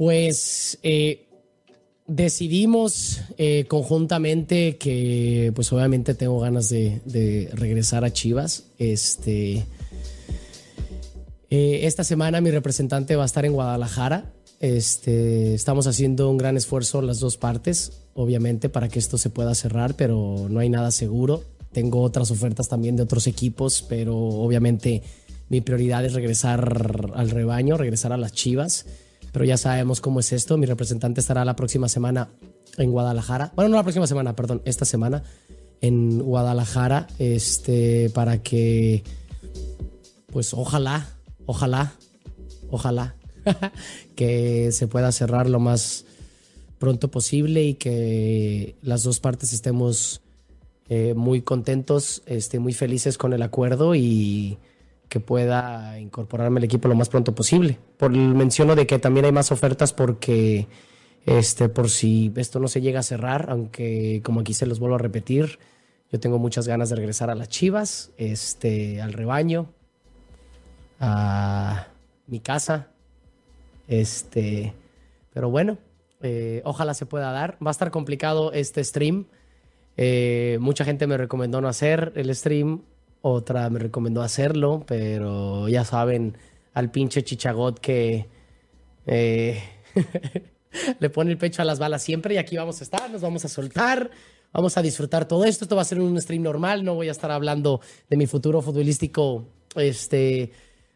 Pues 0.00 0.78
eh, 0.82 1.26
decidimos 2.06 3.20
eh, 3.36 3.66
conjuntamente 3.68 4.78
que, 4.78 5.52
pues 5.54 5.70
obviamente 5.74 6.14
tengo 6.14 6.40
ganas 6.40 6.70
de, 6.70 7.50
regresar 7.52 8.06
a 8.06 8.10
Chivas. 8.10 8.64
Este, 8.78 9.66
eh, 11.50 11.80
esta 11.82 12.02
semana 12.02 12.40
mi 12.40 12.50
representante 12.50 13.14
va 13.14 13.24
a 13.24 13.26
estar 13.26 13.44
en 13.44 13.52
Guadalajara. 13.52 14.32
Este, 14.58 15.52
estamos 15.52 15.86
haciendo 15.86 16.30
un 16.30 16.38
gran 16.38 16.56
esfuerzo 16.56 17.02
las 17.02 17.20
dos 17.20 17.36
partes, 17.36 17.92
obviamente, 18.14 18.70
para 18.70 18.88
que 18.88 18.98
esto 18.98 19.18
se 19.18 19.28
pueda 19.28 19.54
cerrar, 19.54 19.96
pero 19.96 20.46
no 20.48 20.60
hay 20.60 20.70
nada 20.70 20.92
seguro. 20.92 21.44
Tengo 21.72 22.00
otras 22.00 22.30
ofertas 22.30 22.70
también 22.70 22.96
de 22.96 23.02
otros 23.02 23.26
equipos, 23.26 23.84
pero 23.86 24.16
obviamente 24.16 25.02
mi 25.50 25.60
prioridad 25.60 26.02
es 26.06 26.14
regresar 26.14 27.12
al 27.14 27.28
rebaño, 27.28 27.76
regresar 27.76 28.14
a 28.14 28.16
las 28.16 28.32
Chivas, 28.32 28.86
pero 29.32 29.44
ya 29.44 29.56
sabemos 29.56 30.00
cómo 30.00 30.20
es 30.20 30.32
esto. 30.32 30.56
Mi 30.56 30.66
representante 30.66 31.20
estará 31.20 31.44
la 31.44 31.56
próxima 31.56 31.88
semana 31.88 32.28
en 32.76 32.90
Guadalajara. 32.90 33.52
Bueno, 33.56 33.70
no 33.70 33.76
la 33.76 33.82
próxima 33.82 34.06
semana, 34.06 34.34
perdón, 34.36 34.62
esta 34.64 34.84
semana 34.84 35.22
en 35.80 36.18
Guadalajara, 36.18 37.06
este, 37.18 38.10
para 38.10 38.42
que, 38.42 39.02
pues 40.26 40.52
ojalá, 40.52 41.08
ojalá, 41.46 41.94
ojalá 42.70 43.14
que 44.14 44.72
se 44.72 44.86
pueda 44.86 45.10
cerrar 45.12 45.48
lo 45.48 45.60
más 45.60 46.04
pronto 46.78 47.10
posible 47.10 47.64
y 47.64 47.74
que 47.74 48.76
las 48.82 49.02
dos 49.02 49.20
partes 49.20 49.52
estemos 49.52 50.22
eh, 50.88 51.14
muy 51.14 51.42
contentos, 51.42 52.22
este, 52.26 52.58
muy 52.58 52.72
felices 52.72 53.16
con 53.16 53.32
el 53.32 53.42
acuerdo 53.42 53.94
y 53.94 54.58
que 55.10 55.20
pueda 55.20 55.98
incorporarme 55.98 56.58
al 56.58 56.64
equipo 56.64 56.88
lo 56.88 56.94
más 56.94 57.08
pronto 57.08 57.34
posible. 57.34 57.78
Por 57.98 58.12
el 58.12 58.34
menciono 58.34 58.76
de 58.76 58.86
que 58.86 58.98
también 58.98 59.26
hay 59.26 59.32
más 59.32 59.50
ofertas 59.50 59.92
porque 59.92 60.68
este 61.26 61.68
por 61.68 61.90
si 61.90 62.32
esto 62.36 62.60
no 62.60 62.68
se 62.68 62.80
llega 62.80 63.00
a 63.00 63.02
cerrar, 63.02 63.50
aunque 63.50 64.22
como 64.24 64.40
aquí 64.40 64.54
se 64.54 64.66
los 64.66 64.78
vuelvo 64.78 64.94
a 64.94 64.98
repetir, 64.98 65.58
yo 66.12 66.20
tengo 66.20 66.38
muchas 66.38 66.68
ganas 66.68 66.90
de 66.90 66.96
regresar 66.96 67.28
a 67.28 67.34
las 67.34 67.48
Chivas, 67.48 68.12
este 68.18 69.02
al 69.02 69.12
rebaño, 69.12 69.72
a 71.00 71.88
mi 72.28 72.38
casa. 72.38 72.88
Este, 73.88 74.72
pero 75.34 75.50
bueno, 75.50 75.76
eh, 76.22 76.62
ojalá 76.64 76.94
se 76.94 77.04
pueda 77.04 77.32
dar. 77.32 77.58
Va 77.64 77.70
a 77.70 77.72
estar 77.72 77.90
complicado 77.90 78.52
este 78.52 78.84
stream. 78.84 79.26
Eh, 79.96 80.58
mucha 80.60 80.84
gente 80.84 81.08
me 81.08 81.16
recomendó 81.16 81.60
no 81.60 81.66
hacer 81.66 82.12
el 82.14 82.32
stream 82.32 82.82
otra 83.22 83.68
me 83.70 83.78
recomendó 83.78 84.22
hacerlo, 84.22 84.84
pero 84.86 85.68
ya 85.68 85.84
saben 85.84 86.36
al 86.72 86.90
pinche 86.90 87.22
chichagot 87.22 87.78
que 87.78 88.28
eh, 89.06 89.62
le 91.00 91.10
pone 91.10 91.30
el 91.30 91.38
pecho 91.38 91.62
a 91.62 91.64
las 91.64 91.78
balas 91.78 92.02
siempre 92.02 92.34
y 92.34 92.38
aquí 92.38 92.56
vamos 92.56 92.80
a 92.80 92.84
estar, 92.84 93.10
nos 93.10 93.20
vamos 93.20 93.44
a 93.44 93.48
soltar, 93.48 94.10
vamos 94.52 94.76
a 94.76 94.82
disfrutar 94.82 95.26
todo 95.26 95.44
esto. 95.44 95.64
Esto 95.64 95.76
va 95.76 95.82
a 95.82 95.86
ser 95.86 96.00
un 96.00 96.20
stream 96.20 96.42
normal, 96.42 96.84
no 96.84 96.94
voy 96.94 97.08
a 97.08 97.12
estar 97.12 97.30
hablando 97.30 97.80
de 98.08 98.16
mi 98.16 98.26
futuro 98.26 98.62
futbolístico 98.62 99.46
este, 99.76 100.52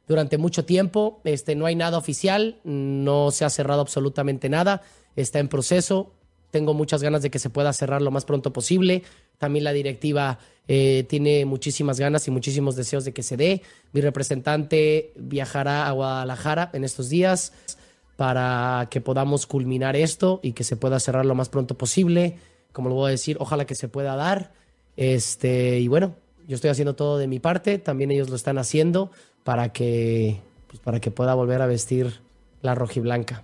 durante 0.07 0.39
mucho 0.39 0.65
tiempo. 0.65 1.21
Este, 1.25 1.55
no 1.55 1.67
hay 1.67 1.77
nada 1.77 1.99
oficial, 1.99 2.61
no 2.65 3.31
se 3.31 3.45
ha 3.45 3.51
cerrado 3.51 3.81
absolutamente 3.81 4.49
nada, 4.49 4.83
está 5.17 5.39
en 5.39 5.49
proceso. 5.49 6.15
Tengo 6.55 6.73
muchas 6.73 7.03
ganas 7.03 7.21
de 7.21 7.31
que 7.31 7.41
se 7.41 7.51
pueda 7.51 7.73
cerrar 7.73 8.01
lo 8.01 8.13
más 8.13 8.25
pronto 8.25 8.53
posible. 8.53 9.03
También 9.39 9.65
la 9.65 9.73
directiva 9.73 10.39
eh, 10.69 11.05
tiene 11.09 11.45
muchísimas 11.47 11.99
ganas 11.99 12.29
y 12.29 12.31
muchísimos 12.31 12.77
deseos 12.77 13.05
de 13.05 13.13
que 13.13 13.25
se 13.25 13.37
dé. 13.37 13.63
Mi 13.93 14.01
representante 14.01 15.11
viajará 15.17 15.89
a 15.89 15.91
Guadalajara 15.91 16.71
en 16.73 16.85
estos 16.85 17.09
días 17.09 17.53
para 18.15 18.87
que 18.89 19.01
podamos 19.01 19.47
culminar 19.47 19.97
esto 19.97 20.39
y 20.45 20.53
que 20.53 20.63
se 20.63 20.77
pueda 20.77 21.01
cerrar 21.01 21.27
lo 21.27 21.35
más 21.35 21.49
pronto 21.49 21.77
posible. 21.77 22.39
Como 22.71 22.89
lo 22.89 22.95
voy 22.95 23.09
a 23.09 23.11
decir, 23.11 23.37
ojalá 23.41 23.65
que 23.65 23.75
se 23.75 23.89
pueda 23.89 24.15
dar. 24.15 24.53
Este, 24.97 25.81
y 25.81 25.89
bueno, 25.89 26.15
yo 26.47 26.55
estoy 26.55 26.71
haciendo 26.71 26.95
todo 26.95 27.19
de 27.19 27.27
mi 27.27 27.41
parte, 27.41 27.79
también 27.79 28.13
ellos 28.13 28.31
lo 28.31 28.37
están 28.37 28.59
haciendo 28.59 29.11
para 29.43 29.73
que, 29.73 30.41
pues, 30.69 30.79
para 30.79 31.01
que 31.01 31.11
pueda 31.11 31.35
volver 31.35 31.63
a 31.63 31.67
vestir 31.67 32.21
la 32.63 32.77
rojiblanca. 32.77 33.43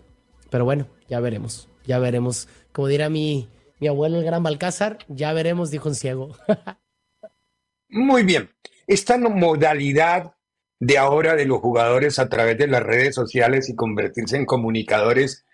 Pero 0.49 0.65
bueno, 0.65 0.87
ya 1.09 1.19
veremos, 1.19 1.67
ya 1.85 1.99
veremos. 1.99 2.47
Como 2.73 2.89
dirá 2.89 3.09
mi, 3.09 3.49
mi 3.81 3.89
abuelo 3.89 4.19
el 4.19 4.25
gran 4.25 4.43
Balcázar, 4.43 4.99
ya 5.09 5.33
veremos, 5.33 5.71
dijo 5.71 5.89
un 5.89 5.95
ciego. 5.95 6.37
Muy 7.89 8.23
bien. 8.23 8.51
Esta 8.87 9.19
modalidad 9.19 10.35
de 10.79 10.99
ahora 10.99 11.35
de 11.35 11.45
los 11.45 11.61
jugadores 11.61 12.19
a 12.19 12.29
través 12.29 12.57
de 12.59 12.67
las 12.67 12.83
redes 12.83 13.15
sociales 13.15 13.69
y 13.69 13.77
convertirse 13.77 14.37
en 14.37 14.47
comunicadores 14.47 15.45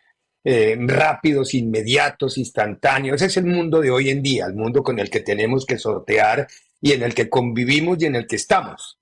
eh, 0.44 0.76
rápidos, 0.78 1.54
inmediatos, 1.54 2.38
instantáneos. 2.38 3.20
Es 3.22 3.36
el 3.36 3.46
mundo 3.46 3.80
de 3.80 3.90
hoy 3.90 4.10
en 4.10 4.22
día, 4.22 4.46
el 4.46 4.54
mundo 4.54 4.82
con 4.82 4.98
el 4.98 5.10
que 5.10 5.20
tenemos 5.20 5.66
que 5.66 5.78
sortear 5.78 6.46
y 6.80 6.92
en 6.92 7.02
el 7.02 7.14
que 7.14 7.28
convivimos 7.28 8.00
y 8.00 8.06
en 8.06 8.14
el 8.14 8.26
que 8.26 8.36
estamos. 8.36 8.98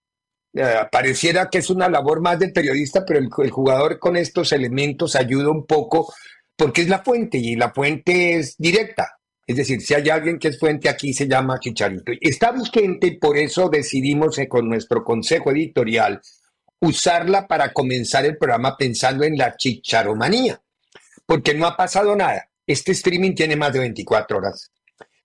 Eh, 0.54 0.86
pareciera 0.90 1.50
que 1.50 1.58
es 1.58 1.68
una 1.68 1.88
labor 1.88 2.22
más 2.22 2.38
del 2.38 2.52
periodista, 2.52 3.04
pero 3.04 3.18
el 3.18 3.50
jugador 3.50 3.98
con 3.98 4.16
estos 4.16 4.52
elementos 4.52 5.16
ayuda 5.16 5.50
un 5.50 5.66
poco 5.66 6.14
porque 6.56 6.82
es 6.82 6.88
la 6.88 7.02
fuente 7.02 7.38
y 7.38 7.56
la 7.56 7.72
fuente 7.72 8.36
es 8.36 8.56
directa. 8.58 9.18
Es 9.46 9.56
decir, 9.56 9.80
si 9.82 9.94
hay 9.94 10.08
alguien 10.08 10.38
que 10.38 10.48
es 10.48 10.58
fuente 10.58 10.88
aquí, 10.88 11.12
se 11.12 11.28
llama 11.28 11.58
Chicharito. 11.60 12.12
Está 12.20 12.52
vigente 12.52 13.08
y 13.08 13.18
por 13.18 13.36
eso 13.36 13.68
decidimos 13.68 14.38
eh, 14.38 14.48
con 14.48 14.68
nuestro 14.68 15.04
consejo 15.04 15.50
editorial 15.50 16.20
usarla 16.80 17.46
para 17.46 17.72
comenzar 17.72 18.24
el 18.24 18.36
programa 18.36 18.76
pensando 18.76 19.24
en 19.24 19.36
la 19.36 19.56
chicharomanía, 19.56 20.60
porque 21.26 21.54
no 21.54 21.66
ha 21.66 21.76
pasado 21.76 22.14
nada. 22.14 22.48
Este 22.66 22.92
streaming 22.92 23.34
tiene 23.34 23.56
más 23.56 23.72
de 23.72 23.80
24 23.80 24.38
horas, 24.38 24.70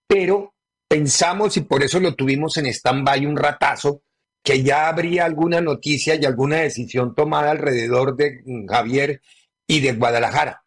pero 0.07 0.53
pensamos 0.87 1.55
y 1.57 1.61
por 1.61 1.83
eso 1.83 1.99
lo 1.99 2.15
tuvimos 2.15 2.57
en 2.57 2.65
stand-by 2.67 3.25
un 3.25 3.37
ratazo, 3.37 4.01
que 4.43 4.63
ya 4.63 4.87
habría 4.87 5.25
alguna 5.25 5.61
noticia 5.61 6.15
y 6.15 6.25
alguna 6.25 6.57
decisión 6.57 7.13
tomada 7.13 7.51
alrededor 7.51 8.15
de 8.15 8.41
mm, 8.45 8.67
Javier 8.67 9.21
y 9.67 9.81
de 9.81 9.93
Guadalajara. 9.93 10.63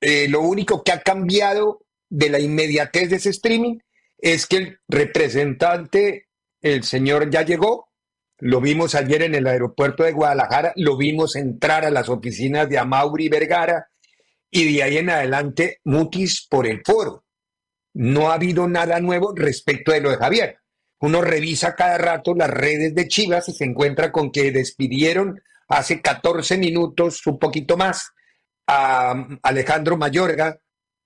Eh, 0.00 0.28
lo 0.28 0.40
único 0.40 0.82
que 0.82 0.92
ha 0.92 1.00
cambiado 1.00 1.84
de 2.08 2.30
la 2.30 2.40
inmediatez 2.40 3.10
de 3.10 3.16
ese 3.16 3.30
streaming 3.30 3.78
es 4.18 4.46
que 4.46 4.56
el 4.56 4.78
representante, 4.88 6.28
el 6.60 6.84
señor 6.84 7.30
ya 7.30 7.42
llegó, 7.42 7.90
lo 8.38 8.60
vimos 8.60 8.94
ayer 8.94 9.22
en 9.22 9.34
el 9.34 9.46
aeropuerto 9.46 10.02
de 10.02 10.12
Guadalajara, 10.12 10.72
lo 10.76 10.96
vimos 10.96 11.36
entrar 11.36 11.84
a 11.84 11.90
las 11.90 12.08
oficinas 12.08 12.68
de 12.68 12.78
Amauri 12.78 13.28
Vergara 13.28 13.88
y 14.50 14.74
de 14.74 14.82
ahí 14.82 14.98
en 14.98 15.10
adelante 15.10 15.80
mutis 15.84 16.46
por 16.48 16.66
el 16.66 16.82
foro. 16.84 17.24
No 17.92 18.30
ha 18.30 18.34
habido 18.34 18.66
nada 18.66 19.00
nuevo 19.00 19.34
respecto 19.34 19.92
de 19.92 20.00
lo 20.00 20.10
de 20.10 20.16
Javier. 20.16 20.58
Uno 21.00 21.20
revisa 21.22 21.74
cada 21.74 21.98
rato 21.98 22.34
las 22.34 22.50
redes 22.50 22.94
de 22.94 23.08
Chivas 23.08 23.48
y 23.48 23.52
se 23.52 23.64
encuentra 23.64 24.10
con 24.10 24.30
que 24.30 24.52
despidieron 24.52 25.40
hace 25.68 26.00
14 26.00 26.58
minutos, 26.58 27.26
un 27.26 27.38
poquito 27.38 27.76
más, 27.76 28.12
a 28.72 29.26
Alejandro 29.42 29.96
Mayorga, 29.96 30.56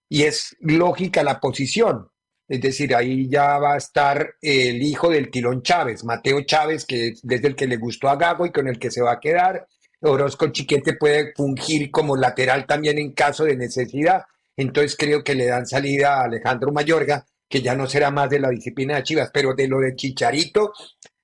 y 0.09 0.25
es 0.25 0.55
lógica 0.61 1.23
la 1.23 1.41
posición. 1.41 2.09
Es 2.47 2.61
decir, 2.61 2.95
ahí 2.95 3.27
ya 3.27 3.59
va 3.59 3.73
a 3.73 3.79
estar 3.79 4.35
el 4.43 4.83
hijo 4.83 5.09
del 5.09 5.31
Tilón 5.31 5.63
Chávez, 5.63 6.05
Mateo 6.05 6.43
Chávez, 6.43 6.85
que 6.85 7.09
es 7.09 7.21
desde 7.23 7.49
el 7.49 7.57
que 7.57 7.67
le 7.67 7.79
gustó 7.79 8.11
a 8.11 8.17
Gago 8.17 8.45
y 8.45 8.53
con 8.53 8.69
el 8.69 8.79
que 8.79 8.91
se 8.91 9.01
va 9.01 9.13
a 9.13 9.21
quedar. 9.21 9.67
Orozco 10.03 10.49
Chiquete 10.49 10.97
puede 10.97 11.33
fungir 11.35 11.91
como 11.91 12.17
lateral 12.17 12.67
también 12.67 12.99
en 12.99 13.13
caso 13.13 13.45
de 13.45 13.57
necesidad. 13.57 14.25
Entonces 14.59 14.95
creo 14.99 15.25
que 15.25 15.35
le 15.35 15.47
dan 15.47 15.67
salida 15.67 16.21
a 16.21 16.25
Alejandro 16.25 16.71
Mayorga, 16.71 17.25
que 17.49 17.63
ya 17.63 17.75
no 17.75 17.87
será 17.87 18.11
más 18.11 18.29
de 18.29 18.41
la 18.41 18.51
disciplina 18.51 18.97
de 18.97 19.05
Chivas, 19.05 19.31
pero 19.33 19.55
de 19.55 19.69
lo 19.69 19.81
de 19.81 19.97
Chicharito 19.97 20.75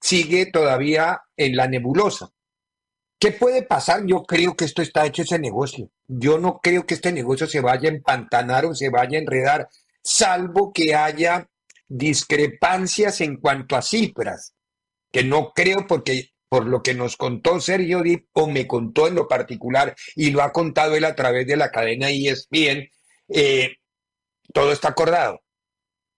sigue 0.00 0.46
todavía 0.46 1.20
en 1.36 1.54
la 1.54 1.68
nebulosa. 1.68 2.30
¿Qué 3.20 3.32
puede 3.32 3.62
pasar? 3.62 4.06
Yo 4.06 4.22
creo 4.22 4.56
que 4.56 4.64
esto 4.64 4.80
está 4.80 5.04
hecho 5.04 5.22
ese 5.22 5.38
negocio. 5.38 5.90
Yo 6.08 6.38
no 6.38 6.58
creo 6.62 6.86
que 6.86 6.94
este 6.94 7.12
negocio 7.12 7.46
se 7.46 7.60
vaya 7.60 7.90
a 7.90 7.92
empantanar 7.92 8.64
o 8.64 8.74
se 8.74 8.88
vaya 8.88 9.18
a 9.18 9.20
enredar, 9.20 9.68
salvo 10.02 10.72
que 10.72 10.94
haya 10.94 11.46
discrepancias 11.86 13.20
en 13.20 13.36
cuanto 13.36 13.76
a 13.76 13.82
cifras, 13.82 14.54
que 15.12 15.22
no 15.22 15.52
creo 15.52 15.86
porque 15.86 16.30
por 16.48 16.66
lo 16.66 16.82
que 16.82 16.94
nos 16.94 17.16
contó 17.16 17.60
Sergio 17.60 18.02
Dip, 18.02 18.26
o 18.32 18.48
me 18.48 18.66
contó 18.66 19.06
en 19.06 19.16
lo 19.16 19.28
particular, 19.28 19.94
y 20.16 20.30
lo 20.30 20.42
ha 20.42 20.50
contado 20.50 20.96
él 20.96 21.04
a 21.04 21.14
través 21.14 21.46
de 21.46 21.56
la 21.56 21.70
cadena 21.70 22.10
ESPN, 22.10 22.88
eh, 23.28 23.76
todo 24.52 24.72
está 24.72 24.88
acordado. 24.88 25.42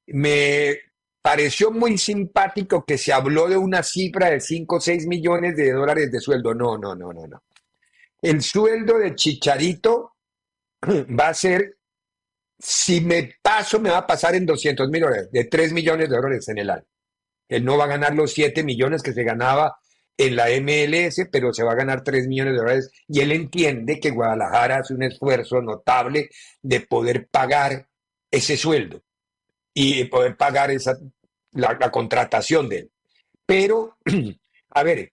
Me 0.06 0.78
pareció 1.22 1.70
muy 1.70 1.96
simpático 1.96 2.84
que 2.84 2.98
se 2.98 3.12
habló 3.12 3.48
de 3.48 3.56
una 3.56 3.82
cifra 3.82 4.28
de 4.28 4.40
5 4.40 4.76
o 4.76 4.80
6 4.80 5.06
millones 5.06 5.56
de 5.56 5.72
dólares 5.72 6.10
de 6.10 6.20
sueldo. 6.20 6.52
No, 6.52 6.76
no, 6.76 6.94
no, 6.96 7.12
no, 7.12 7.26
no. 7.26 7.42
El 8.20 8.42
sueldo 8.42 8.98
de 8.98 9.14
Chicharito 9.14 10.16
va 10.86 11.28
a 11.28 11.34
ser, 11.34 11.76
si 12.58 13.00
me 13.00 13.36
paso, 13.40 13.80
me 13.80 13.90
va 13.90 13.98
a 13.98 14.06
pasar 14.06 14.34
en 14.34 14.44
200 14.44 14.88
mil 14.90 15.02
dólares, 15.02 15.30
de 15.30 15.44
3 15.44 15.72
millones 15.72 16.10
de 16.10 16.16
dólares 16.16 16.48
en 16.48 16.58
el 16.58 16.70
año. 16.70 16.86
Él 17.48 17.64
no 17.64 17.76
va 17.76 17.84
a 17.84 17.88
ganar 17.88 18.14
los 18.14 18.32
7 18.32 18.64
millones 18.64 19.02
que 19.02 19.12
se 19.12 19.24
ganaba 19.24 19.76
en 20.16 20.36
la 20.36 20.46
MLS, 20.60 21.28
pero 21.30 21.52
se 21.52 21.64
va 21.64 21.72
a 21.72 21.76
ganar 21.76 22.02
3 22.02 22.26
millones 22.26 22.54
de 22.54 22.58
dólares. 22.58 22.90
Y 23.08 23.20
él 23.20 23.32
entiende 23.32 24.00
que 24.00 24.10
Guadalajara 24.10 24.78
hace 24.78 24.94
un 24.94 25.02
esfuerzo 25.04 25.60
notable 25.60 26.30
de 26.62 26.80
poder 26.80 27.28
pagar 27.28 27.88
ese 28.30 28.56
sueldo 28.56 29.02
y 29.74 30.04
poder 30.04 30.36
pagar 30.36 30.70
esa, 30.70 30.96
la, 31.52 31.90
contratación 31.90 32.68
de 32.68 32.78
él. 32.78 32.90
Pero, 33.46 33.96
a 34.70 34.82
ver, 34.82 35.12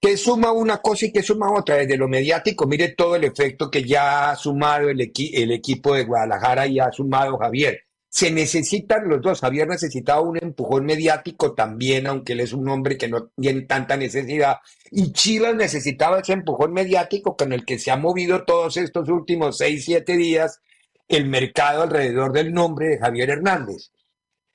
¿qué 0.00 0.16
suma 0.16 0.52
una 0.52 0.78
cosa 0.78 1.06
y 1.06 1.12
qué 1.12 1.22
suma 1.22 1.52
otra? 1.52 1.76
Desde 1.76 1.96
lo 1.96 2.08
mediático, 2.08 2.66
mire 2.66 2.90
todo 2.90 3.16
el 3.16 3.24
efecto 3.24 3.70
que 3.70 3.84
ya 3.84 4.30
ha 4.30 4.36
sumado 4.36 4.88
el, 4.90 5.00
el 5.00 5.52
equipo 5.52 5.94
de 5.94 6.04
Guadalajara 6.04 6.66
y 6.66 6.78
ha 6.78 6.90
sumado 6.92 7.38
Javier. 7.38 7.82
Se 8.08 8.30
necesitan 8.30 9.08
los 9.08 9.20
dos. 9.20 9.40
Javier 9.40 9.68
necesitaba 9.68 10.22
un 10.22 10.38
empujón 10.40 10.86
mediático 10.86 11.54
también, 11.54 12.06
aunque 12.06 12.32
él 12.32 12.40
es 12.40 12.54
un 12.54 12.66
hombre 12.68 12.96
que 12.96 13.08
no 13.08 13.28
tiene 13.36 13.62
tanta 13.62 13.96
necesidad. 13.96 14.58
Y 14.90 15.12
Chivas 15.12 15.54
necesitaba 15.54 16.20
ese 16.20 16.32
empujón 16.32 16.72
mediático 16.72 17.36
con 17.36 17.52
el 17.52 17.66
que 17.66 17.78
se 17.78 17.90
ha 17.90 17.96
movido 17.96 18.44
todos 18.44 18.78
estos 18.78 19.10
últimos 19.10 19.58
seis, 19.58 19.84
siete 19.84 20.16
días 20.16 20.62
el 21.08 21.26
mercado 21.26 21.82
alrededor 21.82 22.32
del 22.32 22.52
nombre 22.52 22.88
de 22.88 22.98
Javier 22.98 23.30
Hernández. 23.30 23.90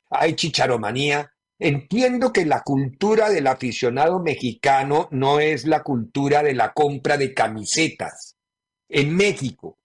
Hay 0.09 0.36
chicharomanía. 0.36 1.31
Entiendo 1.57 2.33
que 2.33 2.45
la 2.45 2.62
cultura 2.62 3.30
del 3.30 3.48
aficionado 3.48 4.19
mexicano 4.19 5.07
no 5.12 5.39
es 5.39 5.65
la 5.65 5.83
cultura 5.83 6.42
de 6.42 6.56
la 6.56 6.74
compra 6.74 7.18
de 7.18 7.33
camisetas 7.33 8.36
en 8.89 9.15
México, 9.15 9.77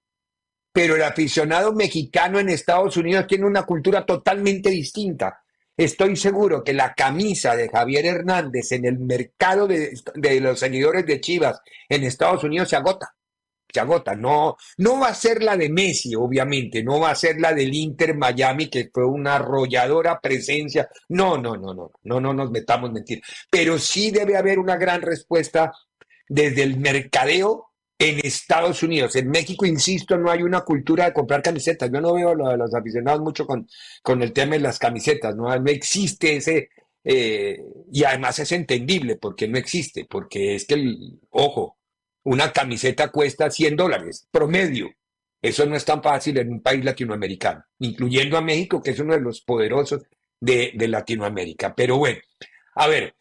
pero 0.73 0.97
el 0.97 1.03
aficionado 1.03 1.75
mexicano 1.75 2.41
en 2.41 2.49
Estados 2.49 2.97
Unidos 2.97 3.27
tiene 3.27 3.45
una 3.45 3.65
cultura 3.65 4.07
totalmente 4.07 4.71
distinta. 4.71 5.43
Estoy 5.77 6.17
seguro 6.17 6.65
que 6.65 6.73
la 6.73 6.95
camisa 6.95 7.55
de 7.55 7.69
Javier 7.69 8.07
Hernández 8.07 8.73
en 8.73 8.87
el 8.87 8.99
mercado 8.99 9.69
de, 9.69 9.93
los 10.41 10.59
seguidores 10.59 11.05
de 11.05 11.21
Chivas 11.21 11.61
en 11.91 12.05
Estados 12.05 12.43
Unidos 12.43 12.71
se 12.71 12.77
agota 12.77 13.15
se 13.73 13.81
agota. 13.81 14.15
No, 14.15 14.57
no 14.79 15.01
va 15.01 15.09
a 15.09 15.15
ser 15.15 15.43
la 15.43 15.57
de 15.57 15.69
Messi, 15.69 16.15
obviamente, 16.15 16.83
no 16.83 17.01
va 17.01 17.11
a 17.11 17.15
ser 17.15 17.41
la 17.41 17.53
del 17.53 17.75
Inter 17.75 18.17
Miami, 18.17 18.69
que 18.69 18.91
fue 18.93 19.05
una 19.07 19.37
arrolladora 19.37 20.21
presencia. 20.21 20.89
No, 21.09 21.39
no, 21.39 21.57
no, 21.57 21.75
no, 21.75 21.93
no, 22.03 22.21
no 22.21 22.35
nos 22.35 22.51
metamos 22.51 22.93
mentir. 22.93 23.23
Pero 23.51 23.79
sí 23.79 24.11
debe 24.11 24.37
haber 24.37 24.59
una 24.59 24.77
gran 24.77 25.03
respuesta 25.03 25.73
desde 26.29 26.63
el 26.63 26.79
mercadeo 26.79 27.67
en 27.99 28.21
Estados 28.23 28.83
Unidos. 28.83 29.17
En 29.17 29.31
México, 29.31 29.65
insisto, 29.65 30.19
no 30.19 30.31
hay 30.31 30.43
una 30.43 30.61
cultura 30.63 31.07
de 31.07 31.13
comprar 31.13 31.43
camisetas. 31.43 31.91
Yo 31.91 32.01
no 32.01 32.15
veo 32.15 32.35
lo 32.35 32.49
de 32.49 32.57
los 32.59 32.75
aficionados 32.75 33.21
mucho 33.21 33.47
con, 33.47 33.69
con 34.03 34.23
el 34.23 34.33
tema 34.33 34.55
de 34.55 34.61
las 34.61 34.79
camisetas. 34.79 35.35
No, 35.35 35.45
no 35.59 35.71
existe 35.71 36.37
ese, 36.37 36.69
eh, 37.09 37.63
y 37.93 38.03
además 38.03 38.41
es 38.41 38.51
entendible 38.51 39.15
porque 39.15 39.47
no 39.47 39.59
existe, 39.59 40.07
porque 40.11 40.57
es 40.57 40.67
que, 40.67 40.75
el, 40.75 41.21
ojo, 41.31 41.76
una 42.27 42.53
camiseta 42.53 43.09
cuesta 43.13 43.51
100 43.51 43.77
dólares, 43.77 44.27
promedio. 44.33 44.91
Eso 45.41 45.65
no 45.65 45.77
es 45.77 45.85
tan 45.85 46.03
fácil 46.03 46.37
en 46.39 46.51
un 46.51 46.61
país 46.61 46.85
latinoamericano, 46.85 47.65
incluyendo 47.79 48.37
a 48.37 48.41
México, 48.41 48.83
que 48.83 48.91
es 48.91 48.99
uno 48.99 49.15
de 49.15 49.21
los 49.21 49.43
poderosos 49.43 50.03
de, 50.41 50.73
Latinoamérica. 50.77 51.77
Pero 51.77 51.99
bueno, 51.99 52.19
a 52.75 52.89
ver, 52.89 53.15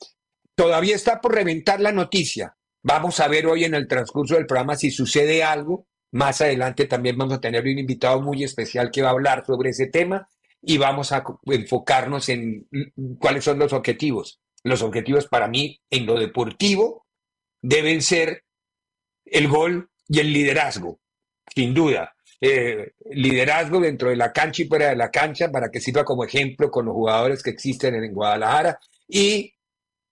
todavía 0.55 0.95
está 0.95 1.21
por 1.21 1.35
reventar 1.35 1.81
la 1.81 1.91
noticia. 1.91 2.57
Vamos 2.81 3.19
a 3.19 3.27
ver 3.27 3.45
hoy 3.45 3.63
en 3.63 3.75
el 3.75 3.87
transcurso 3.87 4.33
del 4.35 4.47
programa 4.47 4.75
si 4.75 4.89
sucede 4.89 5.43
algo. 5.43 5.85
Más 6.11 6.41
adelante 6.41 6.85
también 6.85 7.15
vamos 7.15 7.35
a 7.35 7.41
tener 7.41 7.61
un 7.61 7.77
invitado 7.77 8.19
muy 8.23 8.43
especial 8.43 8.89
que 8.89 9.03
va 9.03 9.09
a 9.09 9.11
hablar 9.11 9.45
sobre 9.45 9.69
ese 9.69 9.85
tema 9.85 10.27
y 10.63 10.79
vamos 10.79 11.11
a 11.11 11.23
enfocarnos 11.45 12.27
en 12.29 12.67
cuáles 13.19 13.43
son 13.43 13.59
los 13.59 13.71
objetivos. 13.71 14.41
Los 14.63 14.81
objetivos 14.81 15.27
para 15.27 15.47
mí 15.47 15.79
en 15.91 16.07
lo 16.07 16.17
deportivo 16.17 17.05
deben 17.61 18.01
ser 18.01 18.44
el 19.25 19.48
gol 19.48 19.89
y 20.07 20.19
el 20.19 20.31
liderazgo, 20.31 21.00
sin 21.54 21.74
duda. 21.74 22.16
Eh, 22.42 22.94
liderazgo 23.12 23.80
dentro 23.80 24.10
de 24.10 24.16
la 24.16 24.31
cancha 24.31 24.63
y 24.63 24.68
fuera 24.68 24.89
de 24.89 24.95
la 24.95 25.10
cancha 25.10 25.50
para 25.51 25.69
que 25.72 25.80
sirva 25.80 26.04
como 26.04 26.25
ejemplo 26.25 26.69
con 26.69 26.86
los 26.86 26.94
jugadores 26.94 27.42
que 27.42 27.50
existen 27.50 27.95
en 27.95 28.13
Guadalajara 28.13 28.77
y 29.07 29.54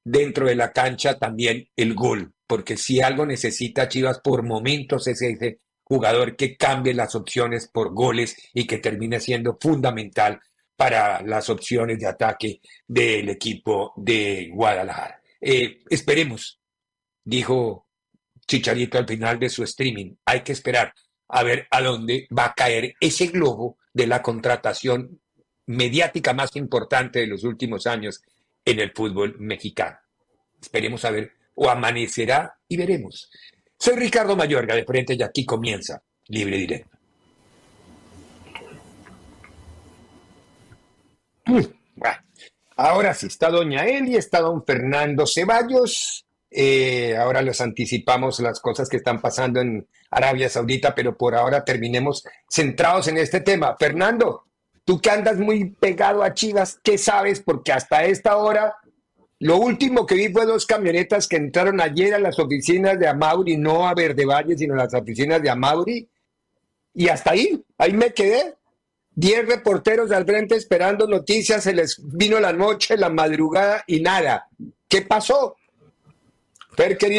dentro 0.04 0.48
de 0.48 0.56
la 0.56 0.72
cancha 0.72 1.18
también 1.20 1.68
el 1.76 1.94
gol, 1.94 2.34
porque 2.48 2.78
si 2.78 3.02
algo 3.02 3.26
necesita 3.26 3.88
Chivas 3.88 4.20
por 4.20 4.44
momentos 4.44 5.08
es 5.08 5.22
ese 5.22 5.60
jugador 5.84 6.36
que 6.36 6.56
cambie 6.56 6.94
las 6.94 7.14
opciones 7.14 7.68
por 7.68 7.94
goles 7.94 8.36
y 8.54 8.66
que 8.66 8.78
termine 8.78 9.20
siendo 9.20 9.58
fundamental 9.60 10.40
para 10.76 11.22
las 11.22 11.50
opciones 11.50 12.00
de 12.00 12.08
ataque 12.08 12.62
del 12.88 13.30
equipo 13.30 13.94
de 13.96 14.50
Guadalajara. 14.52 15.22
Eh, 15.40 15.82
esperemos, 15.90 16.60
dijo 17.24 17.88
Chicharito 18.48 18.98
al 18.98 19.08
final 19.08 19.40
de 19.40 19.50
su 19.50 19.64
streaming. 19.64 20.16
Hay 20.26 20.42
que 20.42 20.52
esperar 20.52 20.94
a 21.30 21.44
ver 21.44 21.68
a 21.72 21.82
dónde 21.82 22.28
va 22.38 22.46
a 22.46 22.54
caer 22.54 22.96
ese 23.00 23.28
globo 23.28 23.78
de 23.94 24.08
la 24.08 24.22
contratación 24.22 25.20
mediática 25.66 26.34
más 26.34 26.56
importante 26.56 27.20
de 27.20 27.28
los 27.28 27.44
últimos 27.44 27.88
años 27.88 28.22
en 28.66 28.80
el 28.80 28.92
fútbol 28.92 29.36
mexicano. 29.40 29.98
Esperemos 30.62 31.04
a 31.06 31.12
ver, 31.12 31.34
o 31.56 31.70
amanecerá 31.70 32.58
y 32.68 32.78
veremos. 32.78 33.30
Soy 33.78 33.96
Ricardo 33.96 34.36
Mayorga 34.36 34.76
de 34.76 34.86
Frente 34.86 35.14
y 35.16 35.24
aquí 35.24 35.46
comienza 35.46 36.02
Libre 36.28 36.58
Directo. 36.58 36.98
ahora 42.76 43.14
sí, 43.14 43.28
está 43.28 43.50
doña 43.50 43.86
Eli, 43.86 44.16
está 44.16 44.40
don 44.40 44.64
Fernando 44.66 45.26
Ceballos, 45.28 46.23
eh, 46.56 47.18
ahora 47.18 47.42
les 47.42 47.60
anticipamos 47.62 48.40
las 48.40 48.60
cosas 48.60 48.88
que 48.88 48.98
están 48.98 49.22
pasando 49.22 49.60
en 49.60 49.88
Arabia 50.12 50.50
Saudita, 50.50 50.94
pero 50.94 51.18
por 51.18 51.36
ahora 51.36 51.66
terminemos 51.66 52.24
centrados 52.50 53.08
en 53.08 53.18
este 53.18 53.42
tema. 53.42 53.76
Fernando, 53.78 54.44
tú 54.86 55.00
que 55.00 55.10
andas 55.10 55.38
muy 55.38 55.72
pegado 55.72 56.24
a 56.24 56.34
Chivas, 56.34 56.80
¿qué 56.84 56.98
sabes? 56.98 57.40
Porque 57.40 57.72
hasta 57.72 58.06
esta 58.06 58.38
hora, 58.38 58.76
lo 59.40 59.58
último 59.58 60.06
que 60.06 60.16
vi 60.16 60.30
fue 60.30 60.46
dos 60.46 60.66
camionetas 60.66 61.28
que 61.28 61.38
entraron 61.38 61.82
ayer 61.82 62.14
a 62.14 62.20
las 62.20 62.38
oficinas 62.38 63.00
de 63.00 63.08
Amauri, 63.08 63.58
no 63.58 63.88
a 63.88 63.94
Verde 63.94 64.26
Valle, 64.26 64.58
sino 64.58 64.76
a 64.76 64.78
las 64.78 64.94
oficinas 64.94 65.42
de 65.42 65.50
Amauri. 65.50 66.08
Y 66.94 67.08
hasta 67.08 67.32
ahí, 67.32 67.64
ahí 67.78 67.94
me 67.94 68.14
quedé. 68.14 68.56
Diez 69.16 69.48
reporteros 69.48 70.12
al 70.12 70.26
frente 70.26 70.56
esperando 70.56 71.08
noticias, 71.08 71.64
se 71.64 71.74
les 71.74 72.00
vino 72.04 72.40
la 72.40 72.54
noche, 72.54 72.98
la 72.98 73.10
madrugada 73.10 73.84
y 73.86 74.02
nada. 74.02 74.48
¿Qué 74.88 75.02
pasó? 75.02 75.56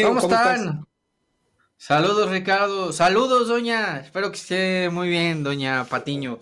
¿Cómo, 0.03 0.19
están? 0.19 0.87
Saludos, 1.77 2.29
Ricardo. 2.29 2.91
Saludos, 2.93 3.47
doña. 3.47 3.99
Espero 3.99 4.31
que 4.31 4.37
esté 4.37 4.89
muy 4.89 5.09
bien, 5.09 5.43
doña 5.43 5.85
Patiño. 5.85 6.39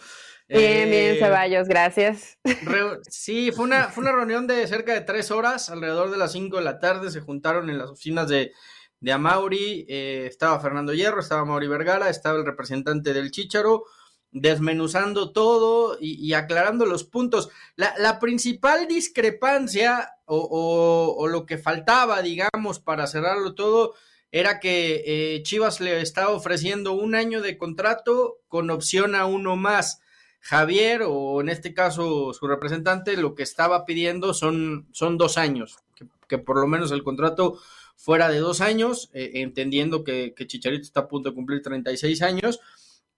Bien, 0.48 0.89
bien, 0.89 1.15
eh, 1.15 1.20
Ceballos, 1.20 1.67
gracias. 1.67 2.38
sí, 3.10 3.51
fue 3.51 3.65
una, 3.65 3.89
fue 3.89 4.03
una 4.03 4.12
reunión 4.12 4.46
de 4.46 4.67
cerca 4.67 4.93
de 4.93 5.01
tres 5.01 5.32
horas, 5.32 5.70
alrededor 5.70 6.12
de 6.12 6.17
las 6.17 6.34
cinco 6.34 6.58
de 6.58 6.63
la 6.63 6.79
tarde, 6.79 7.10
se 7.10 7.22
juntaron 7.22 7.70
en 7.70 7.79
las 7.79 7.89
oficinas 7.89 8.27
de, 8.27 8.51
de 9.00 9.12
Amauri, 9.12 9.86
eh, 9.89 10.27
estaba 10.29 10.60
Fernando 10.60 10.93
Hierro, 10.93 11.20
estaba 11.20 11.43
Mauri 11.43 11.67
Vergara, 11.67 12.10
estaba 12.10 12.38
el 12.38 12.46
representante 12.46 13.13
del 13.13 13.32
Chicharo, 13.32 13.84
desmenuzando 14.32 15.32
todo 15.32 15.98
y, 16.00 16.34
aclarando 16.34 16.86
los 16.86 17.03
puntos. 17.03 17.50
La, 17.75 18.20
principal 18.20 18.88
discrepancia 18.88 20.10
o, 20.35 21.27
lo 21.27 21.45
que 21.45 21.57
faltaba, 21.57 22.21
digamos, 22.21 22.79
para 22.79 23.07
cerrarlo 23.07 23.55
todo, 23.55 23.93
era 24.31 24.59
que 24.59 25.03
eh, 25.05 25.43
Chivas 25.43 25.79
le 25.79 26.01
estaba 26.01 26.29
ofreciendo 26.29 26.93
un 26.93 27.15
año 27.15 27.41
de 27.41 27.57
contrato 27.57 28.39
con 28.47 28.69
opción 28.69 29.15
a 29.15 29.25
uno 29.25 29.55
más. 29.55 30.01
Javier, 30.39 31.03
o 31.07 31.39
en 31.39 31.49
este 31.49 31.73
caso 31.73 32.33
su 32.33 32.47
representante, 32.47 33.15
lo 33.15 33.35
que 33.35 33.43
estaba 33.43 33.85
pidiendo 33.85 34.33
son, 34.33 34.87
son 34.91 35.17
dos 35.17 35.37
años, 35.37 35.77
que, 36.27 36.37
por 36.37 36.59
lo 36.59 36.67
menos 36.67 36.91
el 36.91 37.03
contrato 37.03 37.59
fuera 37.95 38.27
de 38.29 38.39
dos 38.39 38.59
años, 38.59 39.09
eh, 39.13 39.31
entendiendo 39.35 40.03
que, 40.03 40.33
Chicharito 40.35 40.83
está 40.83 41.01
a 41.01 41.07
punto 41.07 41.29
de 41.29 41.35
cumplir 41.35 41.61
36 41.61 42.21
años 42.23 42.59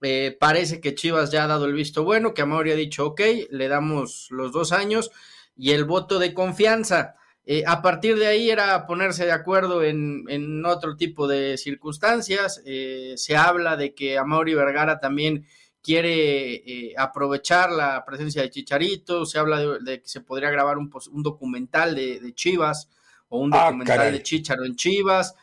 eh, 0.02 0.36
parece 0.38 0.80
que 0.80 0.94
Chivas 0.94 1.30
ya 1.30 1.44
ha 1.44 1.46
dado 1.46 1.64
el 1.64 1.72
visto 1.72 2.04
bueno, 2.04 2.34
que 2.34 2.42
Amaury 2.42 2.72
ha 2.72 2.76
dicho, 2.76 3.06
ok, 3.06 3.20
le 3.50 3.68
damos 3.68 4.28
los 4.30 4.52
dos 4.52 4.72
años 4.72 5.10
y 5.56 5.72
el 5.72 5.84
voto 5.84 6.18
de 6.18 6.34
confianza. 6.34 7.16
Eh, 7.44 7.62
a 7.66 7.80
partir 7.80 8.18
de 8.18 8.26
ahí 8.26 8.50
era 8.50 8.86
ponerse 8.86 9.24
de 9.24 9.32
acuerdo 9.32 9.82
en, 9.82 10.64
otro 10.66 10.96
tipo 10.96 11.28
de 11.28 11.56
circunstancias. 11.56 12.62
Eh, 12.66 13.14
se 13.16 13.36
habla 13.36 13.76
de 13.76 13.94
que 13.94 14.18
Amaury 14.18 14.54
Vergara 14.54 14.98
también 14.98 15.46
quiere 15.82 16.92
aprovechar 16.98 17.70
la 17.70 18.04
presencia 18.04 18.42
de 18.42 18.50
Chicharito, 18.50 19.24
se 19.24 19.38
habla 19.38 19.60
de, 19.78 20.02
que 20.02 20.08
se 20.08 20.20
podría 20.20 20.50
grabar 20.50 20.78
un, 20.78 20.90
documental 21.22 21.94
de, 21.94 22.32
Chivas 22.34 22.90
o 23.28 23.38
un 23.38 23.54
ah, 23.54 23.66
documental 23.66 24.12
de 24.12 24.22
Chicharo 24.22 24.64
en 24.64 24.74
Chivas. 24.74 25.36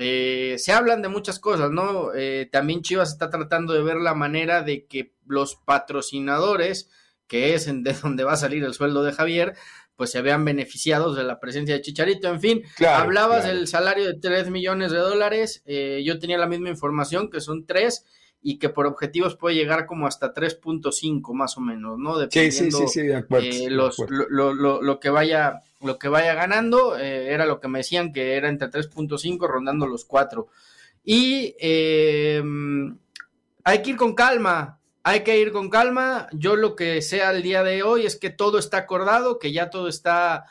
Eh, 0.00 0.54
se 0.58 0.72
hablan 0.72 1.02
de 1.02 1.08
muchas 1.08 1.40
cosas, 1.40 1.72
¿no? 1.72 2.14
Eh, 2.14 2.48
también 2.52 2.82
Chivas 2.82 3.10
está 3.10 3.30
tratando 3.30 3.72
de 3.74 3.82
ver 3.82 3.96
la 3.96 4.14
manera 4.14 4.62
de 4.62 4.86
que 4.86 5.12
los 5.26 5.56
patrocinadores, 5.56 6.88
que 7.28 7.54
es 7.54 7.66
de 7.66 7.92
donde 8.02 8.24
va 8.24 8.32
a 8.32 8.36
salir 8.36 8.64
el 8.64 8.74
sueldo 8.74 9.04
de 9.04 9.12
Javier, 9.12 9.54
pues 9.94 10.10
se 10.10 10.22
vean 10.22 10.44
beneficiados 10.44 11.16
de 11.16 11.24
la 11.24 11.40
presencia 11.40 11.74
de 11.74 11.82
Chicharito. 11.82 12.28
En 12.28 12.40
fin, 12.40 12.62
hablabas 12.86 13.44
del 13.44 13.66
salario 13.66 14.06
de 14.06 14.14
3 14.14 14.50
millones 14.50 14.92
de 14.92 14.98
dólares, 14.98 15.62
eh, 15.66 16.02
yo 16.04 16.18
tenía 16.18 16.38
la 16.38 16.46
misma 16.46 16.68
información, 16.68 17.30
que 17.30 17.40
son 17.40 17.66
3 17.66 18.04
y 18.40 18.58
que 18.58 18.68
por 18.68 18.86
objetivos 18.86 19.36
puede 19.36 19.56
llegar 19.56 19.86
como 19.86 20.06
hasta 20.06 20.32
3.5 20.32 21.34
más 21.34 21.56
o 21.56 21.60
menos, 21.60 21.98
¿no? 21.98 22.16
Dependiendo 22.16 22.78
sí, 22.78 22.86
sí, 22.86 23.00
sí, 23.00 23.06
de 23.08 23.16
acuerdo, 23.16 23.48
los, 23.70 23.98
Lo, 24.08 24.54
lo, 24.54 24.80
lo, 24.80 25.00
que 25.00 25.10
vaya 25.10 25.60
lo 25.80 25.98
que 25.98 26.08
vaya 26.08 26.34
ganando, 26.34 26.96
eh, 26.96 27.32
era 27.32 27.46
lo 27.46 27.60
que 27.60 27.68
me 27.68 27.80
decían 27.80 28.12
que 28.12 28.36
era 28.36 28.48
entre 28.48 28.68
3.5 28.70 29.46
rondando 29.48 29.86
los 29.86 30.04
4. 30.04 30.46
Y 31.04 31.54
eh, 31.58 32.42
hay 33.64 33.82
que 33.82 33.90
ir 33.90 33.96
con 33.96 34.14
calma, 34.14 34.77
hay 35.08 35.24
que 35.24 35.40
ir 35.40 35.52
con 35.52 35.70
calma. 35.70 36.28
Yo 36.32 36.54
lo 36.54 36.76
que 36.76 37.00
sé 37.00 37.22
al 37.22 37.42
día 37.42 37.62
de 37.62 37.82
hoy 37.82 38.04
es 38.04 38.16
que 38.16 38.28
todo 38.28 38.58
está 38.58 38.76
acordado, 38.76 39.38
que 39.38 39.52
ya 39.52 39.70
todo 39.70 39.88
está, 39.88 40.44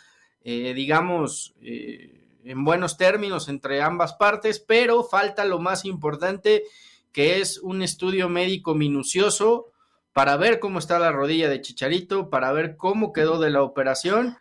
eh, 0.44 0.74
digamos, 0.74 1.54
en 1.62 2.64
buenos 2.64 2.98
términos 2.98 3.50
entre 3.50 3.84
ambas 3.84 4.14
partes, 4.14 4.60
pero 4.60 5.04
falta 5.04 5.46
lo 5.46 5.60
más 5.60 5.86
importante, 5.86 6.64
que 7.12 7.40
es 7.40 7.60
un 7.60 7.84
estudio 7.84 8.30
médico 8.30 8.74
minucioso 8.74 9.68
para 10.12 10.38
ver 10.38 10.60
cómo 10.60 10.80
está 10.80 10.98
la 10.98 11.12
rodilla 11.12 11.50
de 11.50 11.62
Chicharito, 11.62 12.32
para 12.32 12.52
ver 12.52 12.78
cómo 12.78 13.14
quedó 13.14 13.40
de 13.40 13.52
la 13.52 13.62
operación 13.62 14.38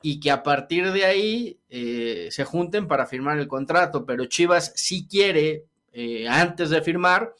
y 0.00 0.20
que 0.20 0.30
a 0.30 0.42
partir 0.42 0.92
de 0.92 1.04
ahí 1.04 1.58
eh, 1.68 2.28
se 2.30 2.44
junten 2.44 2.88
para 2.88 3.06
firmar 3.06 3.38
el 3.38 3.48
contrato, 3.48 4.06
pero 4.06 4.24
Chivas 4.24 4.72
sí 4.76 5.06
quiere, 5.06 5.64
eh, 5.92 6.26
antes 6.26 6.70
de 6.70 6.80
firmar, 6.80 7.34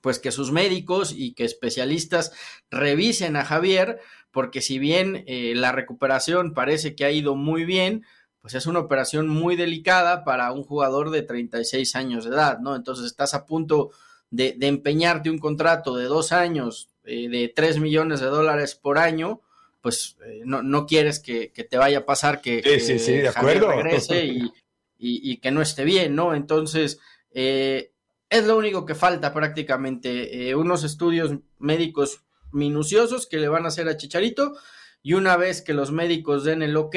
pues 0.00 0.18
que 0.18 0.32
sus 0.32 0.52
médicos 0.52 1.12
y 1.16 1.34
que 1.34 1.44
especialistas 1.44 2.32
revisen 2.70 3.36
a 3.36 3.44
Javier, 3.44 4.00
porque 4.30 4.60
si 4.60 4.78
bien 4.78 5.24
eh, 5.26 5.54
la 5.56 5.72
recuperación 5.72 6.54
parece 6.54 6.94
que 6.94 7.04
ha 7.04 7.10
ido 7.10 7.34
muy 7.34 7.64
bien, 7.64 8.04
pues 8.40 8.54
es 8.54 8.66
una 8.66 8.78
operación 8.78 9.28
muy 9.28 9.56
delicada 9.56 10.24
para 10.24 10.50
un 10.52 10.62
jugador 10.62 11.10
de 11.10 11.22
36 11.22 11.94
años 11.96 12.24
de 12.24 12.30
edad, 12.30 12.58
¿no? 12.60 12.74
Entonces 12.74 13.04
estás 13.04 13.34
a 13.34 13.44
punto 13.44 13.90
de, 14.30 14.54
de 14.56 14.68
empeñarte 14.68 15.28
un 15.28 15.38
contrato 15.38 15.96
de 15.96 16.04
dos 16.04 16.32
años, 16.32 16.88
de 17.04 17.52
3 17.54 17.80
millones 17.80 18.20
de 18.20 18.26
dólares 18.26 18.74
por 18.74 18.98
año, 18.98 19.40
pues 19.80 20.16
eh, 20.24 20.42
no, 20.44 20.62
no, 20.62 20.86
quieres 20.86 21.20
que, 21.20 21.48
te 21.48 21.76
vaya 21.78 21.98
a 21.98 22.06
pasar 22.06 22.40
que, 22.40 22.62
sí, 22.80 22.98
sí, 22.98 23.12
de 23.12 23.28
acuerdo. 23.28 23.70
regrese 23.70 24.24
y, 24.26 24.52
y, 24.98 25.38
que 25.38 25.50
no 25.50 25.62
esté 25.62 25.84
bien, 25.84 26.14
¿no? 26.14 26.34
Entonces, 26.34 27.00
eh, 27.32 27.89
es 28.30 28.46
lo 28.46 28.56
único 28.56 28.86
que 28.86 28.94
falta 28.94 29.34
prácticamente, 29.34 30.48
eh, 30.48 30.54
unos 30.54 30.84
estudios 30.84 31.32
médicos 31.58 32.22
minuciosos 32.52 33.26
que 33.26 33.38
le 33.38 33.48
van 33.48 33.64
a 33.64 33.68
hacer 33.68 33.88
a 33.88 33.96
Chicharito 33.96 34.54
y 35.02 35.14
una 35.14 35.36
vez 35.36 35.62
que 35.62 35.74
los 35.74 35.90
médicos 35.90 36.44
den 36.44 36.62
el 36.62 36.76
ok, 36.76 36.96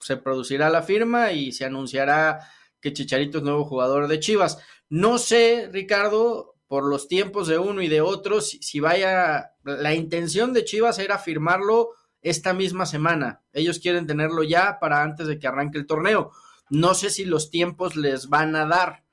se 0.00 0.16
producirá 0.16 0.70
la 0.70 0.82
firma 0.82 1.32
y 1.32 1.52
se 1.52 1.66
anunciará 1.66 2.50
que 2.80 2.92
Chicharito 2.92 3.38
es 3.38 3.44
nuevo 3.44 3.64
jugador 3.64 4.08
de 4.08 4.20
Chivas. 4.20 4.58
No 4.88 5.18
sé, 5.18 5.68
Ricardo, 5.70 6.54
por 6.66 6.88
los 6.88 7.08
tiempos 7.08 7.48
de 7.48 7.58
uno 7.58 7.82
y 7.82 7.88
de 7.88 8.00
otro, 8.00 8.40
si, 8.40 8.80
vaya, 8.80 9.54
la 9.64 9.94
intención 9.94 10.52
de 10.52 10.64
Chivas 10.64 10.98
era 10.98 11.18
firmarlo 11.18 11.90
esta 12.22 12.54
misma 12.54 12.86
semana. 12.86 13.42
Ellos 13.52 13.80
quieren 13.80 14.06
tenerlo 14.06 14.42
ya 14.44 14.78
para 14.80 15.02
antes 15.02 15.26
de 15.26 15.38
que 15.38 15.46
arranque 15.46 15.78
el 15.78 15.86
torneo. 15.86 16.30
No 16.70 16.94
sé 16.94 17.10
si 17.10 17.24
los 17.24 17.50
tiempos 17.50 17.96
les 17.96 18.28
van 18.28 18.54
a 18.54 18.66
dar, 18.66 19.04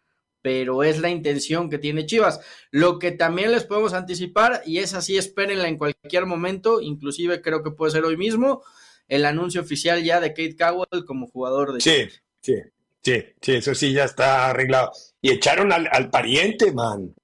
pero 0.46 0.84
es 0.84 1.00
la 1.00 1.10
intención 1.10 1.72
que 1.72 1.80
tiene 1.80 2.06
Chivas. 2.06 2.40
Lo 2.70 3.00
que 3.00 3.10
también 3.10 3.52
les 3.52 3.64
podemos 3.64 3.94
anticipar, 3.94 4.62
y 4.64 4.78
es 4.78 4.94
así, 4.94 5.18
espérenla 5.18 5.68
en 5.68 5.76
cualquier 5.76 6.28
momento, 6.28 6.82
inclusive 6.82 7.42
creo 7.42 7.64
que 7.64 7.72
puede 7.72 7.94
ser 7.94 8.04
hoy 8.04 8.16
mismo, 8.16 8.62
el 9.08 9.26
anuncio 9.26 9.60
oficial 9.60 10.04
ya 10.04 10.20
de 10.20 10.36
Kate 10.36 10.56
Cowell 10.56 11.04
como 11.08 11.26
jugador 11.26 11.74
de 11.74 11.82
Sí, 11.82 12.08
sí, 12.42 12.62
sí, 13.02 13.24
sí, 13.42 13.54
eso 13.54 13.74
sí 13.74 13.92
ya 13.92 14.04
está 14.04 14.52
arreglado. 14.52 14.92
Y 15.20 15.32
echaron 15.32 15.72
al, 15.72 15.90
al 15.92 16.12
pariente, 16.12 16.72
man. 16.72 17.16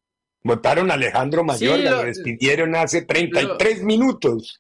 Votaron 0.42 0.90
a 0.90 0.96
Alejandro 0.96 1.44
Mayor, 1.44 1.78
lo, 1.78 2.04
despidieron 2.04 2.76
hace 2.76 3.04
33 3.04 3.84
minutos. 3.84 4.60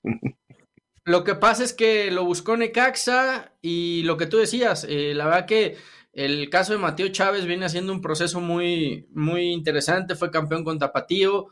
Lo 1.03 1.24
que 1.24 1.34
pasa 1.34 1.63
es 1.63 1.74
que 1.74 2.12
lo 2.12 2.25
buscó 2.25 2.56
Necaxa 2.58 3.53
y 3.60 4.03
lo 4.03 4.18
que 4.18 4.27
tú 4.27 4.38
decías, 4.38 4.86
eh, 4.88 5.13
la 5.15 5.25
verdad 5.25 5.48
que 5.48 5.77
el 6.13 6.50
caso 6.50 6.74
de 6.74 6.80
Mateo 6.80 7.08
Chávez 7.10 7.46
viene 7.46 7.65
haciendo 7.65 7.94
un 7.94 8.01
proceso 8.01 8.41
muy, 8.41 9.08
muy 9.13 9.51
interesante, 9.51 10.15
fue 10.15 10.32
campeón 10.32 10.63
con 10.63 10.80
Tapatío, 10.80 11.48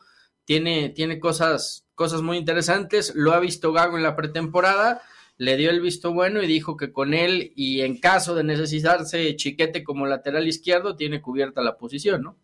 tiene, 0.46 0.90
tiene 0.90 1.20
cosas, 1.20 1.86
cosas 1.96 2.22
muy 2.22 2.38
interesantes, 2.38 3.14
lo 3.16 3.34
ha 3.34 3.40
visto 3.40 3.72
Gago 3.72 3.98
en 3.98 4.04
la 4.04 4.16
pretemporada, 4.16 5.02
le 5.38 5.56
dio 5.56 5.70
el 5.70 5.80
visto 5.80 6.12
bueno 6.12 6.44
y 6.44 6.48
dijo 6.48 6.76
que 6.76 6.92
con 6.92 7.14
él 7.14 7.54
y 7.56 7.82
en 7.82 8.00
caso 8.00 8.36
de 8.36 8.44
necesitarse 8.44 9.36
Chiquete 9.38 9.84
como 9.84 10.06
lateral 10.06 10.48
izquierdo, 10.48 10.96
tiene 10.96 11.22
cubierta 11.22 11.62
la 11.62 11.78
posición, 11.78 12.24
¿no? 12.24 12.38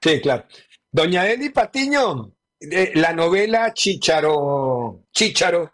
Sí, 0.00 0.20
claro. 0.20 0.44
Doña 0.92 1.28
Eli 1.28 1.50
Patiño, 1.50 2.30
la 2.94 3.12
novela 3.12 3.72
Chicharo, 3.74 5.06
Chicharo, 5.12 5.72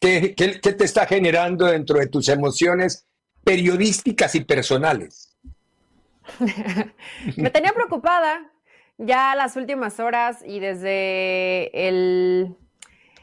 ¿qué, 0.00 0.34
te 0.34 0.84
está 0.84 1.06
generando 1.06 1.66
dentro 1.66 1.98
de 1.98 2.08
tus 2.08 2.28
emociones 2.28 3.06
periodísticas 3.44 4.34
y 4.34 4.44
personales? 4.44 5.36
Me 7.36 7.50
tenía 7.50 7.72
preocupada 7.72 8.50
ya 8.98 9.34
las 9.34 9.56
últimas 9.56 10.00
horas 10.00 10.42
y 10.44 10.60
desde 10.60 11.88
el, 11.88 12.56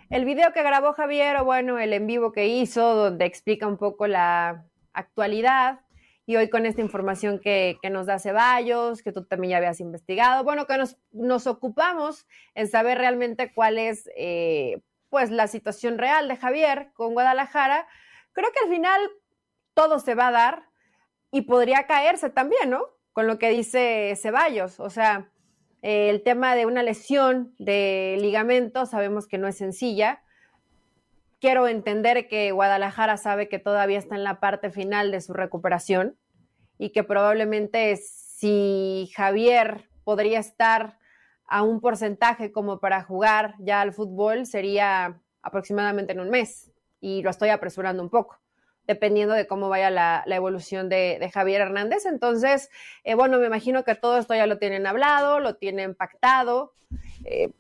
el 0.10 0.26
video 0.26 0.54
que 0.54 0.64
grabó 0.64 0.94
Javier, 0.94 1.38
o 1.38 1.46
bueno, 1.46 1.78
el 1.80 1.94
en 1.94 2.08
vivo 2.08 2.32
que 2.32 2.48
hizo, 2.48 2.96
donde 2.96 3.26
explica 3.26 3.68
un 3.68 3.78
poco 3.78 4.08
la 4.08 4.66
actualidad 4.94 5.82
y 6.26 6.38
hoy 6.38 6.50
con 6.50 6.66
esta 6.66 6.82
información 6.82 7.40
que, 7.40 7.78
nos 7.92 8.08
da 8.08 8.20
Ceballos, 8.20 9.04
que 9.04 9.12
tú 9.12 9.26
también 9.26 9.52
ya 9.52 9.58
habías 9.58 9.80
investigado, 9.80 10.44
bueno, 10.44 10.66
que 10.66 10.78
nos, 11.12 11.48
ocupamos 11.48 12.26
en 12.56 12.68
saber 12.68 12.98
realmente 12.98 13.54
cuál 13.54 13.78
es 13.78 14.10
eh, 14.18 14.82
pues 15.10 15.30
la 15.30 15.48
situación 15.48 15.98
real 15.98 16.28
de 16.28 16.38
Javier 16.38 16.90
con 16.94 17.14
Guadalajara, 17.14 17.88
creo 18.34 18.50
que 18.52 18.60
al 18.66 18.76
final 18.76 19.02
todo 19.76 20.00
se 20.00 20.16
va 20.16 20.30
a 20.30 20.32
dar 20.32 20.64
y 21.30 21.42
podría 21.42 21.86
caerse 21.86 22.32
también, 22.32 22.72
¿no? 22.72 22.86
Con 23.14 23.28
lo 23.28 23.38
que 23.38 23.50
dice 23.50 24.18
Ceballos, 24.20 24.80
o 24.80 24.90
sea, 24.90 25.30
el 25.84 26.24
tema 26.24 26.56
de 26.56 26.66
una 26.66 26.82
lesión 26.82 27.54
de 27.60 28.18
ligamento 28.20 28.88
sabemos 28.88 29.28
que 29.28 29.38
no 29.38 29.48
es 29.48 29.58
sencilla, 29.58 30.24
quiero 31.40 31.68
entender 31.68 32.28
que 32.28 32.52
Guadalajara 32.52 33.18
sabe 33.18 33.48
que 33.50 33.60
todavía 33.60 34.00
está 34.00 34.16
en 34.16 34.24
la 34.24 34.40
parte 34.40 34.72
final 34.72 35.12
de 35.12 35.22
su 35.22 35.34
recuperación 35.34 36.18
y 36.80 36.90
que 36.90 37.04
probablemente 37.04 37.96
si 37.98 39.12
Javier 39.16 39.90
podría 40.04 40.40
estar 40.40 40.98
a 41.48 41.62
un 41.62 41.82
porcentaje 41.82 42.52
como 42.52 42.80
para 42.80 43.04
jugar 43.04 43.56
ya 43.60 43.82
al 43.82 43.94
fútbol 43.94 44.46
sería 44.46 45.22
aproximadamente 45.42 46.14
en 46.14 46.22
un 46.22 46.30
mes 46.30 46.72
y 47.00 47.22
lo 47.22 47.30
estoy 47.30 47.50
apresurando 47.50 48.02
un 48.02 48.10
poco 48.10 48.40
dependiendo 48.88 49.34
de 49.34 49.48
cómo 49.48 49.70
vaya 49.70 49.90
la, 49.90 50.24
evolución 50.28 50.90
de, 50.90 51.30
Javier 51.34 51.62
Hernández. 51.62 52.06
Entonces, 52.06 52.70
eh, 53.04 53.16
bueno, 53.16 53.38
me 53.40 53.48
imagino 53.48 53.84
que 53.84 53.96
todo 53.96 54.18
esto 54.18 54.36
ya 54.36 54.48
lo 54.48 54.58
tienen 54.58 54.88
hablado, 54.88 55.40
lo 55.40 55.56
tienen 55.56 55.96
pactado. 55.96 56.74
Eh, 57.24 57.52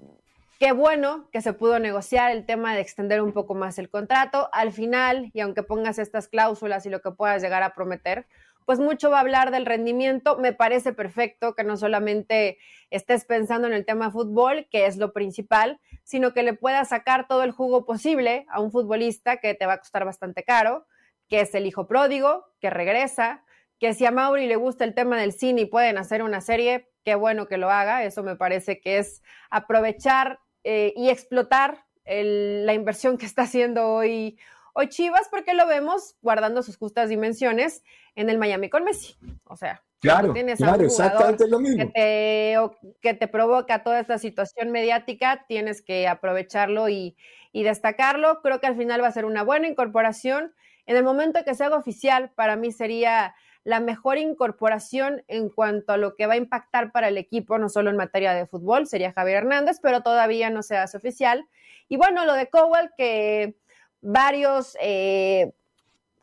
qué 0.59 0.71
bueno 0.71 1.27
que 1.31 1.41
se 1.41 1.53
pudo 1.53 1.79
negociar 1.79 2.31
el 2.31 2.45
tema 2.45 2.75
de 2.75 2.81
extender 2.81 3.21
un 3.21 3.33
poco 3.33 3.55
más 3.55 3.79
el 3.79 3.89
contrato. 3.89 4.49
Al 4.51 4.71
final, 4.71 5.31
y 5.33 5.39
aunque 5.39 5.63
pongas 5.63 5.99
estas 5.99 6.27
cláusulas 6.27 6.85
y 6.85 6.89
lo 6.89 7.01
que 7.01 7.11
puedas 7.11 7.41
llegar 7.41 7.63
a 7.63 7.73
prometer, 7.73 8.25
pues 8.65 8.79
mucho 8.79 9.11
va 9.11 9.17
a 9.17 9.21
hablar 9.21 9.51
del 9.51 9.65
rendimiento. 9.65 10.37
Me 10.37 10.53
parece 10.53 10.91
perfecto 10.91 11.53
que 11.53 11.63
no 11.63 11.77
solamente 11.77 12.57
estés 12.89 13.25
pensando 13.25 13.67
en 13.67 13.73
el 13.73 13.85
tema 13.85 14.11
fútbol, 14.11 14.67
que 14.71 14.87
es 14.87 14.97
lo 14.97 15.13
principal, 15.13 15.79
sino 16.03 16.33
que 16.33 16.43
le 16.43 16.53
puedas 16.53 16.89
sacar 16.89 17.27
todo 17.27 17.43
el 17.43 17.51
jugo 17.51 17.85
posible 17.85 18.45
a 18.49 18.59
un 18.59 18.71
futbolista 18.71 19.37
que 19.37 19.53
te 19.53 19.65
va 19.65 19.73
a 19.73 19.79
costar 19.79 20.05
bastante 20.05 20.43
caro, 20.43 20.85
que 21.29 21.41
es 21.41 21.55
el 21.55 21.65
hijo 21.65 21.87
pródigo, 21.87 22.45
que 22.59 22.69
regresa, 22.69 23.43
que 23.79 23.93
si 23.93 24.05
a 24.05 24.11
Mauri 24.11 24.47
le 24.47 24.55
gusta 24.55 24.83
el 24.83 24.93
tema 24.93 25.19
del 25.19 25.33
cine 25.33 25.61
y 25.61 25.65
pueden 25.65 25.97
hacer 25.97 26.23
una 26.23 26.41
serie, 26.41 26.89
qué 27.03 27.15
bueno 27.15 27.47
que 27.47 27.57
lo 27.57 27.69
haga. 27.69 28.03
Eso 28.03 28.23
me 28.23 28.35
parece 28.35 28.79
que 28.79 28.97
es 28.97 29.21
aprovechar 29.49 30.39
eh, 30.63 30.93
y 30.95 31.09
explotar 31.09 31.85
la 32.07 32.73
inversión 32.73 33.17
que 33.17 33.25
está 33.25 33.43
haciendo 33.43 33.87
hoy, 33.87 34.37
hoy 34.73 34.89
Chivas, 34.89 35.27
porque 35.29 35.53
lo 35.53 35.65
vemos 35.67 36.15
guardando 36.21 36.61
sus 36.61 36.77
justas 36.77 37.09
dimensiones 37.09 37.83
en 38.15 38.29
el 38.29 38.37
Miami 38.37 38.69
con 38.69 38.83
Messi. 38.83 39.15
O 39.45 39.55
sea, 39.55 39.83
claro, 39.99 40.33
tienes 40.33 40.57
claro, 40.59 40.83
exactamente 40.83 41.47
lo 41.47 41.59
mismo. 41.59 41.77
Que 41.77 41.91
te, 41.91 42.57
que 43.01 43.13
te, 43.15 43.27
provoca 43.27 43.83
toda 43.83 43.99
esta 43.99 44.19
situación 44.19 44.71
mediática, 44.71 45.45
tienes 45.47 45.81
que 45.81 46.07
aprovecharlo 46.07 46.89
y, 46.89 47.17
y 47.51 47.63
destacarlo. 47.63 48.41
Creo 48.41 48.59
que 48.59 48.67
al 48.67 48.77
final 48.77 49.01
va 49.01 49.07
a 49.07 49.11
ser 49.11 49.25
una 49.25 49.43
buena 49.43 49.67
incorporación. 49.67 50.53
En 50.85 50.95
el 50.95 51.03
momento 51.03 51.43
que 51.43 51.55
se 51.55 51.63
haga 51.63 51.77
oficial, 51.77 52.31
para 52.35 52.55
mí 52.55 52.71
sería 52.71 53.35
la 53.63 53.79
mejor 53.79 54.19
incorporación 54.19 55.23
en 55.27 55.49
cuanto 55.49 55.93
a 55.93 55.97
lo 55.97 56.15
que 56.15 56.27
va 56.27 56.33
a 56.33 56.37
impactar 56.37 56.91
para 56.91 57.07
el 57.07 57.17
equipo, 57.17 57.57
no 57.57 57.67
solo 57.67 57.89
en 57.89 57.97
materia 57.97 58.33
de 58.33 58.45
fútbol, 58.45 58.85
sería 58.85 59.11
Javier 59.11 59.37
Hernández, 59.37 59.79
pero 59.81 60.01
todavía 60.01 60.51
no 60.51 60.61
se 60.61 60.77
hace 60.77 60.97
oficial. 60.97 61.47
Y 61.89 61.97
bueno, 61.97 62.25
lo 62.25 62.33
de 62.33 62.47
Cowell, 62.47 62.91
que 62.95 63.55
varios 64.01 64.77
eh, 64.79 65.51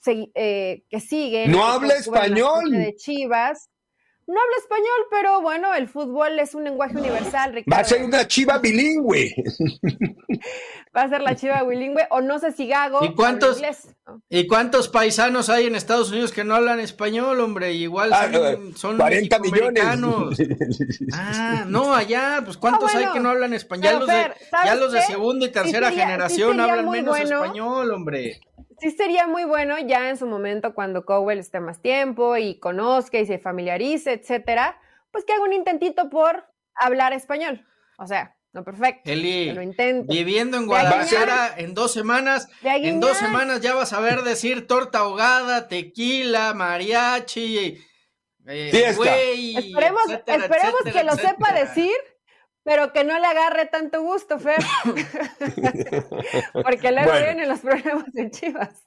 eh, 0.06 0.84
que 0.88 1.00
siguen. 1.00 1.50
No 1.50 1.64
habla 1.64 1.94
español. 1.94 2.70
De 2.70 2.94
Chivas. 2.94 3.71
No 4.26 4.40
habla 4.40 4.56
español, 4.58 5.06
pero 5.10 5.40
bueno, 5.42 5.74
el 5.74 5.88
fútbol 5.88 6.38
es 6.38 6.54
un 6.54 6.64
lenguaje 6.64 6.96
universal. 6.96 7.64
Va 7.72 7.78
a 7.78 7.84
ser 7.84 8.04
una 8.04 8.26
chiva 8.26 8.58
bilingüe. 8.58 9.34
Va 10.96 11.02
a 11.02 11.08
ser 11.08 11.22
la 11.22 11.34
chiva 11.34 11.62
bilingüe, 11.64 12.06
o 12.10 12.20
no 12.20 12.38
sé 12.38 12.52
si 12.52 12.68
Gago. 12.68 13.04
¿Y 13.04 13.14
cuántos, 13.14 13.60
¿Y 14.28 14.46
cuántos 14.46 14.88
paisanos 14.88 15.48
hay 15.48 15.66
en 15.66 15.74
Estados 15.74 16.10
Unidos 16.10 16.30
que 16.30 16.44
no 16.44 16.54
hablan 16.54 16.78
español, 16.78 17.40
hombre? 17.40 17.72
Igual 17.72 18.12
ah, 18.12 18.28
son, 18.76 18.96
40 18.96 19.38
millones. 19.40 19.84
Ah, 21.14 21.64
no, 21.66 21.94
allá, 21.94 22.42
pues 22.44 22.56
¿cuántos 22.56 22.94
ah, 22.94 22.98
hay 22.98 23.06
que 23.12 23.20
no 23.20 23.30
hablan 23.30 23.54
español? 23.54 23.84
Ya, 23.84 23.98
los 23.98 24.06
de, 24.06 24.32
ya 24.64 24.74
los 24.76 24.92
de, 24.92 25.02
segunda 25.02 25.46
y 25.46 25.50
tercera 25.50 25.90
generación 25.90 26.60
hablan 26.60 26.88
menos 26.88 27.18
español, 27.18 27.90
hombre 27.90 28.40
sí 28.82 28.90
sería 28.90 29.28
muy 29.28 29.44
bueno 29.44 29.78
ya 29.78 30.10
en 30.10 30.16
su 30.16 30.26
momento 30.26 30.74
cuando 30.74 31.04
Cowell 31.04 31.38
esté 31.38 31.60
más 31.60 31.80
tiempo 31.80 32.36
y 32.36 32.58
conozca 32.58 33.16
y 33.20 33.26
se 33.26 33.38
familiarice, 33.38 34.12
etcétera, 34.12 34.76
pues 35.12 35.24
que 35.24 35.32
haga 35.32 35.44
un 35.44 35.52
intentito 35.52 36.10
por 36.10 36.44
hablar 36.74 37.12
español. 37.12 37.64
O 37.96 38.08
sea, 38.08 38.36
no 38.52 38.64
perfecto. 38.64 39.08
Eli, 39.08 39.52
lo 39.52 39.62
intento. 39.62 40.12
viviendo 40.12 40.56
en 40.56 40.66
Guadalajara 40.66 41.54
en 41.56 41.74
dos 41.74 41.92
semanas, 41.92 42.48
en 42.64 42.98
dos 42.98 43.16
semanas 43.16 43.60
ya 43.60 43.74
vas 43.74 43.92
a 43.92 44.00
ver 44.00 44.22
decir 44.22 44.66
torta 44.66 44.98
ahogada, 44.98 45.68
tequila, 45.68 46.52
mariachi, 46.52 47.78
eh, 48.48 48.94
güey, 48.96 49.56
esperemos, 49.56 50.02
esperemos 50.26 50.82
que 50.92 51.04
lo 51.04 51.14
sepa 51.14 51.52
decir 51.52 51.92
pero 52.64 52.92
que 52.92 53.04
no 53.04 53.18
le 53.18 53.26
agarre 53.26 53.66
tanto 53.66 54.02
gusto, 54.02 54.38
Fer. 54.38 54.62
Porque 56.52 56.92
luego 56.92 57.12
vienen 57.12 57.48
los 57.48 57.60
problemas 57.60 58.12
de 58.12 58.30
Chivas. 58.30 58.86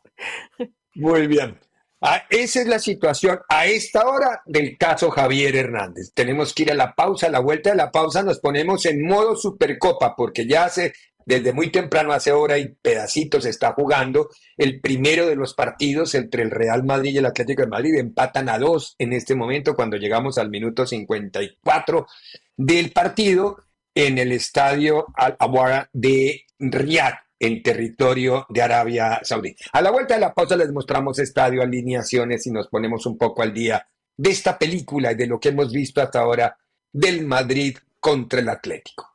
Muy 0.96 1.28
bien. 1.28 1.60
Ah, 2.02 2.24
esa 2.30 2.62
es 2.62 2.68
la 2.68 2.80
situación 2.80 3.40
a 3.50 3.66
esta 3.66 4.06
hora 4.08 4.42
del 4.46 4.78
caso 4.78 5.10
Javier 5.10 5.56
Hernández. 5.56 6.12
Tenemos 6.14 6.54
que 6.54 6.64
ir 6.64 6.72
a 6.72 6.76
la 6.76 6.94
pausa, 6.94 7.28
a 7.28 7.32
la 7.32 7.40
vuelta 7.40 7.72
de 7.72 7.78
la 7.78 7.92
pausa 7.92 8.22
nos 8.22 8.40
ponemos 8.40 8.86
en 8.86 9.06
modo 9.06 9.36
Supercopa, 9.36 10.16
porque 10.16 10.46
ya 10.46 10.66
hace, 10.66 10.94
desde 11.26 11.54
muy 11.54 11.72
temprano, 11.72 12.14
hace 12.14 12.32
hora 12.32 12.58
y 12.58 12.68
pedacitos, 12.68 13.46
está 13.46 13.74
jugando 13.74 14.30
el 14.58 14.80
primero 14.80 15.26
de 15.28 15.36
los 15.36 15.54
partidos 15.54 16.14
entre 16.16 16.44
el 16.44 16.52
Real 16.52 16.84
Madrid 16.84 17.16
y 17.16 17.18
el 17.18 17.26
Atlético 17.26 17.64
de 17.64 17.68
Madrid. 17.68 17.96
Empatan 17.96 18.48
a 18.50 18.60
dos 18.60 18.96
en 19.00 19.14
este 19.14 19.36
momento 19.36 19.76
cuando 19.76 19.98
llegamos 19.98 20.38
al 20.38 20.50
minuto 20.50 20.86
54 20.86 22.08
del 22.56 22.92
partido 22.92 23.64
en 23.96 24.18
el 24.18 24.32
estadio 24.32 25.08
Al-Awara 25.16 25.90
de 25.94 26.44
Riyadh, 26.60 27.16
en 27.40 27.62
territorio 27.62 28.46
de 28.50 28.62
Arabia 28.62 29.20
Saudí. 29.24 29.56
A 29.74 29.82
la 29.82 29.92
vuelta 29.92 30.14
de 30.14 30.22
la 30.22 30.34
pausa 30.34 30.56
les 30.56 30.72
mostramos 30.72 31.20
estadio, 31.20 31.62
alineaciones 31.62 32.46
y 32.48 32.52
nos 32.52 32.68
ponemos 32.68 33.06
un 33.06 33.18
poco 33.18 33.42
al 33.42 33.54
día 33.54 33.88
de 34.18 34.30
esta 34.30 34.58
película 34.58 35.12
y 35.12 35.16
de 35.16 35.28
lo 35.28 35.40
que 35.40 35.50
hemos 35.50 35.72
visto 35.72 36.02
hasta 36.02 36.20
ahora 36.20 36.58
del 36.92 37.26
Madrid 37.26 37.78
contra 38.00 38.40
el 38.40 38.50
Atlético. 38.50 39.15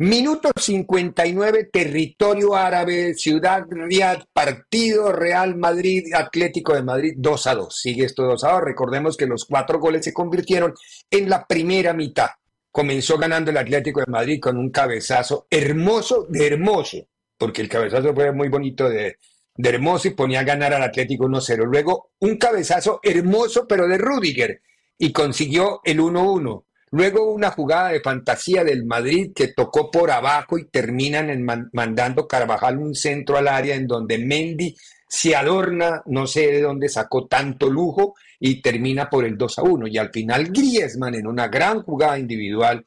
Minuto 0.00 0.52
59, 0.54 1.70
territorio 1.72 2.54
árabe, 2.54 3.14
Ciudad 3.14 3.64
Riyadh, 3.68 4.26
partido 4.32 5.10
Real 5.10 5.56
Madrid, 5.56 6.14
Atlético 6.14 6.72
de 6.72 6.84
Madrid, 6.84 7.14
2 7.16 7.46
a 7.48 7.54
2. 7.56 7.74
Sigue 7.76 8.04
esto 8.04 8.22
2 8.22 8.44
a 8.44 8.52
2. 8.52 8.62
Recordemos 8.62 9.16
que 9.16 9.26
los 9.26 9.44
cuatro 9.44 9.80
goles 9.80 10.04
se 10.04 10.12
convirtieron 10.12 10.72
en 11.10 11.28
la 11.28 11.44
primera 11.44 11.94
mitad. 11.94 12.28
Comenzó 12.70 13.18
ganando 13.18 13.50
el 13.50 13.56
Atlético 13.56 13.98
de 13.98 14.06
Madrid 14.06 14.38
con 14.40 14.56
un 14.56 14.70
cabezazo 14.70 15.48
hermoso 15.50 16.28
de 16.28 16.46
hermoso, 16.46 16.98
porque 17.36 17.62
el 17.62 17.68
cabezazo 17.68 18.14
fue 18.14 18.30
muy 18.30 18.48
bonito 18.48 18.88
de, 18.88 19.16
de 19.56 19.68
hermoso 19.68 20.06
y 20.06 20.12
ponía 20.12 20.40
a 20.40 20.44
ganar 20.44 20.74
al 20.74 20.84
Atlético 20.84 21.26
1-0. 21.26 21.64
Luego 21.64 22.12
un 22.20 22.36
cabezazo 22.36 23.00
hermoso, 23.02 23.66
pero 23.66 23.88
de 23.88 23.98
Rudiger, 23.98 24.62
y 24.96 25.10
consiguió 25.10 25.80
el 25.82 25.98
1-1 25.98 26.67
Luego 26.90 27.32
una 27.32 27.50
jugada 27.50 27.90
de 27.90 28.00
fantasía 28.00 28.64
del 28.64 28.84
Madrid 28.84 29.32
que 29.34 29.48
tocó 29.48 29.90
por 29.90 30.10
abajo 30.10 30.58
y 30.58 30.66
terminan 30.66 31.30
en 31.30 31.46
mandando 31.72 32.26
Carvajal 32.26 32.78
un 32.78 32.94
centro 32.94 33.36
al 33.36 33.48
área 33.48 33.74
en 33.74 33.86
donde 33.86 34.18
Mendy 34.18 34.74
se 35.08 35.34
adorna, 35.34 36.02
no 36.06 36.26
sé 36.26 36.52
de 36.52 36.62
dónde 36.62 36.88
sacó 36.88 37.26
tanto 37.26 37.70
lujo 37.70 38.14
y 38.38 38.60
termina 38.60 39.08
por 39.08 39.24
el 39.24 39.38
2 39.38 39.58
a 39.58 39.62
1. 39.62 39.86
Y 39.88 39.98
al 39.98 40.10
final 40.10 40.48
Griezmann 40.48 41.14
en 41.14 41.26
una 41.26 41.48
gran 41.48 41.82
jugada 41.82 42.18
individual, 42.18 42.84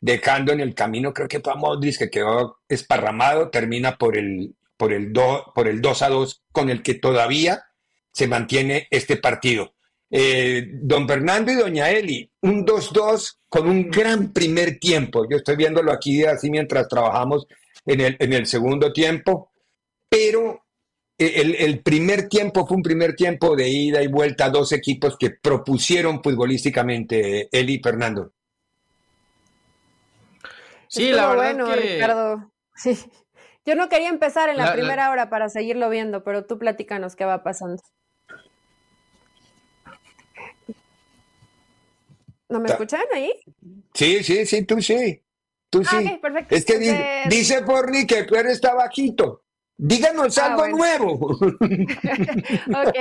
dejando 0.00 0.52
en 0.52 0.60
el 0.60 0.74
camino, 0.74 1.12
creo 1.12 1.28
que 1.28 1.40
fue 1.40 1.52
a 1.52 1.56
Modric 1.56 1.98
que 1.98 2.10
quedó 2.10 2.58
esparramado, 2.68 3.50
termina 3.50 3.96
por 3.96 4.16
el, 4.16 4.54
por 4.76 4.92
el, 4.92 5.12
por 5.54 5.66
el 5.68 5.80
2 5.80 6.02
a 6.02 6.08
2 6.08 6.42
con 6.52 6.70
el 6.70 6.82
que 6.82 6.94
todavía 6.94 7.64
se 8.12 8.28
mantiene 8.28 8.86
este 8.90 9.16
partido. 9.16 9.74
Eh, 10.10 10.66
don 10.72 11.06
Fernando 11.06 11.52
y 11.52 11.56
doña 11.56 11.90
Eli, 11.90 12.30
un 12.42 12.64
2-2 12.64 13.38
con 13.48 13.68
un 13.68 13.90
gran 13.90 14.32
primer 14.32 14.78
tiempo. 14.78 15.26
Yo 15.28 15.36
estoy 15.36 15.56
viéndolo 15.56 15.92
aquí 15.92 16.24
así 16.24 16.50
mientras 16.50 16.88
trabajamos 16.88 17.46
en 17.84 18.00
el, 18.00 18.16
en 18.18 18.32
el 18.32 18.46
segundo 18.46 18.92
tiempo, 18.92 19.50
pero 20.08 20.64
el, 21.18 21.56
el, 21.56 21.82
primer 21.82 22.28
tiempo 22.28 22.66
fue 22.66 22.76
un 22.76 22.82
primer 22.82 23.16
tiempo 23.16 23.56
de 23.56 23.68
ida 23.68 24.02
y 24.02 24.06
vuelta 24.06 24.46
a 24.46 24.50
dos 24.50 24.72
equipos 24.72 25.16
que 25.18 25.30
propusieron 25.30 26.22
futbolísticamente, 26.22 27.48
Eli 27.50 27.74
y 27.74 27.82
Fernando. 27.82 28.32
Sí, 30.88 31.10
la 31.10 31.28
verdad 31.28 31.54
bueno, 31.54 31.74
Ricardo. 31.74 32.52
Yo 33.66 33.74
no 33.74 33.90
quería 33.90 34.08
empezar 34.08 34.48
en 34.48 34.56
la, 34.56 34.72
primera 34.72 35.10
hora 35.10 35.28
para 35.28 35.50
seguirlo 35.50 35.90
viendo, 35.90 36.24
pero 36.24 36.46
tú 36.46 36.58
platícanos 36.58 37.16
qué 37.16 37.26
va 37.26 37.42
pasando. 37.42 37.82
¿No 42.48 42.60
me 42.60 42.68
escuchan 42.68 43.02
ahí? 43.12 43.32
Sí, 43.94 44.22
sí, 44.22 44.46
sí, 44.46 44.64
tú 44.64 44.80
sí. 44.80 45.22
Tú 45.70 45.82
ah, 45.86 46.00
sí. 46.00 46.18
perfecto. 46.20 46.54
Es 46.54 46.64
que 46.64 46.78
dice, 47.28 47.62
Forni 47.64 48.06
que 48.06 48.24
tú 48.24 48.34
eres 48.34 48.60
bajito. 48.60 49.42
Díganos 49.80 50.36
ah, 50.38 50.46
algo 50.46 50.66
nuevo. 50.68 51.12
ok. 51.38 52.96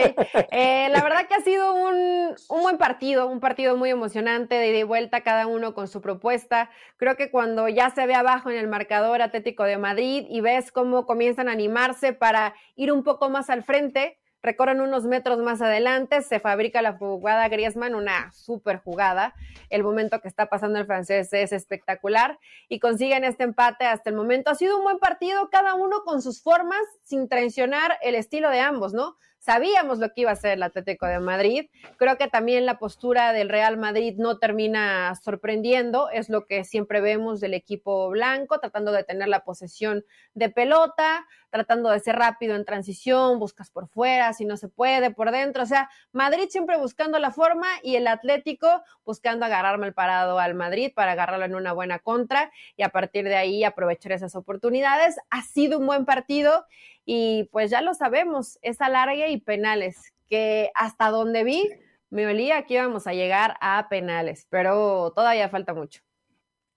Eh, 0.52 0.90
la 0.92 1.02
verdad 1.02 1.28
que 1.28 1.34
ha 1.34 1.42
sido 1.42 1.74
un, 1.74 2.36
un, 2.50 2.62
buen 2.62 2.78
partido, 2.78 3.28
un 3.28 3.40
partido 3.40 3.76
muy 3.78 3.90
emocionante, 3.90 4.56
de 4.56 4.70
ida 4.70 4.78
y 4.80 4.84
vuelta, 4.84 5.22
cada 5.22 5.48
uno 5.48 5.74
con 5.74 5.88
su 5.88 6.02
propuesta. 6.02 6.70
Creo 6.98 7.16
que 7.16 7.32
cuando 7.32 7.68
ya 7.68 7.90
se 7.90 8.06
ve 8.06 8.14
abajo 8.14 8.52
en 8.52 8.58
el 8.58 8.68
marcador 8.68 9.24
Atlético 9.24 9.64
de 9.64 9.78
Madrid 9.78 10.28
y 10.30 10.42
ves 10.42 10.72
cómo 10.72 11.08
comienzan 11.08 11.50
a 11.50 11.54
animarse 11.54 12.14
para 12.14 12.54
ir 12.76 12.92
un 12.92 13.04
poco 13.04 13.30
más 13.32 13.50
al 13.50 13.64
frente, 13.64 14.20
recorren 14.48 14.80
unos 14.80 15.04
metros 15.04 15.40
más 15.40 15.62
adelante, 15.62 16.22
se 16.22 16.40
fabrica 16.40 16.82
la 16.82 16.94
jugada 16.94 17.50
Griezmann, 17.50 17.96
una 17.96 18.32
super 18.32 18.78
jugada. 18.78 19.36
El 19.70 19.84
momento 19.84 20.22
que 20.22 20.30
está 20.30 20.46
pasando 20.46 20.80
el 20.80 20.86
francés 20.86 21.34
es 21.34 21.52
espectacular 21.52 22.40
y 22.70 22.80
consiguen 22.80 23.26
este 23.26 23.44
empate 23.44 23.84
hasta 23.84 24.10
el 24.10 24.16
momento. 24.16 24.50
Ha 24.50 24.56
sido 24.56 24.78
un 24.78 24.84
buen 24.84 25.00
partido, 25.00 25.50
cada 25.50 25.74
uno 25.74 26.04
con 26.06 26.22
sus 26.22 26.42
formas, 26.42 26.80
sin 27.04 27.28
traicionar 27.28 27.98
el 28.02 28.16
estilo 28.16 28.50
de 28.50 28.62
ambos, 28.62 28.94
¿no? 28.94 29.18
Sabíamos 29.40 30.00
lo 30.00 30.14
que 30.14 30.22
iba 30.22 30.32
a 30.32 30.36
ser 30.36 30.52
el 30.52 30.64
Atlético 30.64 31.06
de 31.06 31.20
Madrid. 31.20 31.70
Creo 31.98 32.18
que 32.18 32.28
también 32.28 32.66
la 32.66 32.80
postura 32.80 33.32
del 33.32 33.50
Real 33.50 33.78
Madrid 33.78 34.16
no 34.18 34.40
termina 34.40 35.14
sorprendiendo. 35.16 36.10
Es 36.10 36.30
lo 36.30 36.46
que 36.46 36.64
siempre 36.64 37.00
vemos 37.00 37.40
del 37.40 37.54
equipo 37.54 38.10
blanco, 38.10 38.60
tratando 38.60 38.92
de 38.92 39.04
tener 39.04 39.30
la 39.30 39.46
posesión 39.46 40.04
de 40.34 40.50
pelota, 40.50 41.26
tratando 41.50 41.90
de 41.90 42.00
ser 42.00 42.18
rápido 42.18 42.56
en 42.56 42.66
transición, 42.66 43.40
buscas 43.40 43.72
por 43.72 43.88
fuera, 43.88 44.34
si 44.34 44.44
no 44.44 44.58
se 44.58 44.68
puede, 44.68 45.12
por 45.12 45.32
dentro. 45.32 45.64
O 45.64 45.66
sea, 45.66 45.90
Madrid 46.12 46.48
siempre 46.50 46.78
buscando 46.78 47.20
la 47.20 47.32
forma 47.32 47.68
y 47.84 47.96
el 47.96 48.08
Atlético 48.08 48.84
buscando 49.06 49.46
agarrarme 49.46 49.88
el 49.88 49.94
parado 49.94 50.40
al 50.40 50.56
Madrid 50.56 50.92
para 50.94 51.14
agarrarlo 51.14 51.46
en 51.46 51.56
una 51.56 51.74
buena 51.74 52.00
contra 52.00 52.52
y 52.76 52.84
a 52.84 52.90
partir 52.90 53.26
de 53.26 53.36
ahí 53.36 53.64
aprovechar 53.64 54.12
esas 54.12 54.36
oportunidades. 54.36 55.18
Ha 55.30 55.42
sido 55.44 55.80
un 55.80 55.88
buen 55.88 56.06
partido 56.06 56.66
y 57.10 57.46
pues 57.54 57.72
ya 57.72 57.82
lo 57.82 57.94
sabemos, 57.94 58.60
es 58.62 58.82
alargue 58.82 59.30
y 59.30 59.38
penales, 59.38 60.14
que 60.28 60.72
hasta 60.76 61.10
donde 61.10 61.46
vi 61.46 61.64
me 62.10 62.28
olía 62.28 62.64
que 62.64 62.74
íbamos 62.76 63.08
a 63.08 63.14
llegar 63.14 63.56
a 63.62 63.88
penales, 63.90 64.46
pero 64.50 65.14
todavía 65.16 65.48
falta 65.48 65.74
mucho. 65.74 66.02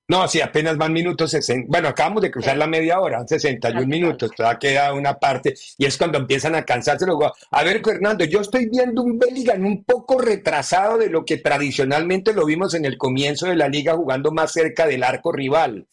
No, 0.06 0.26
sí, 0.28 0.40
apenas 0.40 0.76
van 0.76 0.92
minutos 0.92 1.32
60. 1.32 1.66
Bueno, 1.68 1.88
acabamos 1.88 2.22
de 2.22 2.30
cruzar 2.30 2.56
la 2.56 2.68
media 2.68 3.00
hora, 3.00 3.26
61 3.26 3.86
minutos, 3.86 4.30
todavía 4.36 4.58
queda 4.58 4.94
una 4.94 5.18
parte 5.18 5.54
y 5.78 5.84
es 5.84 5.96
cuando 5.96 6.18
empiezan 6.18 6.54
a 6.54 6.64
cansarse 6.64 7.06
luego. 7.06 7.32
A 7.50 7.64
ver, 7.64 7.82
Fernando, 7.84 8.24
yo 8.24 8.40
estoy 8.40 8.68
viendo 8.68 9.02
un 9.02 9.18
Bellingham 9.18 9.66
un 9.66 9.82
poco 9.82 10.20
retrasado 10.20 10.96
de 10.96 11.10
lo 11.10 11.24
que 11.24 11.38
tradicionalmente 11.38 12.32
lo 12.32 12.44
vimos 12.44 12.74
en 12.74 12.84
el 12.84 12.98
comienzo 12.98 13.46
de 13.46 13.56
la 13.56 13.68
liga 13.68 13.96
jugando 13.96 14.30
más 14.30 14.52
cerca 14.52 14.86
del 14.86 15.02
arco 15.02 15.32
rival. 15.32 15.88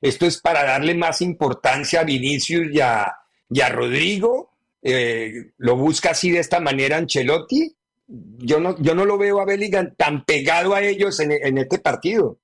Esto 0.00 0.26
es 0.26 0.40
para 0.40 0.64
darle 0.64 0.94
más 0.94 1.20
importancia 1.20 2.00
a 2.00 2.04
Vinicius 2.04 2.72
y 2.72 2.80
a, 2.80 3.19
y 3.50 3.60
a 3.60 3.68
Rodrigo 3.68 4.50
eh, 4.82 5.52
lo 5.58 5.76
busca 5.76 6.10
así 6.10 6.30
de 6.30 6.38
esta 6.38 6.60
manera 6.60 6.96
Ancelotti. 6.96 7.74
Yo 8.06 8.60
no, 8.60 8.76
yo 8.80 8.94
no 8.94 9.04
lo 9.04 9.18
veo 9.18 9.40
a 9.40 9.44
Bellingham 9.44 9.94
tan 9.96 10.24
pegado 10.24 10.74
a 10.74 10.82
ellos 10.82 11.20
en, 11.20 11.58
este 11.58 11.78
partido. 11.78 12.38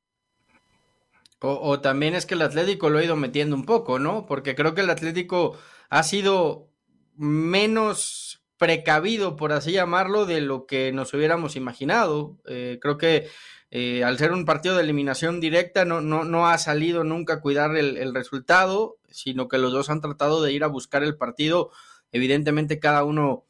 O, 1.41 1.81
también 1.81 2.15
es 2.15 2.27
que 2.27 2.35
el 2.35 2.43
Atlético 2.43 2.89
lo 2.89 2.99
ha 2.99 3.05
ido 3.05 3.15
metiendo 3.15 3.55
un 3.55 3.65
poco, 3.65 3.99
¿no? 3.99 4.27
Porque 4.27 4.55
creo 4.55 4.75
que 4.75 4.81
el 4.81 4.91
Atlético 4.91 5.57
ha 5.91 6.03
sido 6.03 6.69
menos 7.17 8.43
precavido, 8.59 9.37
por 9.37 9.53
así 9.53 9.73
llamarlo, 9.73 10.25
de 10.27 10.41
lo 10.41 10.67
que 10.67 10.93
nos 10.93 11.15
hubiéramos 11.15 11.55
imaginado. 11.57 12.37
Eh, 12.47 12.79
creo 12.81 12.97
que 12.97 13.29
eh, 13.71 14.05
al 14.05 14.17
ser 14.17 14.33
un 14.33 14.45
partido 14.45 14.77
de 14.77 14.83
eliminación 14.83 15.41
directa, 15.41 15.85
no, 15.85 16.01
no, 16.01 16.25
no 16.25 16.47
ha 16.47 16.57
salido 16.59 17.03
nunca 17.03 17.35
a 17.35 17.41
cuidar 17.41 17.77
el, 17.77 18.15
resultado, 18.15 18.99
sino 19.11 19.49
que 19.49 19.59
los 19.59 19.73
dos 19.73 19.91
han 19.91 20.01
tratado 20.01 20.43
de 20.43 20.53
ir 20.53 20.63
a 20.63 20.69
buscar 20.69 21.03
el 21.03 21.17
partido, 21.17 21.71
evidentemente 22.13 22.79
cada 22.79 23.03
uno, 23.05 23.45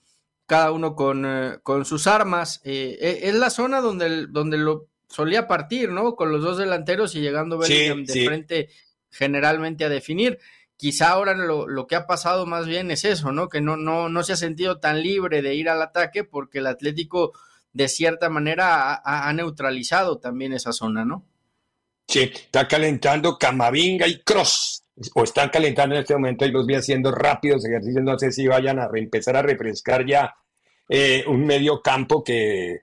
cada 0.46 0.72
uno 0.72 0.94
con, 0.94 1.26
eh, 1.26 1.58
con 1.62 1.84
sus 1.84 2.06
armas. 2.06 2.62
Eh, 2.64 2.96
e, 3.00 3.28
es 3.28 3.34
la 3.34 3.50
zona 3.50 3.80
donde, 3.80 4.26
donde 4.28 4.56
lo 4.56 4.88
solía 5.08 5.46
partir, 5.46 5.90
¿no? 5.90 6.16
Con 6.16 6.32
los 6.32 6.42
dos 6.42 6.56
delanteros 6.56 7.14
y 7.14 7.20
llegando 7.20 7.58
Bellingham 7.58 8.04
de 8.04 8.24
frente 8.24 8.68
generalmente 9.10 9.84
a 9.84 9.88
definir. 9.90 10.38
Quizá 10.78 11.10
ahora 11.10 11.34
lo, 11.34 11.68
lo, 11.68 11.86
que 11.86 11.96
ha 11.96 12.06
pasado 12.06 12.44
más 12.44 12.66
bien 12.66 12.90
es 12.90 13.04
eso, 13.04 13.32
¿no? 13.32 13.48
Que 13.48 13.60
no, 13.60 13.76
no, 13.76 14.08
no 14.08 14.22
se 14.22 14.32
ha 14.32 14.36
sentido 14.36 14.78
tan 14.78 15.02
libre 15.02 15.42
de 15.42 15.54
ir 15.54 15.68
al 15.68 15.80
ataque 15.80 16.24
porque 16.24 16.58
el 16.58 16.66
Atlético 16.66 17.32
de 17.76 17.88
cierta 17.88 18.30
manera 18.30 19.02
ha, 19.04 19.30
neutralizado 19.34 20.18
también 20.18 20.54
esa 20.54 20.72
zona, 20.72 21.04
¿no? 21.04 21.26
Sí, 22.08 22.20
está 22.22 22.66
calentando 22.66 23.36
Camavinga 23.36 24.06
y 24.06 24.20
Cross, 24.20 24.82
o 25.14 25.24
están 25.24 25.50
calentando 25.50 25.94
en 25.94 26.00
este 26.00 26.14
momento 26.14 26.46
y 26.46 26.52
los 26.52 26.64
vi 26.64 26.74
haciendo 26.74 27.12
rápidos 27.12 27.66
ejercicios, 27.66 28.02
no 28.02 28.18
sé 28.18 28.32
si 28.32 28.46
vayan 28.46 28.78
a 28.78 28.88
empezar 28.94 29.36
a 29.36 29.42
refrescar 29.42 30.06
ya 30.06 30.34
eh, 30.88 31.22
un 31.26 31.44
medio 31.44 31.82
campo 31.82 32.24
que 32.24 32.80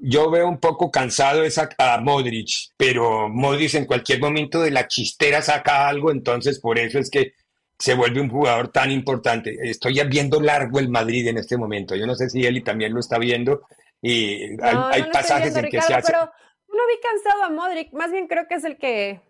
yo 0.00 0.28
veo 0.32 0.48
un 0.48 0.58
poco 0.58 0.90
cansado 0.90 1.44
es 1.44 1.56
a, 1.58 2.00
Modric, 2.00 2.72
pero 2.76 3.28
Modric 3.28 3.74
en 3.74 3.84
cualquier 3.84 4.18
momento 4.18 4.60
de 4.60 4.72
la 4.72 4.88
chistera 4.88 5.42
saca 5.42 5.86
algo, 5.86 6.10
entonces 6.10 6.58
por 6.58 6.80
eso 6.80 6.98
es 6.98 7.08
que 7.08 7.34
se 7.78 7.94
vuelve 7.94 8.20
un 8.20 8.30
jugador 8.30 8.68
tan 8.68 8.90
importante. 8.90 9.56
Estoy 9.62 10.00
viendo 10.08 10.40
largo 10.40 10.80
el 10.80 10.88
Madrid 10.88 11.28
en 11.28 11.38
este 11.38 11.56
momento. 11.56 11.94
Yo 11.94 12.06
no 12.06 12.16
sé 12.16 12.30
si 12.30 12.44
Eli 12.44 12.62
también 12.62 12.92
lo 12.92 12.98
está 12.98 13.18
viendo, 13.18 13.62
y 14.04 14.62
hay, 14.62 15.02
pasajes 15.10 15.56
en 15.56 15.70
que 15.70 15.80
se 15.80 15.94
hace. 15.94 16.12
Pero 16.12 16.30
no 16.68 16.86
vi 16.86 17.00
cansado 17.02 17.42
a 17.44 17.50
Modric, 17.50 17.92
más 17.92 18.12
bien 18.12 18.26
creo 18.26 18.46
que 18.46 18.56
es 18.56 18.64
el 18.64 18.76
que 18.76 19.20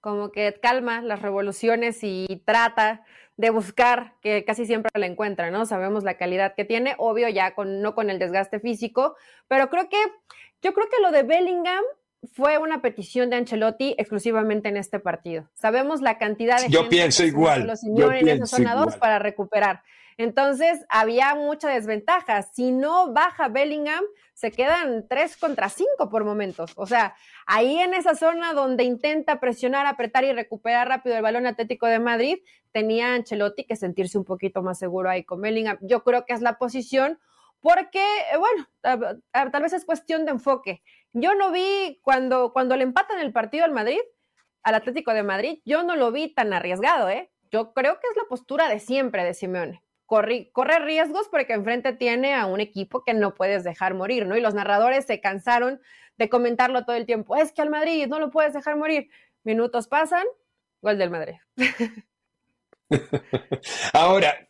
como 0.00 0.30
que 0.30 0.54
calma 0.62 1.00
las 1.00 1.22
revoluciones 1.22 1.98
y 2.02 2.42
trata 2.44 3.02
de 3.36 3.50
buscar, 3.50 4.14
que 4.20 4.44
casi 4.44 4.66
siempre 4.66 4.90
la 4.94 5.06
encuentra, 5.06 5.50
¿no? 5.50 5.66
Sabemos 5.66 6.04
la 6.04 6.16
calidad 6.16 6.54
que 6.54 6.64
tiene, 6.64 6.94
obvio 6.98 7.28
ya 7.28 7.54
con, 7.54 7.80
no 7.80 7.94
con 7.94 8.10
el 8.10 8.18
desgaste 8.18 8.60
físico, 8.60 9.16
pero 9.48 9.68
creo 9.70 9.88
que, 9.88 9.96
yo 10.62 10.74
creo 10.74 10.88
que 10.88 11.02
lo 11.02 11.10
de 11.10 11.22
Bellingham 11.22 11.82
fue 12.34 12.58
una 12.58 12.82
petición 12.82 13.30
de 13.30 13.36
Ancelotti 13.36 13.94
exclusivamente 13.98 14.68
en 14.68 14.76
este 14.76 15.00
partido. 15.00 15.48
Sabemos 15.54 16.02
la 16.02 16.18
cantidad 16.18 16.60
de 16.60 16.68
yo 16.68 16.88
pienso 16.88 17.24
igual, 17.24 17.66
los 17.66 17.80
yo 17.82 18.10
zona 18.46 18.74
2 18.74 18.96
para 18.96 19.18
recuperar. 19.18 19.82
Entonces, 20.18 20.84
había 20.88 21.34
mucha 21.34 21.68
desventaja. 21.68 22.42
Si 22.42 22.72
no 22.72 23.12
baja 23.12 23.48
Bellingham, 23.48 24.04
se 24.32 24.50
quedan 24.50 25.06
3 25.08 25.36
contra 25.36 25.68
5 25.68 26.08
por 26.08 26.24
momentos. 26.24 26.72
O 26.76 26.86
sea, 26.86 27.14
ahí 27.46 27.78
en 27.78 27.94
esa 27.94 28.14
zona 28.14 28.52
donde 28.54 28.84
intenta 28.84 29.40
presionar, 29.40 29.86
apretar 29.86 30.24
y 30.24 30.32
recuperar 30.32 30.88
rápido 30.88 31.16
el 31.16 31.22
balón 31.22 31.46
Atlético 31.46 31.86
de 31.86 31.98
Madrid, 31.98 32.38
tenía 32.72 33.14
Ancelotti 33.14 33.64
que 33.64 33.76
sentirse 33.76 34.18
un 34.18 34.24
poquito 34.24 34.62
más 34.62 34.78
seguro 34.78 35.10
ahí 35.10 35.24
con 35.24 35.40
Bellingham. 35.40 35.78
Yo 35.80 36.02
creo 36.02 36.24
que 36.24 36.32
es 36.32 36.40
la 36.40 36.58
posición 36.58 37.18
porque, 37.60 38.04
eh, 38.32 38.36
bueno, 38.38 38.66
tal 39.32 39.62
vez 39.62 39.72
es 39.72 39.84
cuestión 39.84 40.24
de 40.24 40.32
enfoque. 40.32 40.82
Yo 41.12 41.34
no 41.34 41.50
vi 41.50 42.00
cuando, 42.02 42.52
cuando 42.52 42.76
le 42.76 42.84
empatan 42.84 43.18
el 43.20 43.32
partido 43.32 43.64
al 43.64 43.72
Madrid, 43.72 44.00
al 44.62 44.74
Atlético 44.74 45.12
de 45.14 45.22
Madrid, 45.22 45.60
yo 45.64 45.82
no 45.82 45.96
lo 45.96 46.12
vi 46.12 46.32
tan 46.34 46.52
arriesgado, 46.52 47.08
¿eh? 47.08 47.30
Yo 47.50 47.72
creo 47.72 47.94
que 48.00 48.08
es 48.10 48.16
la 48.16 48.28
postura 48.28 48.68
de 48.68 48.80
siempre 48.80 49.24
de 49.24 49.32
Simeone. 49.32 49.85
Corre, 50.06 50.50
riesgos 50.84 51.28
porque 51.28 51.52
enfrente 51.52 51.92
tiene 51.92 52.34
a 52.34 52.46
un 52.46 52.60
equipo 52.60 53.02
que 53.04 53.12
no 53.12 53.34
puedes 53.34 53.64
dejar 53.64 53.94
morir, 53.94 54.26
¿no? 54.26 54.36
Y 54.36 54.40
los 54.40 54.54
narradores 54.54 55.04
se 55.04 55.20
cansaron 55.20 55.80
de 56.16 56.28
comentarlo 56.28 56.84
todo 56.84 56.96
el 56.96 57.06
tiempo. 57.06 57.36
Es 57.36 57.52
que 57.52 57.62
al 57.62 57.70
Madrid 57.70 58.06
no 58.06 58.20
lo 58.20 58.30
puedes 58.30 58.54
dejar 58.54 58.76
morir. 58.76 59.10
Minutos 59.42 59.88
pasan, 59.88 60.24
gol 60.80 60.96
del 60.96 61.10
Madrid. 61.10 61.34
Ahora, 63.92 64.48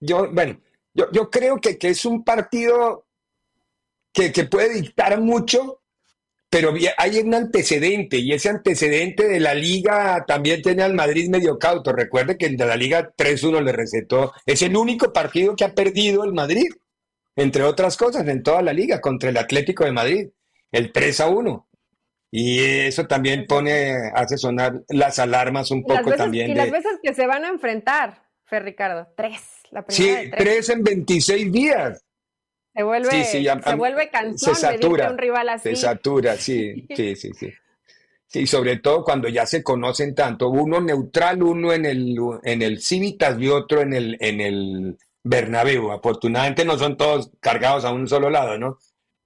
yo, 0.00 0.32
bueno, 0.32 0.58
yo, 0.94 1.30
creo 1.30 1.60
que, 1.60 1.76
es 1.80 2.04
un 2.04 2.24
partido 2.24 3.06
que, 4.12 4.30
puede 4.44 4.80
dictar 4.80 5.20
mucho, 5.20 5.82
pero 6.54 6.72
hay 6.98 7.18
un 7.18 7.34
antecedente, 7.34 8.18
y 8.18 8.32
ese 8.32 8.48
antecedente 8.48 9.26
de 9.26 9.40
la 9.40 9.54
liga 9.54 10.24
también 10.24 10.62
tiene 10.62 10.84
al 10.84 10.94
Madrid 10.94 11.28
medio 11.28 11.58
cauto. 11.58 11.92
Recuerde 11.92 12.38
que 12.38 12.46
el 12.46 12.56
de 12.56 12.64
la 12.64 12.76
liga 12.76 13.12
3-1 13.16 13.60
le 13.60 13.72
recetó. 13.72 14.32
Es 14.46 14.62
el 14.62 14.76
único 14.76 15.12
partido 15.12 15.56
que 15.56 15.64
ha 15.64 15.74
perdido 15.74 16.22
el 16.22 16.32
Madrid, 16.32 16.68
entre 17.34 17.64
otras 17.64 17.96
cosas, 17.96 18.28
en 18.28 18.44
toda 18.44 18.62
la 18.62 18.72
liga, 18.72 19.00
contra 19.00 19.30
el 19.30 19.36
Atlético 19.36 19.84
de 19.84 19.90
Madrid, 19.90 20.28
el 20.70 20.92
3-1. 20.92 21.66
Y 22.30 22.60
eso 22.60 23.08
también 23.08 23.46
pone, 23.48 24.12
hace 24.14 24.38
sonar 24.38 24.80
las 24.90 25.18
alarmas 25.18 25.72
un 25.72 25.82
poco 25.82 26.12
también. 26.12 26.52
Y 26.52 26.54
las 26.54 26.70
veces 26.70 26.98
que 27.02 27.14
se 27.14 27.26
van 27.26 27.44
a 27.44 27.48
enfrentar, 27.48 28.22
Fer 28.44 28.62
Ricardo, 28.62 29.08
tres 29.16 29.40
sí, 29.88 30.14
tres. 30.36 30.68
en 30.68 30.84
26 30.84 31.52
días. 31.52 32.04
Se 32.74 32.82
vuelve, 32.82 33.24
se 33.24 33.74
vuelve 33.76 34.10
cansón 34.10 34.54
se 34.54 34.60
satura, 34.60 35.10
un 35.10 35.18
rival 35.18 35.48
así. 35.48 35.70
Se 35.70 35.76
satura, 35.76 36.36
sí, 36.36 36.86
sí, 36.94 37.14
sí, 37.14 37.32
sí. 37.32 37.52
Sí, 38.26 38.48
sobre 38.48 38.78
todo 38.78 39.04
cuando 39.04 39.28
ya 39.28 39.46
se 39.46 39.62
conocen 39.62 40.12
tanto, 40.12 40.48
uno 40.48 40.80
neutral, 40.80 41.40
uno 41.42 41.72
en 41.72 41.86
el, 41.86 42.16
en 42.42 42.62
el 42.62 42.80
Civitas 42.80 43.36
y 43.38 43.48
otro 43.48 43.80
en 43.80 43.92
el, 43.92 44.16
en 44.18 44.40
el 44.40 44.98
Bernabéu. 45.22 45.92
Afortunadamente 45.92 46.64
no 46.64 46.76
son 46.76 46.96
todos 46.96 47.30
cargados 47.38 47.84
a 47.84 47.92
un 47.92 48.08
solo 48.08 48.30
lado, 48.30 48.58
¿no? 48.58 48.78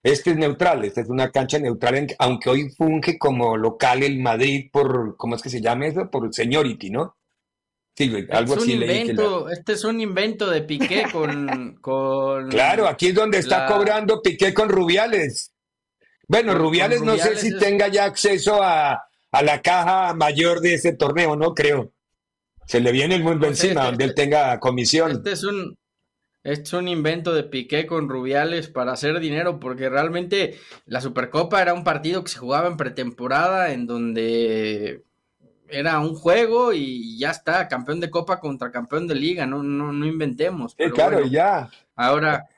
Este 0.02 0.30
es 0.30 0.36
neutral, 0.36 0.84
esta 0.84 1.00
es 1.00 1.08
una 1.08 1.30
cancha 1.30 1.58
neutral, 1.58 2.06
aunque 2.18 2.50
hoy 2.50 2.68
funge 2.70 3.18
como 3.18 3.56
local 3.56 4.02
el 4.02 4.18
Madrid 4.20 4.68
por, 4.70 5.16
¿cómo 5.16 5.36
es 5.36 5.42
que 5.42 5.50
se 5.50 5.60
llama 5.62 5.86
eso? 5.86 6.10
Por 6.10 6.32
seniority, 6.32 6.90
¿no? 6.90 7.17
Algo 8.30 8.56
es 8.56 8.68
invento, 8.68 9.48
Este 9.48 9.72
es 9.72 9.84
un 9.84 10.00
invento 10.00 10.48
de 10.50 10.62
Piqué 10.62 11.04
con, 11.10 11.78
con 11.80 12.48
Claro, 12.48 12.86
aquí 12.86 13.08
es 13.08 13.14
donde 13.14 13.38
está 13.38 13.66
cobrando 13.66 14.22
Piqué 14.22 14.54
con 14.54 14.68
Rubiales. 14.68 15.52
Bueno, 16.28 16.54
Rubiales, 16.54 17.02
no 17.02 17.16
sé 17.16 17.36
si 17.36 17.56
tenga 17.56 17.88
ya 17.88 18.04
acceso 18.04 18.62
a, 18.62 19.02
la 19.32 19.62
caja 19.62 20.14
mayor 20.14 20.60
de 20.60 20.74
ese 20.74 20.92
torneo, 20.92 21.36
no 21.36 21.54
creo. 21.54 21.92
Se 22.66 22.80
le 22.80 22.92
viene 22.92 23.14
el 23.14 23.22
mundo 23.22 23.46
encima, 23.46 23.86
donde 23.86 24.04
él 24.04 24.14
tenga 24.14 24.60
comisión. 24.60 25.10
Este 25.10 25.32
es 25.32 25.42
un, 25.42 25.74
este 26.44 26.62
es 26.62 26.72
un 26.74 26.86
invento 26.86 27.32
de 27.32 27.44
Piqué 27.44 27.86
con 27.86 28.08
Rubiales 28.08 28.68
para 28.68 28.92
hacer 28.92 29.18
dinero, 29.20 29.58
porque 29.58 29.88
realmente 29.88 30.58
la 30.84 31.00
Supercopa 31.00 31.62
era 31.62 31.72
un 31.72 31.82
partido 31.82 32.22
que 32.22 32.30
se 32.30 32.38
jugaba 32.38 32.68
en 32.68 32.76
pretemporada, 32.76 33.72
en 33.72 33.86
donde 33.86 35.04
era 35.68 35.98
un 36.00 36.14
juego 36.14 36.72
y 36.72 37.18
ya 37.18 37.30
está, 37.30 37.68
campeón 37.68 38.00
de 38.00 38.10
copa 38.10 38.40
contra 38.40 38.70
campeón 38.70 39.06
de 39.06 39.14
liga, 39.14 39.46
no, 39.46 39.62
no, 39.62 39.92
no 39.92 40.06
inventemos. 40.06 40.74
Sí, 40.78 40.90
claro, 40.90 41.24
ya. 41.26 41.70
Ahora, 41.94 42.48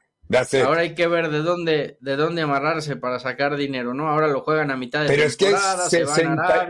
ahora 0.64 0.83
hay 0.83 0.94
que 0.94 1.07
ver 1.07 1.31
de 1.31 1.38
dónde, 1.40 1.96
de 2.01 2.16
dónde 2.16 2.42
amarrarse 2.42 2.96
para 2.96 3.18
sacar 3.18 3.57
dinero, 3.57 3.94
¿no? 3.94 4.09
Ahora 4.09 4.29
lo 4.29 4.42
juegan 4.42 4.70
a 4.70 4.77
mitad 4.77 5.03
de 5.03 5.09
Pero 5.09 5.25
es 5.25 5.37
que 5.37 5.55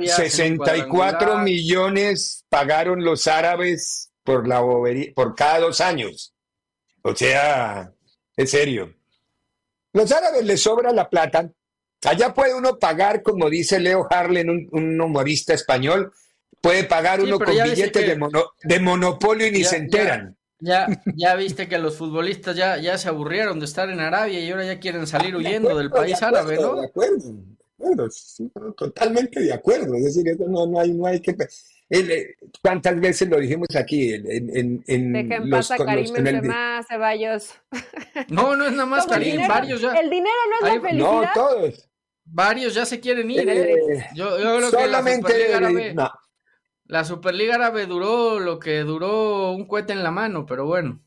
64 0.07 1.38
millones 1.38 2.44
pagaron 2.48 3.05
los 3.05 3.26
árabes 3.26 4.11
por 4.24 4.48
la 4.48 4.62
por 5.14 5.35
cada 5.35 5.61
dos 5.61 5.81
años. 5.81 6.35
O 7.03 7.14
sea, 7.14 7.92
es 8.37 8.50
serio. 8.50 8.94
Los 9.92 10.11
árabes 10.12 10.44
les 10.44 10.62
sobra 10.62 10.92
la 10.92 11.09
plata. 11.09 11.50
Allá 12.05 12.33
puede 12.33 12.55
uno 12.55 12.79
pagar, 12.79 13.22
como 13.22 13.50
dice 13.50 13.79
Leo 13.79 14.07
Harlen, 14.09 14.48
un, 14.48 14.68
un 14.72 15.00
humorista 15.00 15.53
español, 15.53 16.12
puede 16.60 16.84
pagar 16.84 17.20
uno 17.20 17.38
con 17.38 17.54
billetes 17.54 17.92
de, 17.92 18.18
de, 18.64 18.80
monopolio 18.80 19.46
y 19.46 19.50
ni 19.50 19.64
se 19.64 19.76
enteran. 19.76 20.36
Ya, 20.60 20.86
ya 21.16 21.34
viste 21.34 21.68
que 21.68 21.78
los 21.78 21.96
futbolistas 21.96 22.56
ya, 22.56 22.76
ya 22.78 22.98
se 22.98 23.08
aburrieron 23.08 23.58
de 23.58 23.64
estar 23.64 23.88
en 23.88 24.00
Arabia 24.00 24.40
y 24.40 24.50
ahora 24.50 24.64
ya 24.64 24.78
quieren 24.78 25.06
salir 25.06 25.34
huyendo 25.34 25.76
del 25.76 25.90
país 25.90 26.22
árabe, 26.22 26.56
¿no? 26.56 26.80
De 26.80 26.86
acuerdo, 26.86 27.34
totalmente 28.76 29.40
de 29.40 29.52
acuerdo. 29.52 29.94
Es 29.94 30.04
decir, 30.04 30.28
eso 30.28 30.46
no, 30.48 30.66
no, 30.66 30.80
hay, 30.80 30.92
no 30.92 31.06
hay 31.06 31.20
que. 31.20 31.34
Eh, 31.92 32.36
¿Cuántas 32.62 33.00
veces 33.00 33.28
lo 33.28 33.40
dijimos 33.40 33.68
aquí? 33.74 34.12
En, 34.12 34.82
en, 34.86 35.12
Dejen 35.12 35.50
los, 35.50 35.68
pasa 35.68 35.84
Karim 35.84 36.12
Benzema, 36.12 36.84
Ceballos. 36.88 37.54
No, 38.28 38.54
no 38.54 38.66
es 38.66 38.72
nada 38.72 38.86
más 38.86 39.06
Karim, 39.06 39.48
varios 39.48 39.80
ya. 39.80 39.94
El 39.94 40.10
dinero 40.10 40.36
no 40.50 40.68
es 40.68 40.74
la 40.74 40.80
felicidad. 40.80 41.10
No, 41.10 41.28
todos. 41.34 41.88
Varios 42.26 42.74
ya 42.74 42.86
se 42.86 43.00
quieren 43.00 43.28
ir. 43.28 43.48
Eh, 43.48 44.06
yo, 44.14 44.38
yo, 44.38 44.56
creo 44.58 44.70
solamente 44.70 45.32
que 45.32 45.94
la 45.94 46.12
la 46.90 47.05
Superliga 47.05 47.55
Árabe 47.55 47.87
duró 47.87 48.40
lo 48.40 48.59
que 48.59 48.81
duró 48.81 49.53
un 49.53 49.66
cohete 49.66 49.92
en 49.92 50.03
la 50.03 50.11
mano, 50.11 50.44
pero 50.44 50.66
bueno. 50.66 51.00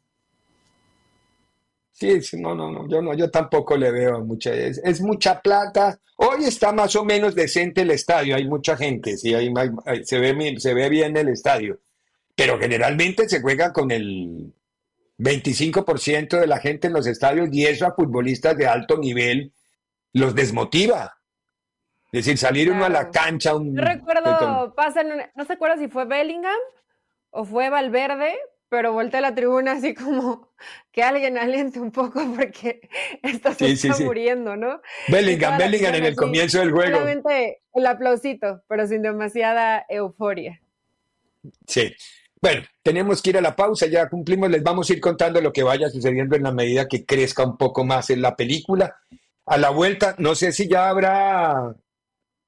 Sí, 1.92 2.22
sí, 2.22 2.42
no, 2.42 2.56
no, 2.56 2.72
no, 2.72 2.90
yo 2.90 3.02
no, 3.02 3.14
yo 3.14 3.30
tampoco 3.30 3.76
le 3.76 3.92
veo 3.92 4.22
mucha, 4.22 4.54
es, 4.54 5.02
mucha 5.02 5.42
plata. 5.42 6.00
Hoy 6.16 6.46
está 6.46 6.72
más 6.72 6.96
o 6.96 7.04
menos 7.04 7.36
decente 7.36 7.82
el 7.82 7.92
estadio, 7.92 8.36
hay 8.36 8.48
mucha 8.48 8.78
gente, 8.78 9.18
sí, 9.18 9.34
hay, 9.34 9.52
se, 10.04 10.20
ve, 10.20 10.56
se 10.58 10.74
ve 10.74 10.90
bien 10.90 11.16
el 11.18 11.28
estadio, 11.28 11.82
pero 12.34 12.58
generalmente 12.58 13.28
se 13.28 13.42
juega 13.42 13.74
con 13.74 13.92
el 13.92 14.54
25% 15.20 16.40
de 16.40 16.48
la 16.48 16.60
gente 16.60 16.88
en 16.88 16.94
los 16.94 17.08
estadios 17.08 17.50
y 17.52 17.66
eso 17.66 17.86
a 17.86 17.94
futbolistas 17.94 18.58
de 18.58 18.68
alto 18.68 18.98
nivel 18.98 19.54
los 20.14 20.34
desmotiva. 20.34 21.18
Es 22.14 22.26
decir, 22.26 22.38
salir 22.38 22.72
uno 22.72 22.86
a 22.86 22.90
la 22.90 23.10
cancha. 23.10 23.56
Un, 23.56 23.74
no 23.74 23.84
recuerdo, 23.84 24.76
pasa, 24.76 25.02
no 25.04 25.46
se 25.46 25.54
acuerda 25.54 25.78
si 25.78 25.88
fue 25.88 26.06
Bellingham 26.06 26.54
o 27.32 27.44
fue 27.44 27.72
Valverde, 27.72 28.36
pero 28.70 28.94
volteé 28.94 29.18
a 29.18 29.22
la 29.22 29.34
tribuna 29.34 29.72
así 29.72 29.96
como 29.96 30.54
que 30.92 31.02
alguien 31.02 31.40
aliente 31.40 31.80
un 31.80 31.90
poco 31.90 32.24
porque 32.36 32.88
esto 33.24 33.52
se 33.58 33.72
está 33.72 33.98
muriendo, 33.98 34.56
¿no? 34.56 34.80
Bellingham, 35.08 35.58
Bellingham 35.58 35.96
en 35.96 36.06
el 36.06 36.16
comienzo 36.16 36.60
del 36.60 36.72
juego. 36.72 36.92
Solamente 36.92 37.64
el 37.74 37.86
aplausito, 37.88 38.62
pero 38.68 38.86
sin 38.86 39.02
demasiada 39.02 39.84
euforia. 39.90 40.62
Sí. 41.66 41.96
Bueno, 42.40 42.62
tenemos 42.84 43.24
que 43.24 43.32
ir 43.32 43.40
a 43.40 43.42
la 43.42 43.56
pausa, 43.56 43.88
ya 43.88 44.08
cumplimos, 44.08 44.52
les 44.52 44.62
vamos 44.62 44.88
a 44.88 44.94
ir 44.94 45.00
contando 45.00 45.42
lo 45.42 45.52
que 45.52 45.64
vaya 45.64 45.90
sucediendo 45.90 46.36
en 46.36 46.44
la 46.44 46.52
medida 46.52 46.88
que 46.88 47.08
crezca 47.08 47.44
un 47.44 47.58
poco 47.58 47.84
más 47.84 48.12
en 48.12 48.22
la 48.22 48.36
película. 48.36 48.98
A 49.48 49.58
la 49.58 49.72
vuelta, 49.72 50.14
no 50.20 50.36
sé 50.36 50.52
si 50.52 50.68
ya 50.68 50.90
habrá 50.90 51.76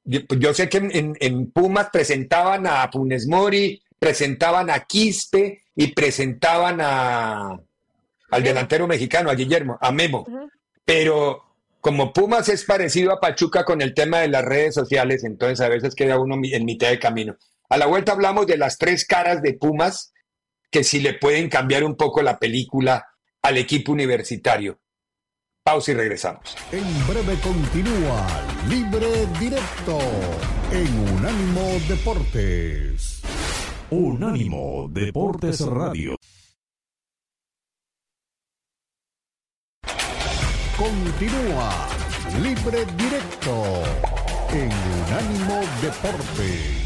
pues, 0.05 0.39
yo, 0.39 0.53
sé 0.53 0.69
que 0.69 0.77
en, 0.77 1.51
Pumas 1.51 1.89
presentaban 1.91 2.67
a 2.67 2.89
Punes 2.89 3.27
Mori, 3.27 3.81
presentaban 3.97 4.69
a 4.69 4.81
Quispe 4.81 5.63
y 5.75 5.87
presentaban 5.87 6.79
a, 6.79 7.59
al 8.29 8.43
delantero 8.43 8.87
mexicano, 8.87 9.29
a 9.29 9.35
Guillermo, 9.35 9.77
a 9.81 9.91
Memo. 9.91 10.25
Pero 10.83 11.43
como 11.81 12.13
Pumas 12.13 12.49
es 12.49 12.63
parecido 12.65 13.11
a 13.11 13.19
Pachuca 13.19 13.63
con 13.63 13.81
el 13.81 13.93
tema 13.93 14.19
de 14.19 14.27
las 14.27 14.45
redes 14.45 14.75
sociales, 14.75 15.23
entonces 15.23 15.59
a 15.61 15.69
veces 15.69 15.95
queda 15.95 16.19
uno 16.19 16.35
en 16.43 16.65
mitad 16.65 16.89
de 16.89 16.99
camino. 16.99 17.35
A 17.69 17.77
la 17.77 17.87
vuelta 17.87 18.11
hablamos 18.11 18.45
de 18.45 18.57
las 18.57 18.77
tres 18.77 19.05
caras 19.05 19.41
de 19.41 19.53
Pumas, 19.53 20.13
que 20.69 20.83
si 20.83 20.99
le 20.99 21.13
pueden 21.13 21.49
cambiar 21.49 21.83
un 21.83 21.95
poco 21.95 22.21
la 22.21 22.37
película 22.37 23.07
al 23.41 23.57
equipo 23.57 23.91
universitario. 23.91 24.79
Pausa 25.65 25.93
y 25.93 25.95
regresamos. 25.95 26.55
En 26.71 27.07
breve 27.07 27.39
continúa 27.41 28.27
Libre 28.69 29.25
Directo 29.39 29.97
en 30.71 31.15
Unánimo 31.15 31.79
Deportes. 31.89 33.23
Unánimo 33.89 34.87
Deportes 34.91 35.61
Radio. 35.61 36.17
Continúa 40.77 41.87
Libre 42.43 42.85
Directo 42.95 43.81
en 44.53 44.69
Unánimo 44.69 45.61
Deportes. 45.81 46.84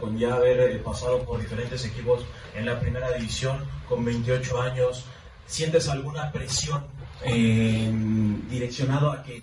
Con 0.00 0.16
ya 0.16 0.34
haber 0.34 0.60
eh, 0.60 0.78
pasado 0.78 1.24
por 1.24 1.40
diferentes 1.40 1.84
equipos 1.84 2.24
en 2.54 2.64
la 2.64 2.78
primera 2.78 3.10
división 3.10 3.58
con 3.88 4.04
28 4.04 4.62
años, 4.62 5.04
¿sientes 5.46 5.88
alguna 5.88 6.30
presión 6.30 6.84
eh, 7.24 7.90
direccionado 8.48 9.10
a 9.10 9.24
que 9.24 9.42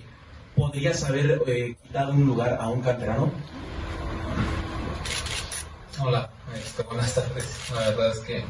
podrías 0.56 1.04
haber 1.04 1.42
eh, 1.48 1.76
quitado 1.84 2.14
un 2.14 2.26
lugar 2.26 2.58
a 2.62 2.70
un 2.70 2.82
canterano? 2.82 3.30
Hola, 6.00 6.30
buenas 6.88 7.16
tardes. 7.16 7.70
La 7.76 7.90
verdad 7.90 8.12
es 8.12 8.20
que 8.20 8.44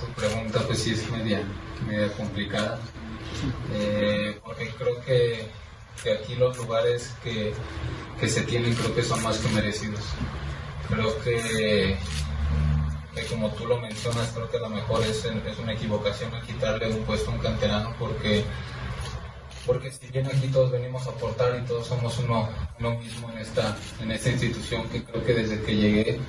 tu 0.00 0.06
pregunta 0.20 0.60
pues 0.66 0.82
sí 0.82 0.94
es 0.94 1.08
media, 1.12 1.44
media 1.86 2.12
complicada, 2.14 2.80
porque 4.42 4.68
creo 4.76 5.00
que, 5.02 5.48
que, 6.02 6.12
aquí 6.12 6.34
los 6.34 6.56
lugares 6.56 7.14
que, 7.22 7.52
que 8.18 8.28
se 8.28 8.42
tienen 8.42 8.74
creo 8.74 8.94
que 8.94 9.02
son 9.02 9.22
más 9.22 9.38
que 9.38 9.48
merecidos. 9.48 10.00
Creo 10.88 11.20
que, 11.22 11.96
como 13.28 13.50
tú 13.50 13.66
lo 13.66 13.80
mencionas, 13.80 14.28
creo 14.34 14.50
que 14.50 14.58
lo 14.58 14.68
mejor 14.68 15.02
es, 15.04 15.24
es 15.24 15.58
una 15.58 15.72
equivocación 15.72 16.30
quitarle 16.46 16.88
un 16.88 17.04
puesto 17.04 17.30
a 17.30 17.34
un 17.34 17.40
canterano 17.40 17.94
porque 17.98 18.44
porque 19.66 19.90
si 19.90 20.06
bien 20.08 20.26
aquí 20.26 20.48
todos 20.48 20.70
venimos 20.70 21.06
a 21.06 21.10
aportar 21.10 21.56
y 21.56 21.66
todos 21.66 21.86
somos 21.86 22.18
uno, 22.18 22.48
mismo 22.98 23.30
en 23.30 23.38
esta, 23.38 23.76
en 24.00 24.10
esta 24.10 24.30
institución 24.30 24.88
que 24.88 25.04
creo 25.04 25.24
que 25.24 25.34
desde 25.34 25.62
que 25.62 25.76
llegué 25.76 26.20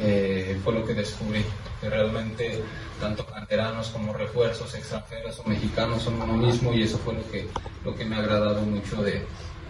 eh, 0.00 0.58
fue 0.62 0.74
lo 0.74 0.84
que 0.84 0.94
descubrí, 0.94 1.42
que 1.80 1.88
realmente 1.88 2.62
tanto 3.00 3.24
canteranos 3.26 3.88
como 3.88 4.12
refuerzos 4.12 4.74
extranjeros 4.74 5.38
o 5.38 5.48
mexicanos 5.48 6.02
son 6.02 6.20
uno 6.20 6.34
mismo 6.34 6.72
y 6.72 6.82
eso 6.82 6.98
fue 6.98 7.14
lo 7.14 7.30
que, 7.30 7.46
lo 7.84 7.94
que 7.94 8.04
me 8.04 8.16
ha 8.16 8.20
agradado 8.20 8.60
mucho 8.62 9.02
de, 9.02 9.22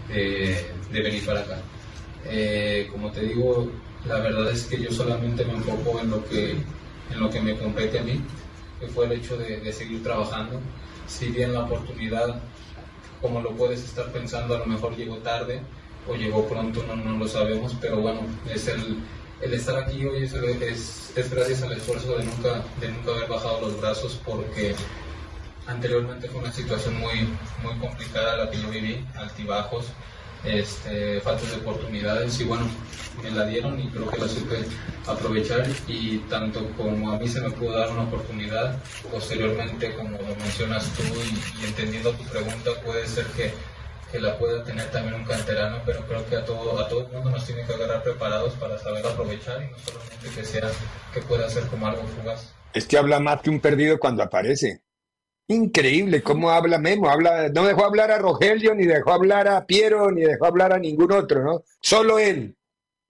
de, 0.09 1.01
venir 1.01 1.25
para 1.25 1.41
acá. 1.41 1.59
Eh, 2.25 2.89
como 2.91 3.11
te 3.11 3.21
digo, 3.21 3.69
la 4.05 4.19
verdad 4.19 4.51
es 4.51 4.65
que 4.65 4.81
yo 4.81 4.91
solamente 4.91 5.45
me 5.45 5.53
enfoco 5.53 5.99
en 5.99 6.09
lo 6.09 6.25
que, 6.25 6.51
en 6.51 7.19
lo 7.19 7.29
que 7.29 7.41
me 7.41 7.57
compete 7.57 7.99
a 7.99 8.03
mí, 8.03 8.21
que 8.79 8.87
fue 8.87 9.05
el 9.05 9.13
hecho 9.13 9.37
de, 9.37 9.71
seguir 9.71 10.03
trabajando. 10.03 10.59
Si 11.07 11.27
bien 11.27 11.53
la 11.53 11.61
oportunidad, 11.61 12.41
como 13.21 13.39
lo 13.41 13.51
puedes 13.51 13.83
estar 13.83 14.11
pensando, 14.11 14.55
a 14.55 14.59
lo 14.59 14.65
mejor 14.65 14.95
llegó 14.97 15.17
tarde 15.17 15.61
o 16.05 16.15
llegó 16.15 16.45
pronto, 16.47 16.83
no, 16.85 16.95
no 16.97 17.17
lo 17.17 17.27
sabemos, 17.27 17.75
pero 17.79 17.97
bueno, 17.97 18.21
es 18.53 18.67
el, 18.67 18.97
el 19.41 19.53
estar 19.53 19.77
aquí 19.77 20.05
hoy 20.05 20.23
es, 20.23 20.33
es, 21.15 21.29
gracias 21.29 21.61
al 21.61 21.73
esfuerzo 21.73 22.17
de 22.17 22.25
nunca, 22.25 22.63
de 22.79 22.89
nunca 22.89 23.11
haber 23.11 23.29
bajado 23.29 23.61
los 23.61 23.79
brazos 23.79 24.19
porque 24.25 24.75
anteriormente 25.67 26.27
fue 26.29 26.41
una 26.41 26.51
situación 26.51 26.97
muy, 26.99 27.29
muy 27.61 27.77
complicada 27.79 28.37
la 28.37 28.51
que 28.51 28.61
yo 28.61 28.69
viví, 28.69 29.05
altibajos, 29.15 29.85
este, 30.43 31.19
faltas 31.21 31.49
de 31.51 31.57
oportunidades 31.57 32.39
y 32.39 32.45
bueno, 32.45 32.65
me 33.21 33.31
la 33.31 33.45
dieron 33.45 33.79
y 33.79 33.87
creo 33.89 34.07
que 34.07 34.17
la 34.17 34.27
supe 34.27 34.59
aprovechar 35.05 35.67
y 35.87 36.19
tanto 36.29 36.69
como 36.77 37.11
a 37.11 37.17
mí 37.17 37.27
se 37.27 37.41
me 37.41 37.49
pudo 37.49 37.73
dar 37.73 37.89
una 37.89 38.03
oportunidad, 38.03 38.77
posteriormente 39.11 39.93
como 39.95 40.11
lo 40.11 40.35
mencionas 40.35 40.85
tú 40.95 41.03
y, 41.03 41.65
entendiendo 41.65 42.11
tu 42.13 42.23
pregunta, 42.25 42.71
puede 42.85 43.07
ser 43.07 43.25
que, 43.27 43.51
que, 44.11 44.19
la 44.19 44.37
pueda 44.37 44.63
tener 44.63 44.89
también 44.91 45.15
un 45.15 45.25
canterano, 45.25 45.81
pero 45.85 46.01
creo 46.07 46.27
que 46.27 46.35
a 46.35 46.45
todo, 46.45 46.79
a 46.79 46.87
todo 46.87 47.01
el 47.01 47.11
mundo 47.11 47.31
nos 47.31 47.45
tiene 47.45 47.65
que 47.65 47.73
agarrar 47.73 48.03
preparados 48.03 48.53
para 48.55 48.77
saber 48.77 49.05
aprovechar 49.05 49.61
y 49.63 49.71
no 49.71 49.77
solamente 49.79 50.29
que 50.35 50.43
sea 50.43 50.69
que 51.13 51.21
pueda 51.21 51.49
ser 51.49 51.67
como 51.67 51.87
algo 51.87 52.03
fugaz. 52.07 52.53
Es 52.73 52.85
que 52.85 52.97
habla 52.97 53.19
más 53.19 53.41
que 53.41 53.49
un 53.49 53.59
perdido 53.59 53.99
cuando 53.99 54.23
aparece. 54.23 54.81
Increíble 55.49 56.21
cómo 56.21 56.51
habla 56.51 56.77
Memo. 56.77 57.09
Habla, 57.09 57.49
no 57.49 57.65
dejó 57.65 57.85
hablar 57.85 58.11
a 58.11 58.17
Rogelio, 58.17 58.75
ni 58.75 58.85
dejó 58.85 59.13
hablar 59.13 59.47
a 59.47 59.65
Piero, 59.65 60.11
ni 60.11 60.21
dejó 60.21 60.45
hablar 60.45 60.73
a 60.73 60.79
ningún 60.79 61.11
otro, 61.11 61.43
¿no? 61.43 61.63
Solo 61.81 62.19
él. 62.19 62.57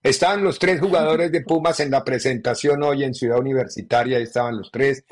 Estaban 0.04 0.44
los 0.44 0.60
tres 0.60 0.80
jugadores 0.80 1.32
de 1.32 1.42
Pumas 1.42 1.80
en 1.80 1.92
la 1.92 2.04
presentación 2.04 2.84
hoy 2.84 3.04
en 3.04 3.14
Ciudad 3.14 3.40
Universitaria, 3.40 4.20
estaban 4.20 4.58
los 4.58 4.72
tres. 4.72 5.04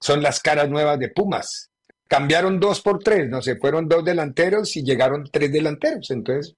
Son 0.00 0.20
las 0.22 0.40
caras 0.40 0.68
nuevas 0.68 0.98
de 0.98 1.08
Pumas. 1.08 1.71
Cambiaron 2.12 2.60
dos 2.60 2.82
por 2.82 2.98
tres, 2.98 3.30
no 3.30 3.40
se 3.40 3.56
fueron 3.56 3.88
dos 3.88 4.04
delanteros 4.04 4.76
y 4.76 4.82
llegaron 4.84 5.30
tres 5.32 5.50
delanteros. 5.50 6.10
Entonces, 6.10 6.54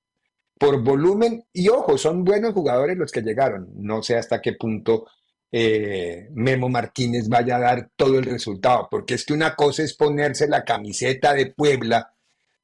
por 0.59 0.83
volumen 0.83 1.45
y 1.53 1.69
ojo, 1.69 1.97
son 1.97 2.25
buenos 2.25 2.55
jugadores 2.55 2.97
los 2.97 3.13
que 3.13 3.23
llegaron. 3.23 3.69
No 3.77 4.03
sé 4.03 4.17
hasta 4.17 4.43
qué 4.43 4.55
punto 4.55 5.07
eh, 5.53 6.27
Memo 6.33 6.69
Martínez 6.69 7.29
vaya 7.29 7.55
a 7.55 7.61
dar 7.61 7.91
todo 7.95 8.19
el 8.19 8.25
resultado, 8.25 8.89
porque 8.91 9.15
es 9.15 9.25
que 9.25 9.33
una 9.33 9.55
cosa 9.55 9.85
es 9.85 9.95
ponerse 9.95 10.49
la 10.49 10.65
camiseta 10.65 11.33
de 11.35 11.53
Puebla, 11.53 12.13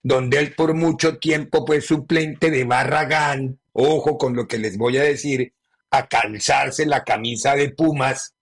donde 0.03 0.41
él 0.41 0.57
por 0.57 0.75
mucho 0.75 1.19
tiempo 1.19 1.65
fue 1.65 1.81
suplente 1.81 2.51
de 2.51 2.65
Barragán, 2.65 3.61
ojo 3.73 4.19
con 4.19 4.35
lo 4.35 4.49
que 4.49 4.59
les 4.59 4.77
voy 4.77 4.97
a 4.97 5.05
decir, 5.05 5.55
a 5.93 6.09
calzarse 6.09 6.87
la 6.87 7.05
camisa 7.05 7.55
de 7.55 7.71
Pumas 7.71 8.35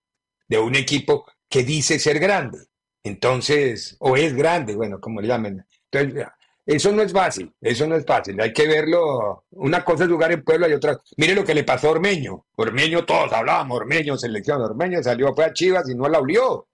de 0.48 0.58
un 0.58 0.74
equipo 0.74 1.26
que 1.50 1.64
dice 1.64 1.98
ser 1.98 2.18
grande. 2.18 2.67
Entonces, 3.08 3.96
o 4.00 4.16
es 4.16 4.34
grande, 4.34 4.76
bueno, 4.76 5.00
como 5.00 5.20
le 5.20 5.28
llamen. 5.28 5.64
Entonces, 5.90 6.26
eso 6.66 6.92
no 6.92 7.00
es 7.00 7.12
fácil, 7.12 7.50
eso 7.62 7.86
no 7.86 7.96
es 7.96 8.04
fácil. 8.04 8.38
Hay 8.40 8.52
que 8.52 8.68
verlo. 8.68 9.44
Una 9.52 9.82
cosa 9.82 10.04
es 10.04 10.10
jugar 10.10 10.32
en 10.32 10.44
Puebla 10.44 10.68
y 10.68 10.74
otra. 10.74 11.00
Mire 11.16 11.34
lo 11.34 11.42
que 11.42 11.54
le 11.54 11.64
pasó 11.64 11.88
a 11.88 11.92
Ormeño. 11.92 12.44
Ormeño, 12.56 13.06
todos 13.06 13.32
hablábamos, 13.32 13.78
Ormeño, 13.78 14.18
selección. 14.18 14.60
Ormeño 14.60 15.02
salió, 15.02 15.34
fue 15.34 15.46
a 15.46 15.52
Chivas 15.54 15.88
y 15.88 15.94
no 15.94 16.06
la 16.08 16.18
olió. 16.20 16.68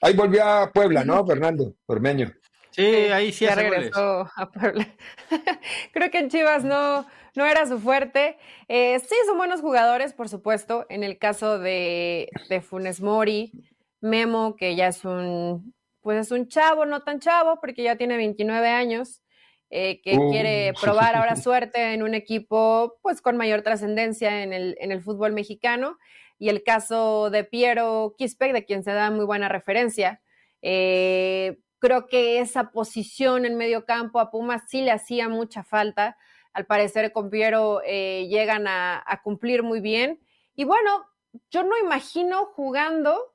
Ahí 0.00 0.14
volvió 0.14 0.44
a 0.44 0.70
Puebla, 0.72 1.04
¿no, 1.04 1.26
Fernando? 1.26 1.74
Ormeño. 1.86 2.32
Sí, 2.70 2.86
ahí 2.86 3.32
sí 3.32 3.44
ya 3.44 3.56
regresó 3.56 4.30
a 4.36 4.50
Puebla. 4.50 4.86
Creo 5.92 6.10
que 6.12 6.18
en 6.18 6.30
Chivas 6.30 6.62
no, 6.62 7.04
no 7.34 7.46
era 7.46 7.66
su 7.66 7.80
fuerte. 7.80 8.38
Eh, 8.68 9.00
sí, 9.00 9.16
son 9.26 9.36
buenos 9.36 9.60
jugadores, 9.60 10.12
por 10.12 10.28
supuesto. 10.28 10.86
En 10.88 11.02
el 11.02 11.18
caso 11.18 11.58
de, 11.58 12.28
de 12.48 12.60
Funes 12.60 13.00
Mori, 13.00 13.52
Memo, 14.00 14.56
que 14.56 14.76
ya 14.76 14.88
es 14.88 15.04
un 15.04 15.74
pues 16.02 16.18
es 16.18 16.32
un 16.32 16.48
chavo, 16.48 16.86
no 16.86 17.02
tan 17.02 17.20
chavo, 17.20 17.60
porque 17.60 17.82
ya 17.82 17.96
tiene 17.96 18.16
29 18.16 18.68
años, 18.68 19.22
eh, 19.70 20.00
que 20.02 20.16
oh. 20.18 20.30
quiere 20.30 20.72
probar 20.80 21.14
ahora 21.14 21.36
suerte 21.36 21.92
en 21.92 22.02
un 22.02 22.14
equipo 22.14 22.98
pues 23.02 23.20
con 23.20 23.36
mayor 23.36 23.62
trascendencia 23.62 24.42
en 24.42 24.52
el, 24.52 24.76
en 24.80 24.92
el 24.92 25.02
fútbol 25.02 25.32
mexicano. 25.32 25.98
Y 26.38 26.48
el 26.48 26.64
caso 26.64 27.28
de 27.30 27.44
Piero 27.44 28.14
Quispe, 28.16 28.52
de 28.52 28.64
quien 28.64 28.82
se 28.82 28.92
da 28.92 29.10
muy 29.10 29.26
buena 29.26 29.48
referencia. 29.50 30.22
Eh, 30.62 31.58
creo 31.78 32.06
que 32.06 32.40
esa 32.40 32.70
posición 32.70 33.44
en 33.44 33.56
medio 33.56 33.84
campo 33.84 34.20
a 34.20 34.30
Pumas 34.30 34.62
sí 34.68 34.80
le 34.80 34.90
hacía 34.90 35.28
mucha 35.28 35.62
falta. 35.62 36.16
Al 36.54 36.64
parecer 36.64 37.12
con 37.12 37.28
Piero 37.28 37.82
eh, 37.84 38.26
llegan 38.28 38.66
a, 38.66 39.02
a 39.06 39.22
cumplir 39.22 39.62
muy 39.62 39.80
bien. 39.80 40.18
Y 40.56 40.64
bueno, 40.64 41.04
yo 41.50 41.62
no 41.62 41.78
imagino 41.78 42.46
jugando 42.46 43.34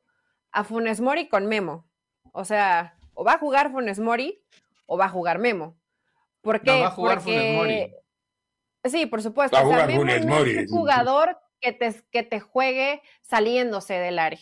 a 0.56 0.64
Funes 0.64 1.02
Mori 1.02 1.28
con 1.28 1.48
Memo. 1.48 1.86
O 2.32 2.46
sea, 2.46 2.98
o 3.14 3.26
va 3.26 3.34
a 3.34 3.38
jugar 3.38 3.72
Funes 3.72 4.00
Mori 4.00 4.42
o 4.86 4.98
va 4.98 5.06
a 5.06 5.10
jugar 5.10 5.38
Memo. 5.38 5.78
¿Por 6.42 6.62
qué? 6.62 6.80
va 6.80 6.88
a 6.88 6.92
jugar 6.92 7.22
Funes 7.22 7.56
Mori. 7.56 7.94
Sí, 8.86 9.06
por 9.06 9.22
supuesto. 9.22 9.58
o 9.62 9.70
sea, 9.70 9.86
Memo 9.86 10.06
no 10.06 10.12
es 10.12 10.26
un 10.26 10.68
jugador 10.68 11.38
que 11.60 11.74
te, 11.74 11.94
que 12.10 12.24
te 12.24 12.40
juegue 12.40 13.02
saliéndose 13.22 13.96
del 13.96 14.18
área. 14.18 14.40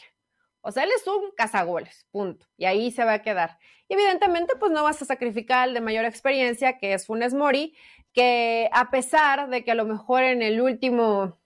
O 0.62 0.72
sea, 0.72 0.84
él 0.84 0.92
es 0.96 1.06
un 1.08 1.32
cazagoles, 1.36 2.06
punto. 2.12 2.46
Y 2.58 2.66
ahí 2.66 2.92
se 2.92 3.04
va 3.04 3.14
a 3.14 3.22
quedar. 3.24 3.58
Y 3.88 3.96
evidentemente, 3.96 4.54
pues 4.60 4.72
no 4.72 4.84
vas 4.84 5.02
a 5.02 5.06
sacrificar 5.06 5.64
al 5.64 5.74
de 5.74 5.82
mayor 5.82 6.06
experiencia, 6.06 6.78
que 6.78 6.94
es 6.94 7.08
Funes 7.08 7.34
Mori, 7.34 7.76
que 8.14 8.70
a 8.72 8.92
pesar 8.92 9.50
de 9.50 9.64
que 9.64 9.72
a 9.72 9.76
lo 9.76 9.86
mejor 9.86 10.24
en 10.24 10.44
el 10.44 10.62
último, 10.62 11.40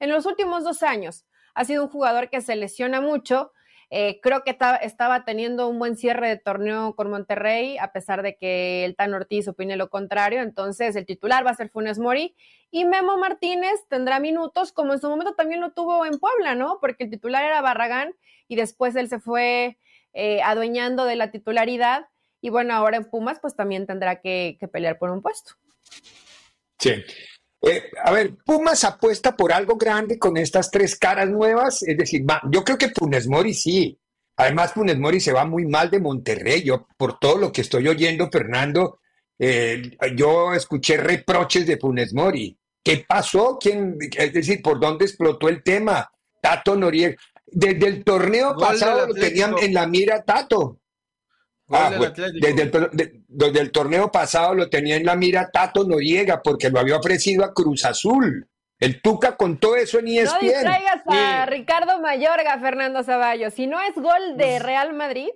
en 0.00 0.10
los 0.10 0.24
últimos 0.24 0.64
dos 0.64 0.82
años 0.82 1.26
ha 1.54 1.64
sido 1.66 1.84
un 1.84 1.90
jugador 1.90 2.30
que 2.30 2.40
se 2.40 2.56
lesiona 2.56 3.02
mucho, 3.02 3.52
Eh, 3.94 4.20
creo 4.22 4.42
que 4.42 4.56
estaba 4.80 5.24
teniendo 5.26 5.68
un 5.68 5.78
buen 5.78 5.98
cierre 5.98 6.26
de 6.26 6.38
torneo 6.38 6.96
con 6.96 7.10
Monterrey, 7.10 7.76
a 7.76 7.92
pesar 7.92 8.22
de 8.22 8.38
que 8.38 8.86
el 8.86 8.96
Tan 8.96 9.12
Ortiz 9.12 9.46
opine 9.48 9.76
lo 9.76 9.90
contrario. 9.90 10.40
Entonces, 10.40 10.96
el 10.96 11.04
titular 11.04 11.44
va 11.44 11.50
a 11.50 11.54
ser 11.54 11.68
Funes 11.68 11.98
Mori 11.98 12.34
y 12.70 12.86
Memo 12.86 13.18
Martínez 13.18 13.86
tendrá 13.90 14.18
minutos, 14.18 14.72
como 14.72 14.94
en 14.94 14.98
su 14.98 15.10
momento 15.10 15.34
también 15.34 15.60
lo 15.60 15.72
tuvo 15.72 16.06
en 16.06 16.18
Puebla, 16.18 16.54
¿no? 16.54 16.78
Porque 16.80 17.04
el 17.04 17.10
titular 17.10 17.44
era 17.44 17.60
Barragán 17.60 18.14
y 18.48 18.56
después 18.56 18.96
él 18.96 19.10
se 19.10 19.20
fue 19.20 19.76
eh, 20.14 20.40
adueñando 20.40 21.04
de 21.04 21.16
la 21.16 21.30
titularidad. 21.30 22.06
Y 22.40 22.48
bueno, 22.48 22.72
ahora 22.72 22.96
en 22.96 23.04
Pumas, 23.04 23.40
pues 23.40 23.56
también 23.56 23.86
tendrá 23.86 24.22
que, 24.22 24.56
que 24.58 24.68
pelear 24.68 24.98
por 24.98 25.10
un 25.10 25.20
puesto. 25.20 25.52
Sí. 26.78 26.94
Eh, 27.62 27.90
a 28.02 28.10
ver, 28.10 28.34
Pumas 28.44 28.82
apuesta 28.84 29.36
por 29.36 29.52
algo 29.52 29.76
grande 29.76 30.18
con 30.18 30.36
estas 30.36 30.70
tres 30.70 30.96
caras 30.96 31.28
nuevas. 31.28 31.82
Es 31.82 31.96
decir, 31.96 32.24
yo 32.50 32.64
creo 32.64 32.76
que 32.76 32.90
Funes 32.90 33.28
Mori 33.28 33.54
sí. 33.54 33.98
Además, 34.36 34.72
Funes 34.72 34.98
Mori 34.98 35.20
se 35.20 35.32
va 35.32 35.44
muy 35.44 35.66
mal 35.66 35.90
de 35.90 36.00
Monterrey. 36.00 36.62
Yo, 36.62 36.86
por 36.96 37.18
todo 37.18 37.38
lo 37.38 37.52
que 37.52 37.60
estoy 37.60 37.86
oyendo, 37.86 38.28
Fernando, 38.30 38.98
eh, 39.38 39.96
yo 40.16 40.52
escuché 40.52 40.96
reproches 40.96 41.66
de 41.66 41.78
Funes 41.78 42.12
Mori. 42.12 42.58
¿Qué 42.82 43.04
pasó? 43.06 43.58
¿Quién, 43.60 43.96
es 44.16 44.32
decir, 44.32 44.60
¿por 44.60 44.80
dónde 44.80 45.04
explotó 45.04 45.48
el 45.48 45.62
tema? 45.62 46.10
Tato 46.40 46.74
Noriega. 46.74 47.16
Desde 47.46 47.86
el 47.86 48.02
torneo 48.02 48.56
pasado 48.56 49.06
lo 49.06 49.14
tenían 49.14 49.54
en 49.60 49.74
la 49.74 49.86
mira 49.86 50.24
Tato. 50.24 50.80
Ah, 51.72 51.90
desde, 51.90 53.60
el, 53.60 53.70
torneo 53.72 54.12
pasado 54.12 54.54
lo 54.54 54.68
tenía 54.68 54.96
en 54.96 55.06
la 55.06 55.16
mira 55.16 55.50
Tato 55.50 55.84
Noriega 55.84 56.42
porque 56.42 56.68
lo 56.68 56.78
había 56.78 56.98
ofrecido 56.98 57.44
a 57.44 57.54
Cruz 57.54 57.84
Azul. 57.84 58.46
El 58.78 59.00
Tuca 59.00 59.36
contó 59.36 59.76
eso 59.76 60.00
en 60.00 60.08
ESPN. 60.08 60.34
No 60.34 60.40
distraigas 60.40 61.02
a 61.06 61.46
Ricardo 61.46 62.00
Mayorga, 62.00 62.58
Fernando 62.58 63.02
Zavallo. 63.04 63.50
Si 63.50 63.66
no 63.66 63.80
es 63.80 63.94
gol 63.94 64.36
de 64.36 64.44
pues 64.44 64.62
Real 64.62 64.92
Madrid, 64.92 65.28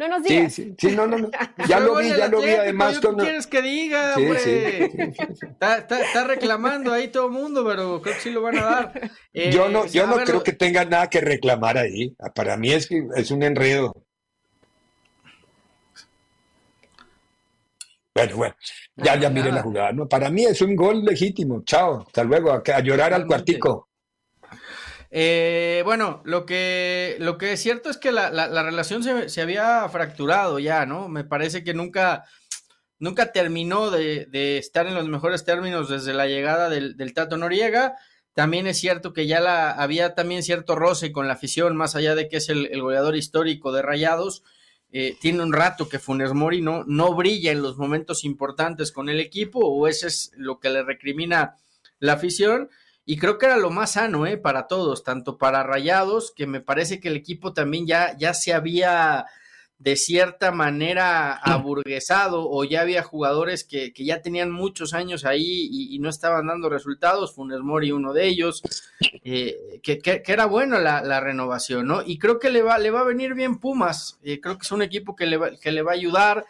no 0.00 0.08
nos 0.08 0.22
digas. 0.22 0.52
Sí, 0.54 0.74
sí, 0.78 0.92
no, 0.92 1.06
no, 1.06 1.18
no. 1.18 1.30
Ya 1.68 1.80
lo 1.80 1.96
vi, 1.96 2.08
ya 2.08 2.28
lo 2.28 2.40
vi. 2.40 2.50
Además, 2.50 3.00
¿qué 3.00 3.08
quieres 3.16 3.46
que 3.46 3.62
diga, 3.62 4.14
hombre? 4.16 4.90
Está, 5.42 5.78
está, 5.78 6.24
reclamando 6.24 6.92
ahí 6.92 7.08
todo 7.08 7.26
el 7.26 7.32
mundo, 7.32 7.64
pero 7.66 8.00
creo 8.00 8.14
que 8.14 8.20
sí 8.20 8.30
lo 8.30 8.42
van 8.42 8.58
a 8.58 8.62
dar. 8.64 9.10
yo 9.32 9.68
no, 9.68 9.86
yo 9.86 10.06
no 10.06 10.16
creo 10.16 10.42
que 10.42 10.52
tenga 10.52 10.84
nada 10.84 11.08
que 11.08 11.20
reclamar 11.20 11.78
ahí. 11.78 12.14
Para 12.34 12.56
mí 12.56 12.72
es, 12.72 12.88
es 13.16 13.30
un 13.30 13.42
enredo. 13.42 13.94
Bueno, 18.20 18.36
bueno, 18.36 18.54
ya, 18.96 19.18
ya 19.18 19.30
mire 19.30 19.50
la 19.50 19.62
jugada. 19.62 19.92
No, 19.92 20.06
para 20.06 20.30
mí 20.30 20.44
es 20.44 20.60
un 20.60 20.76
gol 20.76 21.04
legítimo. 21.04 21.62
Chao, 21.64 22.04
hasta 22.06 22.22
luego, 22.22 22.52
a, 22.52 22.80
llorar 22.80 23.14
al 23.14 23.26
cuartico. 23.26 23.88
Eh, 25.10 25.82
bueno, 25.84 26.20
lo 26.24 26.44
que, 26.44 27.16
lo 27.18 27.38
que 27.38 27.52
es 27.52 27.60
cierto 27.60 27.88
es 27.88 27.96
que 27.96 28.12
la, 28.12 28.30
relación 28.62 29.02
se, 29.02 29.40
había 29.40 29.88
fracturado 29.88 30.58
ya, 30.58 30.84
¿no? 30.84 31.08
Me 31.08 31.24
parece 31.24 31.64
que 31.64 31.72
nunca, 31.72 32.24
nunca 32.98 33.32
terminó 33.32 33.90
de, 33.90 34.58
estar 34.58 34.86
en 34.86 34.94
los 34.94 35.08
mejores 35.08 35.44
términos 35.44 35.88
desde 35.88 36.12
la 36.12 36.26
llegada 36.26 36.68
del, 36.68 37.14
Tato 37.14 37.38
Noriega. 37.38 37.96
También 38.34 38.66
es 38.66 38.78
cierto 38.78 39.12
que 39.12 39.26
ya 39.26 39.40
la, 39.40 39.70
había 39.70 40.14
también 40.14 40.42
cierto 40.42 40.76
roce 40.76 41.10
con 41.10 41.26
la 41.26 41.34
afición, 41.34 41.74
más 41.74 41.96
allá 41.96 42.14
de 42.14 42.28
que 42.28 42.36
es 42.36 42.50
el, 42.50 42.66
el 42.66 42.82
goleador 42.82 43.16
histórico 43.16 43.72
de 43.72 43.82
Rayados. 43.82 44.44
Eh, 44.92 45.16
tiene 45.20 45.42
un 45.42 45.52
rato 45.52 45.88
que 45.88 45.98
Funes 45.98 46.32
Mori 46.32 46.60
no, 46.60 46.84
no 46.84 47.14
brilla 47.14 47.52
en 47.52 47.62
los 47.62 47.78
momentos 47.78 48.24
importantes 48.24 48.90
con 48.90 49.08
el 49.08 49.20
equipo, 49.20 49.60
o 49.60 49.86
ese 49.86 50.08
es 50.08 50.32
lo 50.36 50.58
que 50.58 50.70
le 50.70 50.82
recrimina 50.82 51.56
la 51.98 52.14
afición. 52.14 52.70
Y 53.04 53.16
creo 53.16 53.38
que 53.38 53.46
era 53.46 53.56
lo 53.56 53.70
más 53.70 53.92
sano 53.92 54.26
¿eh? 54.26 54.36
para 54.36 54.66
todos, 54.66 55.04
tanto 55.04 55.38
para 55.38 55.62
Rayados, 55.62 56.32
que 56.34 56.46
me 56.46 56.60
parece 56.60 57.00
que 57.00 57.08
el 57.08 57.16
equipo 57.16 57.52
también 57.52 57.86
ya, 57.86 58.16
ya 58.16 58.34
se 58.34 58.52
había 58.52 59.26
de 59.80 59.96
cierta 59.96 60.52
manera 60.52 61.32
aburguesado 61.32 62.48
o 62.50 62.64
ya 62.64 62.82
había 62.82 63.02
jugadores 63.02 63.64
que, 63.64 63.92
ya 63.96 64.20
tenían 64.20 64.50
muchos 64.50 64.92
años 64.92 65.24
ahí 65.24 65.68
y, 65.70 65.98
no 66.00 66.10
estaban 66.10 66.46
dando 66.46 66.68
resultados, 66.68 67.34
Funes 67.34 67.60
Mori 67.60 67.90
uno 67.90 68.12
de 68.12 68.26
ellos, 68.26 68.62
eh, 69.24 69.80
que, 69.82 70.22
era 70.26 70.44
buena 70.44 70.78
la, 70.78 71.20
renovación, 71.20 71.86
¿no? 71.86 72.02
Y 72.04 72.18
creo 72.18 72.38
que 72.38 72.50
le 72.50 72.62
va, 72.62 72.78
le 72.78 72.90
va 72.90 73.00
a 73.00 73.04
venir 73.04 73.34
bien 73.34 73.58
Pumas, 73.58 74.18
eh, 74.22 74.38
creo 74.38 74.58
que 74.58 74.64
es 74.64 74.72
un 74.72 74.82
equipo 74.82 75.16
que 75.16 75.24
le, 75.24 75.38
va, 75.38 75.56
que 75.56 75.72
le 75.72 75.80
va 75.80 75.92
a 75.92 75.94
ayudar, 75.94 76.44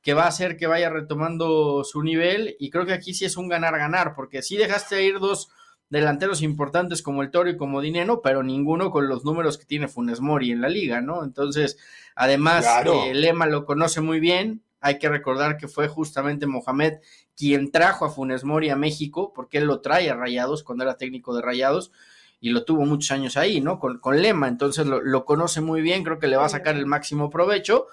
que 0.00 0.14
va 0.14 0.24
a 0.24 0.28
hacer 0.28 0.56
que 0.56 0.68
vaya 0.68 0.88
retomando 0.88 1.82
su 1.82 2.04
nivel 2.04 2.56
y 2.60 2.70
creo 2.70 2.86
que 2.86 2.92
aquí 2.92 3.14
sí 3.14 3.24
es 3.24 3.36
un 3.36 3.48
ganar-ganar, 3.48 4.14
porque 4.14 4.42
si 4.42 4.56
dejaste 4.56 5.04
ir 5.04 5.18
dos 5.18 5.48
delanteros 5.88 6.42
importantes 6.42 7.02
como 7.02 7.22
el 7.22 7.30
Toro 7.30 7.48
y 7.48 7.56
como 7.56 7.80
Dinero, 7.80 8.20
pero 8.22 8.42
ninguno 8.42 8.90
con 8.90 9.08
los 9.08 9.24
números 9.24 9.58
que 9.58 9.66
tiene 9.66 9.88
Funes 9.88 10.20
Mori 10.20 10.50
en 10.50 10.60
la 10.60 10.68
liga, 10.68 11.00
¿no? 11.00 11.22
Entonces, 11.22 11.78
además, 12.14 12.66
eh, 12.84 13.14
Lema 13.14 13.46
lo 13.46 13.64
conoce 13.64 14.00
muy 14.00 14.20
bien. 14.20 14.62
Hay 14.80 14.98
que 14.98 15.08
recordar 15.08 15.56
que 15.56 15.68
fue 15.68 15.88
justamente 15.88 16.46
Mohamed 16.46 16.94
quien 17.36 17.70
trajo 17.70 18.04
a 18.04 18.10
Funes 18.10 18.44
Mori 18.44 18.70
a 18.70 18.76
México, 18.76 19.32
porque 19.34 19.58
él 19.58 19.64
lo 19.64 19.80
trae 19.80 20.10
a 20.10 20.14
Rayados 20.14 20.62
cuando 20.62 20.84
era 20.84 20.96
técnico 20.96 21.34
de 21.34 21.42
Rayados 21.42 21.92
y 22.40 22.50
lo 22.50 22.64
tuvo 22.64 22.84
muchos 22.84 23.10
años 23.12 23.36
ahí, 23.36 23.60
¿no? 23.60 23.78
Con, 23.78 23.98
con 23.98 24.20
Lema, 24.20 24.48
entonces 24.48 24.86
lo, 24.86 25.24
conoce 25.24 25.60
muy 25.60 25.80
bien, 25.80 26.04
creo 26.04 26.18
que 26.18 26.28
le 26.28 26.36
va 26.36 26.46
a 26.46 26.50
sacar 26.50 26.76
el 26.76 26.86
máximo 26.86 27.30
provecho. 27.30 27.86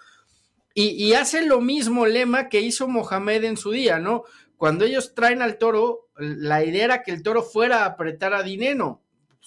Y, 0.76 0.90
y 0.90 1.14
hace 1.14 1.46
lo 1.46 1.62
mismo 1.62 2.06
Lema 2.08 2.50
que 2.50 2.62
hizo 2.62 2.88
Mohamed 2.88 3.44
en 3.44 3.58
su 3.58 3.72
día, 3.72 4.00
¿no? 4.00 4.24
Cuando 4.64 4.86
ellos 4.86 5.14
traen 5.14 5.42
al 5.42 5.58
toro, 5.58 6.08
la 6.16 6.64
idea 6.64 6.86
era 6.86 7.04
que 7.04 7.12
el 7.12 7.22
toro 7.22 7.44
fuera 7.44 7.84
a 7.84 7.86
apretar 7.86 8.34
a 8.34 8.44
Dineno. 8.44 9.02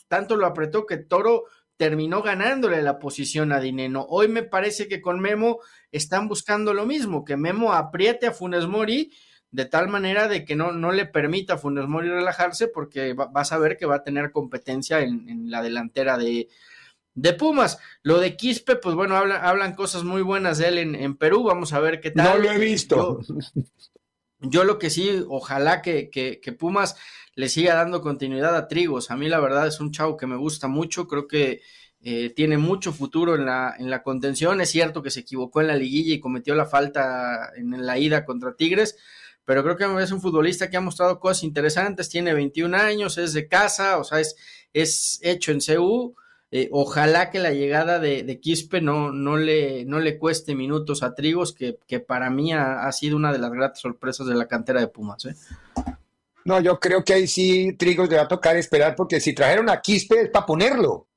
Tanto 0.08 0.36
lo 0.36 0.44
apretó 0.44 0.84
que 0.84 0.98
Toro 0.98 1.44
terminó 1.78 2.20
ganándole 2.20 2.82
la 2.82 2.98
posición 2.98 3.50
a 3.50 3.58
Dineno. 3.58 4.04
Hoy 4.10 4.28
me 4.28 4.42
parece 4.42 4.88
que 4.88 5.00
con 5.00 5.18
Memo 5.20 5.60
están 5.90 6.28
buscando 6.28 6.74
lo 6.74 6.84
mismo, 6.84 7.24
que 7.24 7.38
Memo 7.38 7.72
apriete 7.72 8.26
a 8.26 8.32
Funes 8.32 8.66
Mori 8.66 9.10
de 9.50 9.64
tal 9.64 9.88
manera 9.88 10.28
de 10.28 10.44
que 10.44 10.54
no, 10.54 10.72
no 10.72 10.92
le 10.92 11.06
permita 11.06 11.54
a 11.54 11.58
Funes 11.58 11.88
Mori 11.88 12.10
relajarse 12.10 12.68
porque 12.68 13.14
vas 13.14 13.52
a 13.52 13.58
ver 13.58 13.78
que 13.78 13.86
va 13.86 13.94
a 13.94 14.04
tener 14.04 14.32
competencia 14.32 15.00
en, 15.00 15.50
la 15.50 15.62
delantera 15.62 16.18
de, 16.18 16.48
de, 17.14 17.32
Pumas. 17.32 17.78
Lo 18.02 18.20
de 18.20 18.36
Quispe, 18.36 18.76
pues 18.76 18.94
bueno, 18.94 19.16
hablan, 19.16 19.74
cosas 19.76 20.04
muy 20.04 20.20
buenas 20.20 20.58
de 20.58 20.68
él 20.68 20.94
en, 20.94 21.16
Perú, 21.16 21.42
vamos 21.42 21.72
a 21.72 21.80
ver 21.80 22.02
qué 22.02 22.10
tal. 22.10 22.36
No 22.36 22.36
lo 22.36 22.52
he 22.52 22.58
visto. 22.58 23.22
Yo 23.22 23.34
lo 24.40 24.78
que 24.78 24.90
sí, 24.90 25.24
ojalá 25.28 25.82
que, 25.82 26.10
que, 26.10 26.52
Pumas 26.52 26.96
le 27.34 27.48
siga 27.48 27.74
dando 27.74 28.00
continuidad 28.00 28.56
a 28.56 28.68
Trigos. 28.68 29.10
A 29.10 29.16
mí 29.16 29.28
la 29.28 29.40
verdad 29.40 29.66
es 29.66 29.80
un 29.80 29.92
chavo 29.92 30.16
que 30.16 30.26
me 30.26 30.36
gusta 30.36 30.68
mucho, 30.68 31.06
creo 31.06 31.26
que 31.26 31.60
eh, 32.00 32.30
tiene 32.30 32.58
mucho 32.58 32.92
futuro 32.92 33.34
en 33.34 33.46
la, 33.46 33.74
en 33.78 33.90
la 33.90 34.02
contención. 34.02 34.60
Es 34.60 34.70
cierto 34.70 35.02
que 35.02 35.10
se 35.10 35.20
equivocó 35.20 35.60
en 35.60 35.68
la 35.68 35.76
liguilla 35.76 36.14
y 36.14 36.20
cometió 36.20 36.54
la 36.54 36.66
falta 36.66 37.50
en 37.56 37.84
la 37.84 37.98
ida 37.98 38.24
contra 38.24 38.54
Tigres, 38.56 38.96
pero 39.44 39.62
creo 39.62 39.76
que 39.76 40.02
es 40.02 40.12
un 40.12 40.20
futbolista 40.20 40.70
que 40.70 40.76
ha 40.76 40.80
mostrado 40.80 41.20
cosas 41.20 41.44
interesantes, 41.44 42.08
tiene 42.08 42.34
21 42.34 42.76
años, 42.76 43.18
es 43.18 43.32
de 43.32 43.48
casa, 43.48 43.98
o 43.98 44.04
sea, 44.04 44.20
es, 44.20 44.36
es 44.72 45.20
hecho 45.22 45.52
en 45.52 45.60
CU 45.60 46.16
eh, 46.52 46.68
ojalá 46.70 47.30
que 47.30 47.38
la 47.38 47.50
llegada 47.50 47.98
de, 47.98 48.40
Quispe 48.40 48.80
no, 48.80 49.12
no, 49.12 49.36
le, 49.36 49.84
no 49.84 49.98
le 49.98 50.18
cueste 50.18 50.54
minutos 50.54 51.02
a 51.02 51.14
Trigos, 51.14 51.52
que, 51.52 52.00
para 52.00 52.30
mí 52.30 52.52
ha, 52.52 52.90
sido 52.92 53.16
una 53.16 53.32
de 53.32 53.38
las 53.38 53.50
gratas 53.50 53.80
sorpresas 53.80 54.26
de 54.26 54.34
la 54.34 54.46
cantera 54.46 54.80
de 54.80 54.88
Pumas. 54.88 55.24
¿eh? 55.24 55.34
No, 56.44 56.60
yo 56.60 56.78
creo 56.78 57.04
que 57.04 57.14
ahí 57.14 57.26
sí 57.26 57.74
Trigos 57.76 58.08
le 58.08 58.16
va 58.16 58.22
a 58.22 58.28
tocar 58.28 58.56
esperar, 58.56 58.94
porque 58.94 59.20
si 59.20 59.34
trajeron 59.34 59.68
a 59.68 59.80
Quispe 59.80 60.20
es 60.20 60.30
para 60.30 60.46
ponerlo. 60.46 61.08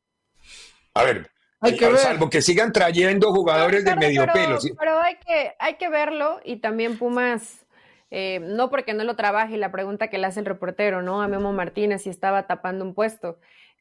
A 0.96 1.04
ver, 1.04 1.30
hay 1.62 1.78
que 1.78 1.98
salvo 1.98 2.30
que 2.30 2.42
sigan 2.42 2.72
trayendo 2.72 3.32
jugadores 3.32 3.86
de 3.86 3.96
medio 3.96 4.26
pelo. 4.34 4.58
Pero 4.78 5.00
hay 5.00 5.18
que, 5.18 5.54
hay 5.60 5.76
que 5.76 5.90
verlo 5.90 6.40
y 6.44 6.58
también 6.58 6.98
Pumas. 6.98 7.66
Eh, 8.12 8.40
no 8.42 8.72
porque 8.72 8.96
no 8.96 9.04
lo 9.04 9.16
trabaje, 9.16 9.58
la 9.58 9.72
pregunta 9.72 10.08
que 10.08 10.18
le 10.18 10.26
hace 10.26 10.40
el 10.40 10.48
reportero, 10.48 11.04
¿no? 11.04 11.22
A 11.22 11.28
Memo 11.28 11.54
Martínez 11.54 12.02
si 12.02 12.10
estaba 12.10 12.48
tapando 12.48 12.84
un 12.84 12.96
puesto. 12.96 13.38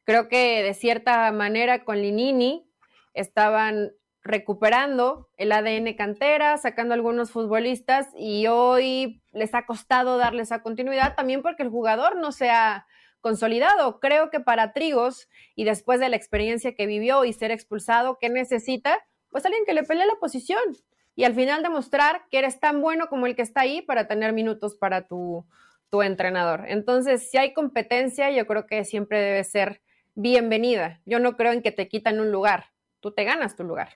Creo 0.09 0.27
que 0.27 0.63
de 0.63 0.73
cierta 0.73 1.31
manera 1.31 1.85
con 1.85 2.01
Linini 2.01 2.67
estaban 3.13 3.91
recuperando 4.23 5.29
el 5.37 5.51
ADN 5.51 5.93
cantera, 5.93 6.57
sacando 6.57 6.95
algunos 6.95 7.29
futbolistas 7.29 8.07
y 8.17 8.47
hoy 8.47 9.21
les 9.33 9.53
ha 9.53 9.67
costado 9.67 10.17
darles 10.17 10.47
esa 10.47 10.63
continuidad 10.63 11.13
también 11.13 11.43
porque 11.43 11.61
el 11.61 11.69
jugador 11.69 12.15
no 12.15 12.31
se 12.31 12.49
ha 12.49 12.87
consolidado. 13.21 13.99
Creo 13.99 14.31
que 14.31 14.39
para 14.39 14.73
Trigos 14.73 15.29
y 15.53 15.63
después 15.65 15.99
de 15.99 16.09
la 16.09 16.15
experiencia 16.15 16.73
que 16.73 16.87
vivió 16.87 17.23
y 17.23 17.31
ser 17.31 17.51
expulsado, 17.51 18.17
¿qué 18.19 18.29
necesita? 18.29 18.97
Pues 19.29 19.45
alguien 19.45 19.63
que 19.63 19.75
le 19.75 19.83
pelee 19.83 20.07
la 20.07 20.15
posición 20.15 20.63
y 21.15 21.25
al 21.25 21.35
final 21.35 21.61
demostrar 21.61 22.23
que 22.31 22.39
eres 22.39 22.59
tan 22.59 22.81
bueno 22.81 23.09
como 23.09 23.27
el 23.27 23.35
que 23.35 23.43
está 23.43 23.61
ahí 23.61 23.83
para 23.83 24.07
tener 24.07 24.33
minutos 24.33 24.73
para 24.73 25.05
tu, 25.05 25.45
tu 25.91 26.01
entrenador. 26.01 26.63
Entonces, 26.67 27.29
si 27.29 27.37
hay 27.37 27.53
competencia, 27.53 28.31
yo 28.31 28.47
creo 28.47 28.65
que 28.65 28.83
siempre 28.85 29.19
debe 29.19 29.43
ser 29.43 29.83
bienvenida. 30.21 31.01
Yo 31.05 31.19
no 31.19 31.37
creo 31.37 31.53
en 31.53 31.61
que 31.61 31.71
te 31.71 31.87
quitan 31.87 32.19
un 32.19 32.31
lugar, 32.31 32.65
tú 32.99 33.11
te 33.11 33.23
ganas 33.23 33.55
tu 33.55 33.63
lugar. 33.63 33.89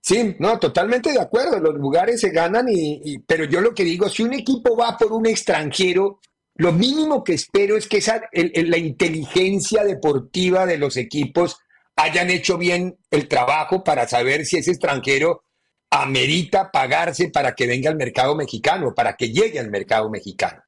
Sí, 0.00 0.36
no, 0.38 0.58
totalmente 0.58 1.12
de 1.12 1.20
acuerdo. 1.20 1.58
Los 1.60 1.74
lugares 1.74 2.20
se 2.20 2.30
ganan, 2.30 2.66
y, 2.68 3.18
pero 3.20 3.44
yo 3.44 3.60
lo 3.60 3.72
que 3.72 3.84
digo, 3.84 4.08
si 4.08 4.22
un 4.22 4.32
equipo 4.32 4.76
va 4.76 4.96
por 4.96 5.12
un 5.12 5.26
extranjero, 5.26 6.20
lo 6.56 6.72
mínimo 6.72 7.22
que 7.22 7.34
espero 7.34 7.76
es 7.76 7.86
que 7.86 7.98
esa, 7.98 8.20
la 8.32 8.78
inteligencia 8.78 9.84
deportiva 9.84 10.66
de 10.66 10.78
los 10.78 10.96
equipos 10.96 11.58
hayan 11.96 12.30
hecho 12.30 12.58
bien 12.58 12.98
el 13.10 13.28
trabajo 13.28 13.84
para 13.84 14.08
saber 14.08 14.44
si 14.44 14.56
ese 14.56 14.72
extranjero 14.72 15.44
amerita 15.90 16.70
pagarse 16.70 17.28
para 17.28 17.54
que 17.54 17.66
venga 17.66 17.90
al 17.90 17.96
mercado 17.96 18.34
mexicano, 18.34 18.94
para 18.94 19.14
que 19.14 19.30
llegue 19.30 19.60
al 19.60 19.70
mercado 19.70 20.10
mexicano. 20.10 20.62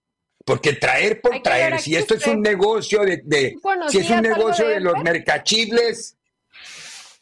Porque 0.44 0.74
traer 0.74 1.20
por 1.20 1.40
traer, 1.40 1.78
si 1.80 1.96
esto 1.96 2.14
es 2.14 2.26
un 2.26 2.42
negocio 2.42 3.00
de, 3.02 3.56
si 3.88 3.98
es 3.98 4.10
un 4.10 4.20
negocio 4.20 4.68
de, 4.68 4.78
los 4.78 5.02
mercachibles, 5.02 6.18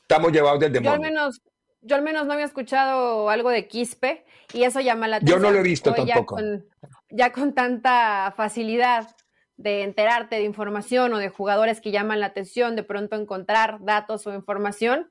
estamos 0.01 0.33
llevados 0.33 0.59
del 0.59 0.73
demonio. 0.73 0.91
Yo 0.91 0.95
al 0.95 1.01
menos, 1.01 1.43
yo 1.83 1.97
al 1.97 2.03
menos 2.03 2.27
no 2.27 2.33
había 2.33 2.47
escuchado 2.47 3.31
algo 3.31 3.51
de 3.51 3.69
Quispe 3.69 4.25
y 4.53 4.65
eso 4.65 4.81
llama 4.81 5.07
la 5.07 5.17
atención. 5.17 5.41
Yo 5.41 5.47
no 5.47 5.53
lo 5.53 5.61
he 5.61 5.63
visto 5.63 5.95
tampoco. 5.95 6.37
ya 7.11 7.31
con 7.31 7.55
tanta 7.55 8.35
facilidad 8.37 9.15
de 9.57 9.83
enterarte 9.83 10.37
de 10.37 10.43
información 10.43 11.13
o 11.15 11.19
de 11.19 11.29
jugadores 11.29 11.81
que 11.81 11.93
llaman 11.93 12.19
la 12.19 12.27
atención, 12.27 12.75
de 12.75 12.83
pronto 12.83 13.15
encontrar 13.15 13.79
datos 13.85 14.27
o 14.27 14.35
información, 14.35 15.11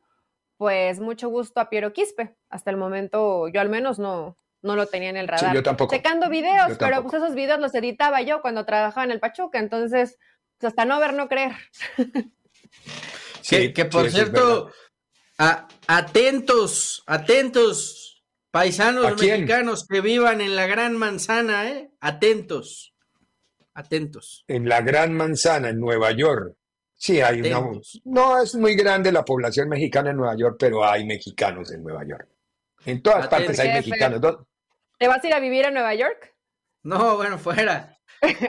pues 0.57 0.99
mucho 0.99 1.29
gusto 1.29 1.61
a 1.61 1.69
Piero 1.69 1.93
Quispe. 1.93 2.35
Hasta 2.49 2.71
el 2.71 2.77
momento 2.77 3.47
yo 3.47 3.61
al 3.61 3.69
menos 3.69 3.99
no, 3.99 4.37
no 4.61 4.75
lo 4.75 4.85
tenía 4.87 5.09
en 5.09 5.17
el 5.17 5.27
radar. 5.27 5.55
yo 5.55 5.63
tampoco. 5.63 5.95
Checando 5.95 6.29
videos, 6.29 6.77
pero 6.77 7.03
pues 7.03 7.15
esos 7.15 7.35
videos 7.35 7.59
los 7.59 7.73
editaba 7.73 8.21
yo 8.21 8.41
cuando 8.41 8.65
trabajaba 8.65 9.03
en 9.05 9.11
el 9.11 9.19
Pachuca, 9.19 9.59
entonces 9.59 10.17
pues 10.57 10.69
hasta 10.69 10.85
no 10.85 10.99
ver, 10.99 11.13
no 11.13 11.27
creer. 11.27 11.53
Sí, 13.41 13.73
que, 13.73 13.85
por 13.85 14.09
cierto, 14.09 14.71
atentos, 15.87 17.03
atentos, 17.07 18.23
paisanos 18.51 19.19
mexicanos 19.19 19.87
que 19.87 19.99
vivan 19.99 20.41
en 20.41 20.55
la 20.55 20.67
Gran 20.67 20.95
Manzana, 20.95 21.67
¿eh? 21.69 21.91
Atentos, 21.99 22.93
atentos. 23.73 24.45
En 24.47 24.69
la 24.69 24.81
Gran 24.81 25.13
Manzana, 25.13 25.69
en 25.69 25.79
Nueva 25.79 26.11
York. 26.11 26.55
Sí, 26.93 27.19
hay 27.19 27.41
una. 27.41 27.61
No 28.05 28.41
es 28.41 28.53
muy 28.55 28.75
grande 28.75 29.11
la 29.11 29.25
población 29.25 29.67
mexicana 29.69 30.11
en 30.11 30.17
Nueva 30.17 30.37
York, 30.37 30.57
pero 30.59 30.85
hay 30.85 31.03
mexicanos 31.03 31.71
en 31.71 31.83
Nueva 31.83 32.05
York. 32.07 32.27
En 32.85 33.01
todas 33.01 33.27
partes 33.27 33.59
hay 33.59 33.73
mexicanos. 33.73 34.21
¿Te 35.01 35.07
vas 35.07 35.23
a 35.23 35.27
ir 35.27 35.33
a 35.33 35.39
vivir 35.39 35.65
a 35.65 35.71
Nueva 35.71 35.95
York? 35.95 36.31
No, 36.83 37.15
bueno, 37.17 37.39
fuera. 37.39 37.97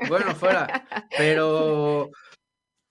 Bueno, 0.07 0.35
fuera. 0.35 0.87
Pero 1.17 2.11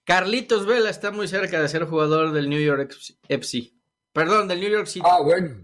Carlitos 0.03 0.66
Vela 0.66 0.89
está 0.89 1.12
muy 1.12 1.28
cerca 1.28 1.62
de 1.62 1.70
ser 1.70 1.86
jugador 1.86 2.32
del 2.32 2.49
New 2.49 2.59
York 2.59 2.91
FC. 3.30 3.72
Perdón, 4.12 4.47
del 4.47 4.62
New 4.62 4.70
York 4.72 4.88
City. 4.88 5.05
Ah, 5.07 5.20
bueno. 5.22 5.57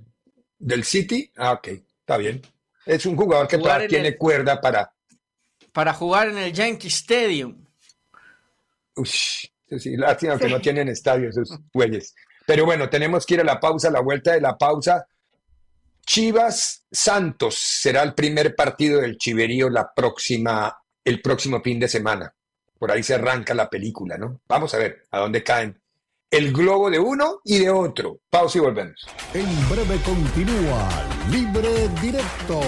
¿Del 0.59 0.83
City? 0.83 1.31
Ah, 1.37 1.53
ok. 1.53 1.69
Está 1.69 2.17
bien. 2.17 2.39
Es 2.85 3.07
un 3.07 3.15
jugador 3.15 3.47
que 3.47 3.57
todavía 3.57 3.87
tiene 3.87 4.15
cuerda 4.15 4.61
para. 4.61 4.93
Para 5.71 5.91
jugar 5.91 6.27
en 6.27 6.37
el 6.37 6.53
Yankee 6.53 6.89
Stadium. 6.89 7.65
Uy, 8.95 9.07
sí, 9.07 9.97
lástima 9.97 10.37
que 10.37 10.49
no 10.49 10.61
tienen 10.61 10.87
estadio 10.89 11.29
esos 11.29 11.49
güeyes. 11.73 12.13
Pero 12.45 12.63
bueno, 12.63 12.91
tenemos 12.91 13.25
que 13.25 13.33
ir 13.33 13.41
a 13.41 13.43
la 13.43 13.59
pausa, 13.59 13.87
a 13.87 13.91
la 13.91 14.01
vuelta 14.01 14.33
de 14.33 14.41
la 14.41 14.55
pausa. 14.55 15.07
Chivas 16.07 16.85
Santos 16.89 17.55
será 17.59 18.01
el 18.01 18.13
primer 18.13 18.55
partido 18.55 19.01
del 19.01 19.17
Chiverío 19.17 19.69
la 19.69 19.91
próxima, 19.93 20.73
el 21.03 21.21
próximo 21.21 21.61
fin 21.61 21.81
de 21.81 21.89
semana. 21.89 22.33
Por 22.79 22.91
ahí 22.91 23.03
se 23.03 23.15
arranca 23.15 23.53
la 23.53 23.69
película, 23.69 24.17
¿no? 24.17 24.39
Vamos 24.47 24.73
a 24.73 24.77
ver 24.77 25.03
a 25.11 25.19
dónde 25.19 25.43
caen 25.43 25.77
el 26.31 26.53
globo 26.53 26.89
de 26.89 26.99
uno 26.99 27.41
y 27.43 27.59
de 27.59 27.69
otro. 27.69 28.21
Pausa 28.29 28.57
y 28.57 28.61
volvemos. 28.61 29.05
En 29.33 29.69
breve 29.69 29.97
continúa 30.05 30.87
Libre 31.29 31.89
Directo 32.01 32.61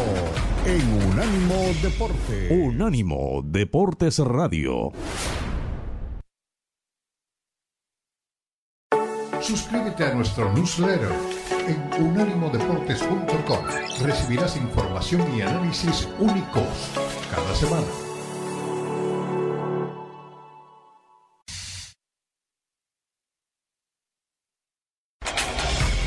en 0.65 1.07
Unánimo 1.07 1.73
Deporte. 1.81 2.47
Unánimo 2.51 3.41
Deportes 3.45 4.19
Radio. 4.19 4.91
Suscríbete 9.49 10.05
a 10.05 10.13
nuestro 10.13 10.53
newsletter 10.53 11.09
en 11.65 12.03
unánimodeportes.com. 12.03 13.65
Recibirás 14.03 14.55
información 14.55 15.25
y 15.35 15.41
análisis 15.41 16.07
únicos 16.19 16.67
cada 17.33 17.55
semana. 17.55 17.87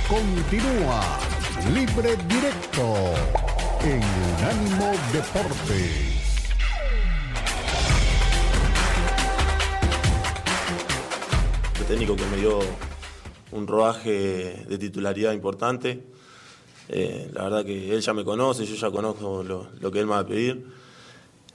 Continúa 0.08 1.02
Libre 1.74 2.16
Directo 2.28 2.94
en 3.82 4.02
Unánimo 4.38 4.92
Deportes. 5.12 6.52
El 11.80 11.86
técnico 11.88 12.14
que 12.14 12.26
me 12.26 12.36
dio 12.36 12.91
un 13.52 13.66
rodaje 13.66 14.64
de 14.68 14.78
titularidad 14.78 15.32
importante. 15.32 16.02
Eh, 16.88 17.30
la 17.32 17.44
verdad 17.44 17.64
que 17.64 17.94
él 17.94 18.00
ya 18.00 18.12
me 18.12 18.24
conoce, 18.24 18.66
yo 18.66 18.74
ya 18.74 18.90
conozco 18.90 19.42
lo, 19.42 19.90
que 19.90 20.00
él 20.00 20.06
me 20.06 20.12
va 20.12 20.20
a 20.20 20.26
pedir. 20.26 20.66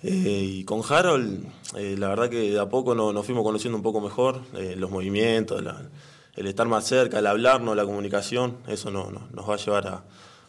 Eh, 0.03 0.59
y 0.59 0.63
con 0.63 0.81
Harold, 0.87 1.45
eh, 1.75 1.95
la 1.97 2.09
verdad 2.09 2.29
que 2.29 2.51
de 2.51 2.59
a 2.59 2.69
poco 2.69 2.95
nos, 2.95 3.25
fuimos 3.25 3.43
conociendo 3.43 3.77
un 3.77 3.83
poco 3.83 3.99
mejor, 3.99 4.41
los 4.77 4.89
movimientos, 4.91 5.63
el 6.35 6.47
estar 6.47 6.67
más 6.67 6.85
cerca, 6.85 7.19
el 7.19 7.27
hablarnos, 7.27 7.75
la 7.75 7.83
comunicación, 7.83 8.57
eso 8.67 8.91
nos 8.91 9.49
va 9.49 9.55
a 9.55 9.57
llevar 9.57 9.87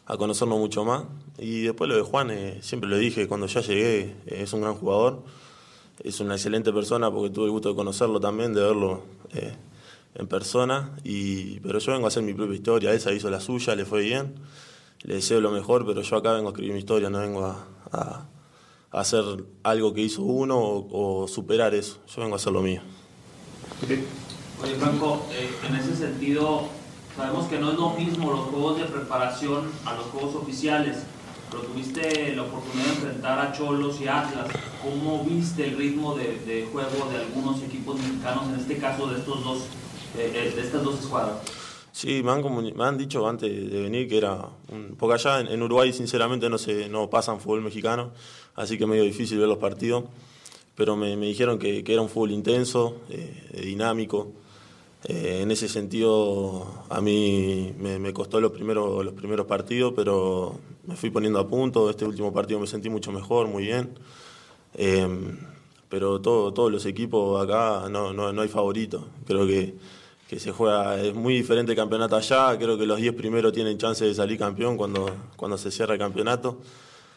a, 0.06 0.16
conocernos 0.16 0.58
mucho 0.58 0.84
más. 0.84 1.04
Y 1.38 1.62
después 1.62 1.88
lo 1.88 1.96
de 1.96 2.02
Juan, 2.02 2.30
siempre 2.60 2.88
lo 2.88 2.96
dije, 2.96 3.26
cuando 3.26 3.46
ya 3.46 3.60
llegué, 3.60 4.16
es 4.26 4.52
un 4.52 4.60
gran 4.60 4.74
jugador, 4.74 5.22
es 6.02 6.20
una 6.20 6.34
excelente 6.34 6.72
persona 6.72 7.10
porque 7.10 7.30
tuve 7.30 7.46
el 7.46 7.50
gusto 7.50 7.70
de 7.70 7.74
conocerlo 7.74 8.20
también, 8.20 8.54
de 8.54 8.62
verlo 8.62 9.02
en 10.14 10.26
persona, 10.26 10.96
y, 11.04 11.60
pero 11.60 11.78
yo 11.78 11.92
vengo 11.92 12.06
a 12.06 12.08
hacer 12.08 12.22
mi 12.22 12.34
propia 12.34 12.56
historia, 12.56 12.92
esa 12.92 13.12
hizo 13.12 13.30
la 13.30 13.40
suya, 13.40 13.74
le 13.74 13.84
fue 13.84 14.02
bien, 14.02 14.34
le 15.02 15.14
deseo 15.14 15.40
lo 15.40 15.50
mejor, 15.50 15.86
pero 15.86 16.02
yo 16.02 16.16
acá 16.16 16.32
vengo 16.32 16.48
a 16.48 16.50
escribir 16.50 16.72
mi 16.72 16.80
historia, 16.80 17.08
no 17.08 17.18
vengo 17.18 17.44
a, 17.44 18.26
hacer 18.90 19.22
algo 19.64 19.92
que 19.92 20.00
hizo 20.00 20.22
uno 20.22 20.58
o, 20.58 21.28
superar 21.28 21.74
eso, 21.74 21.98
yo 22.08 22.22
vengo 22.22 22.34
a 22.34 22.36
hacer 22.36 22.52
lo 22.52 22.62
mío. 22.62 22.80
Oye 24.62 24.74
Franco, 24.74 25.22
eh, 25.30 25.48
en 25.68 25.76
ese 25.76 25.94
sentido, 25.94 26.64
sabemos 27.16 27.46
que 27.46 27.58
no 27.58 27.70
es 27.70 27.78
lo 27.78 27.90
mismo 27.90 28.32
los 28.32 28.40
juegos 28.46 28.78
de 28.78 28.86
preparación 28.86 29.70
a 29.84 29.94
los 29.94 30.06
juegos 30.06 30.34
oficiales, 30.34 30.96
pero 31.50 31.62
tuviste 31.62 32.34
la 32.34 32.42
oportunidad 32.42 32.86
de 32.86 32.92
enfrentar 32.92 33.38
a 33.38 33.52
Cholos 33.52 34.00
y 34.00 34.08
Atlas. 34.08 34.48
¿Cómo 34.82 35.22
viste 35.24 35.68
el 35.68 35.76
ritmo 35.76 36.16
de, 36.16 36.38
de 36.40 36.68
juego 36.72 37.08
de 37.10 37.18
algunos 37.18 37.62
equipos 37.62 37.98
mexicanos, 38.00 38.48
en 38.48 38.60
este 38.60 38.78
caso 38.78 39.06
de 39.06 39.20
estos 39.20 39.44
dos 39.44 39.62
eh, 40.16 40.32
eh, 40.34 40.54
estas 40.56 40.82
dos 40.82 41.00
escuadras. 41.00 41.36
Sí, 41.92 42.22
me 42.22 42.30
han, 42.30 42.76
me 42.76 42.84
han, 42.84 42.96
dicho 42.96 43.26
antes 43.28 43.50
de 43.50 43.82
venir 43.82 44.08
que 44.08 44.18
era. 44.18 44.48
Un, 44.68 44.94
porque 44.96 45.14
allá 45.14 45.40
en, 45.40 45.62
Uruguay, 45.62 45.92
sinceramente, 45.92 46.48
no, 46.48 46.56
se, 46.56 46.88
no 46.88 47.10
pasan 47.10 47.40
fútbol 47.40 47.62
mexicano, 47.62 48.12
así 48.54 48.78
que 48.78 48.84
es 48.84 48.88
medio 48.88 49.02
difícil 49.02 49.38
ver 49.38 49.48
los 49.48 49.58
partidos. 49.58 50.04
Pero 50.76 50.96
me, 50.96 51.16
me 51.16 51.26
dijeron 51.26 51.58
que, 51.58 51.82
que, 51.82 51.92
era 51.92 52.02
un 52.02 52.08
fútbol 52.08 52.30
intenso, 52.30 52.98
eh, 53.10 53.62
dinámico. 53.64 54.32
en 55.04 55.50
ese 55.50 55.68
sentido, 55.68 56.84
a 56.88 57.00
mí 57.00 57.74
me, 57.78 57.98
me, 57.98 58.12
costó 58.12 58.40
los 58.40 58.52
primeros, 58.52 59.04
los 59.04 59.14
primeros 59.14 59.46
partidos, 59.46 59.92
pero 59.96 60.58
me 60.86 60.96
fui 60.96 61.10
poniendo 61.10 61.40
a 61.40 61.48
punto. 61.48 61.90
Este 61.90 62.04
último 62.04 62.32
partido 62.32 62.60
me 62.60 62.66
sentí 62.66 62.88
mucho 62.90 63.10
mejor, 63.12 63.48
muy 63.48 63.64
bien. 63.64 63.98
pero 65.88 66.20
todo, 66.20 66.52
todos 66.52 66.70
los 66.70 66.86
equipos 66.86 67.42
acá 67.42 67.88
no, 67.88 68.12
no, 68.12 68.32
no 68.32 68.42
hay 68.42 68.48
favoritos. 68.48 69.02
Creo 69.26 69.46
que 69.46 69.74
que 70.28 70.38
se 70.38 70.52
juega, 70.52 71.00
es 71.00 71.14
muy 71.14 71.34
diferente 71.34 71.72
el 71.72 71.76
campeonato 71.76 72.14
allá, 72.14 72.54
creo 72.58 72.76
que 72.76 72.84
los 72.84 73.00
10 73.00 73.14
primeros 73.14 73.50
tienen 73.50 73.78
chance 73.78 74.04
de 74.04 74.14
salir 74.14 74.38
campeón 74.38 74.76
cuando, 74.76 75.30
cuando 75.36 75.56
se 75.56 75.70
cierra 75.70 75.94
el 75.94 75.98
campeonato, 75.98 76.60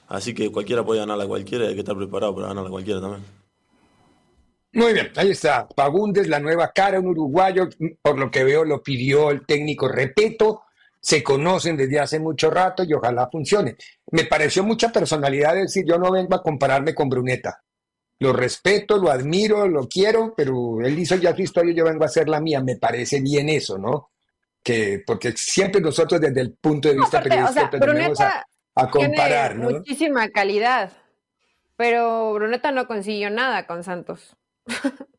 así 0.08 0.34
que 0.34 0.50
cualquiera 0.50 0.86
puede 0.86 1.02
ganar 1.02 1.20
a 1.20 1.28
cualquiera, 1.28 1.68
hay 1.68 1.74
que 1.74 1.82
estar 1.82 1.98
preparado 1.98 2.34
para 2.34 2.48
ganar 2.48 2.66
a 2.66 2.70
cualquiera 2.70 3.02
también. 3.02 3.24
Muy 4.74 4.94
bien, 4.94 5.12
ahí 5.18 5.32
está, 5.32 5.68
Pagundes, 5.68 6.30
la 6.30 6.40
nueva 6.40 6.72
cara, 6.72 7.02
un 7.02 7.08
uruguayo, 7.08 7.68
por 8.02 8.18
lo 8.18 8.32
que 8.32 8.46
veo 8.46 8.64
lo 8.64 8.82
pidió 8.82 9.30
el 9.30 9.46
técnico. 9.46 9.90
Repeto, 9.90 10.62
se 10.98 11.22
conocen 11.22 11.76
desde 11.76 12.00
hace 12.00 12.18
mucho 12.18 12.50
rato 12.50 12.86
y 12.86 12.94
ojalá 12.94 13.28
funcione. 13.30 13.76
Me 14.12 14.24
pareció 14.24 14.64
mucha 14.64 14.90
personalidad 14.90 15.56
decir, 15.56 15.84
yo 15.86 15.98
no 15.98 16.10
vengo 16.14 16.36
a 16.36 16.42
compararme 16.42 16.96
con 16.96 17.10
Bruneta 17.10 17.62
lo 18.22 18.34
respeto, 18.34 18.98
lo 18.98 19.10
admiro, 19.10 19.68
lo 19.68 19.88
quiero, 19.88 20.36
pero 20.38 20.80
él 20.82 21.00
hizo 21.00 21.16
ya 21.16 21.36
su 21.36 21.42
historia, 21.42 21.74
yo 21.74 21.86
vengo 21.86 22.04
a 22.04 22.06
hacer 22.06 22.30
la 22.30 22.40
mía, 22.40 22.62
me 22.62 22.76
parece 22.76 23.20
bien 23.20 23.50
eso, 23.50 23.80
¿no? 23.80 24.12
Que, 24.62 25.02
porque 25.04 25.32
siempre 25.36 25.82
nosotros 25.82 26.22
desde 26.22 26.42
el 26.42 26.54
punto 26.54 26.88
de 26.90 26.98
vista 26.98 27.20
periodístico 27.20 27.80
tenemos 27.80 28.20
a, 28.20 28.46
comparar, 28.92 29.56
¿no? 29.56 29.72
Muchísima 29.72 30.30
calidad, 30.30 30.92
pero 31.76 32.32
Bruneta 32.36 32.72
no 32.72 32.86
consiguió 32.86 33.32
nada 33.32 33.66
con 33.66 33.84
Santos. 33.84 34.38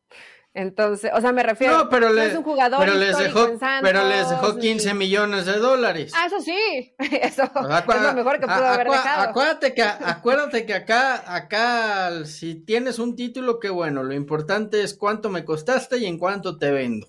Entonces, 0.55 1.09
o 1.15 1.19
sea, 1.19 1.31
me 1.31 1.41
refiero. 1.41 1.75
No, 1.75 1.89
pero, 1.89 2.15
es 2.15 2.35
un 2.35 2.43
jugador 2.43 2.79
pero 2.79 2.93
les 2.93 3.17
dejó, 3.17 3.49
pero 3.81 4.07
les 4.07 4.29
dejó 4.29 4.57
15 4.59 4.93
millones 4.93 5.47
de 5.47 5.53
dólares. 5.53 6.13
Ah, 6.15 6.27
eso 6.27 6.39
sí. 6.41 6.93
Eso 6.99 7.43
es 7.43 8.01
lo 8.01 8.13
mejor 8.13 8.39
que 8.39 8.45
pudo 8.45 8.67
haber 8.67 8.87
dejado. 8.87 9.29
Acuérdate 9.29 9.73
que, 9.73 9.81
acuérdate 9.83 10.65
que 10.67 10.75
acá, 10.75 11.23
acá, 11.25 12.25
si 12.25 12.55
tienes 12.55 12.99
un 12.99 13.15
título, 13.15 13.59
qué 13.59 13.69
bueno. 13.69 14.03
Lo 14.03 14.13
importante 14.13 14.83
es 14.83 14.93
cuánto 14.93 15.29
me 15.29 15.43
costaste 15.43 15.97
y 15.97 16.05
en 16.05 16.19
cuánto 16.19 16.57
te 16.59 16.71
vendo. 16.71 17.07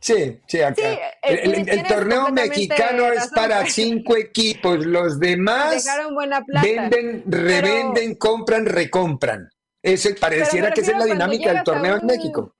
Sí, 0.00 0.40
sí, 0.46 0.60
acá. 0.60 0.74
Sí, 0.76 0.98
eh, 1.22 1.64
el, 1.66 1.82
torneo 1.84 2.30
mexicano 2.30 3.12
es 3.12 3.28
para 3.28 3.64
cinco 3.66 4.16
equipos. 4.16 4.84
Los 4.84 5.20
demás 5.20 5.84
Dejaron 5.84 6.14
buena 6.14 6.44
plata. 6.44 6.66
venden, 6.66 7.22
revenden, 7.26 8.16
compran, 8.16 8.66
recompran. 8.66 9.50
Ese 9.86 10.14
pareciera 10.14 10.72
que 10.72 10.80
esa 10.80 10.92
es 10.92 10.98
la 10.98 11.04
dinámica 11.04 11.52
del 11.52 11.62
torneo 11.62 11.96
en 11.98 12.06
México. 12.06 12.52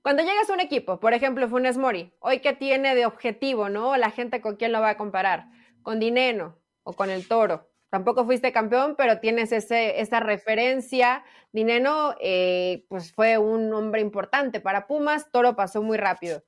Cuando 0.00 0.22
llegas 0.22 0.48
a 0.48 0.54
un 0.54 0.60
equipo, 0.60 0.98
por 0.98 1.12
ejemplo, 1.12 1.46
Funes 1.50 1.76
Mori, 1.76 2.14
hoy 2.18 2.40
que 2.40 2.54
tiene 2.54 2.94
de 2.94 3.04
objetivo, 3.04 3.68
¿no? 3.68 3.94
La 3.98 4.10
gente 4.10 4.40
con 4.40 4.56
quién 4.56 4.72
lo 4.72 4.80
va 4.80 4.88
a 4.88 4.96
comparar, 4.96 5.48
con 5.82 6.00
Dineno 6.00 6.56
o 6.82 6.94
con 6.94 7.10
el 7.10 7.28
Toro. 7.28 7.68
Tampoco 7.90 8.24
fuiste 8.24 8.52
campeón, 8.52 8.94
pero 8.96 9.20
tienes 9.20 9.52
ese, 9.52 10.00
esa 10.00 10.20
referencia. 10.20 11.24
Dineno, 11.52 12.14
eh, 12.20 12.86
pues 12.88 13.12
fue 13.12 13.36
un 13.36 13.70
hombre 13.74 14.00
importante 14.00 14.60
para 14.60 14.86
Pumas, 14.86 15.30
Toro 15.30 15.54
pasó 15.54 15.82
muy 15.82 15.98
rápido. 15.98 16.42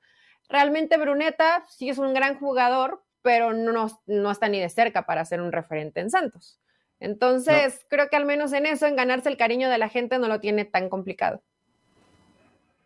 Realmente 0.49 0.97
Bruneta 0.97 1.66
sí 1.68 1.90
es 1.90 1.99
un 1.99 2.14
gran 2.14 2.38
jugador, 2.38 3.05
pero 3.20 3.53
no, 3.53 3.88
no 4.07 4.30
está 4.30 4.49
ni 4.49 4.59
de 4.59 4.70
cerca 4.70 5.05
para 5.05 5.26
ser 5.26 5.43
un 5.43 5.53
referente 5.53 6.01
en 6.01 6.09
Santos. 6.09 6.61
Entonces, 7.03 7.84
creo 7.88 8.09
que 8.09 8.16
al 8.16 8.24
menos 8.24 8.53
en 8.53 8.64
eso, 8.64 8.86
en 8.86 8.94
ganarse 8.94 9.28
el 9.28 9.36
cariño 9.36 9.68
de 9.68 9.76
la 9.76 9.88
gente, 9.88 10.20
no 10.20 10.28
lo 10.28 10.38
tiene 10.38 10.64
tan 10.64 10.88
complicado. 10.88 11.42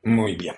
Muy 0.02 0.36
bien. 0.36 0.54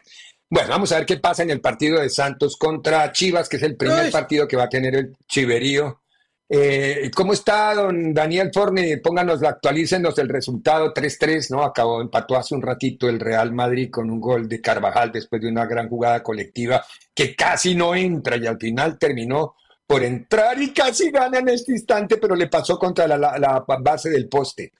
Bueno, 0.48 0.68
vamos 0.68 0.92
a 0.92 0.98
ver 0.98 1.06
qué 1.06 1.16
pasa 1.16 1.42
en 1.42 1.50
el 1.50 1.61
partido 1.61 2.00
de 2.00 2.09
Santos 2.09 2.56
contra 2.56 3.11
Chivas, 3.11 3.48
que 3.48 3.56
es 3.56 3.62
el 3.64 3.76
primer 3.76 3.98
Ay. 3.98 4.11
partido 4.12 4.46
que 4.46 4.56
va 4.56 4.64
a 4.64 4.68
tener 4.68 4.94
el 4.94 5.16
Chiverío. 5.26 6.02
Eh, 6.48 7.11
¿Cómo 7.14 7.32
está 7.32 7.74
don 7.74 8.14
Daniel 8.14 8.50
Forne? 8.54 8.98
Pónganos, 8.98 9.42
actualícenos 9.42 10.16
el 10.18 10.28
resultado 10.28 10.94
3-3, 10.94 11.50
¿no? 11.50 11.64
Acabó, 11.64 12.00
empató 12.00 12.36
hace 12.36 12.54
un 12.54 12.62
ratito 12.62 13.09
el 13.09 13.18
Real 13.18 13.52
Madrid 13.52 13.90
con 13.90 14.09
un 14.09 14.20
gol 14.20 14.48
de 14.48 14.61
Carvajal 14.61 15.11
después 15.11 15.42
de 15.42 15.48
una 15.48 15.66
gran 15.66 15.88
jugada 15.88 16.22
colectiva 16.22 16.82
que 17.12 17.34
casi 17.34 17.74
no 17.74 17.94
entra 17.94 18.36
y 18.36 18.46
al 18.46 18.59
final 18.59 18.98
terminó 18.98 19.56
por 19.89 20.05
entrar 20.05 20.61
y 20.62 20.72
casi 20.72 21.11
gana 21.11 21.39
en 21.39 21.49
este 21.49 21.72
instante, 21.72 22.18
pero 22.18 22.36
le 22.36 22.47
pasó 22.47 22.78
contra 22.78 23.09
la, 23.09 23.16
la- 23.16 23.39
la 23.39 23.64
base 23.80 24.11
del 24.11 24.28
poste. 24.28 24.72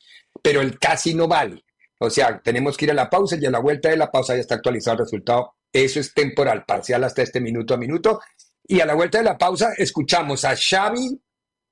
Pero 0.43 0.61
el 0.61 0.79
casi 0.79 1.15
no 1.15 1.27
vale. 1.27 1.65
O 1.99 2.11
sea, 2.11 2.41
tenemos 2.41 2.77
que 2.77 2.85
ir 2.85 2.91
a 2.93 2.95
la 2.95 3.11
pausa 3.11 3.37
y 3.41 3.45
a 3.47 3.51
la 3.51 3.59
vuelta 3.59 3.89
de 3.89 3.97
la 3.97 4.11
pausa 4.11 4.35
ya 4.35 4.41
está 4.43 4.55
actualizado 4.57 4.99
el 4.99 5.05
resultado. 5.05 5.55
Eso 5.73 5.99
es 5.99 6.15
temporal, 6.15 6.65
parcial 6.65 7.03
hasta 7.05 7.23
este 7.23 7.41
minuto 7.41 7.75
a 7.75 7.79
minuto. 7.79 8.21
Y 8.67 8.81
a 8.81 8.87
la 8.87 8.95
vuelta 8.95 9.19
de 9.19 9.25
la 9.25 9.37
pausa 9.39 9.71
escuchamos 9.79 10.45
a 10.45 10.55
Xavi 10.55 11.19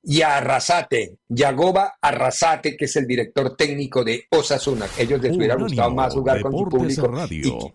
y 0.03 0.23
a 0.23 0.39
Arrasate, 0.39 1.19
Yagoba 1.29 1.99
Arrasate, 2.01 2.77
que 2.77 2.87
es 2.87 2.97
el 2.97 3.07
director 3.07 3.55
técnico 3.55 4.03
de 4.03 4.25
Osasuna. 4.31 4.87
Ellos 4.99 5.21
les 5.21 5.37
hubiera 5.37 5.57
gustado 5.57 5.91
más 5.91 6.15
jugar 6.15 6.41
con 6.41 6.53
su 6.53 6.69
público. 6.69 7.07
Radio. 7.09 7.75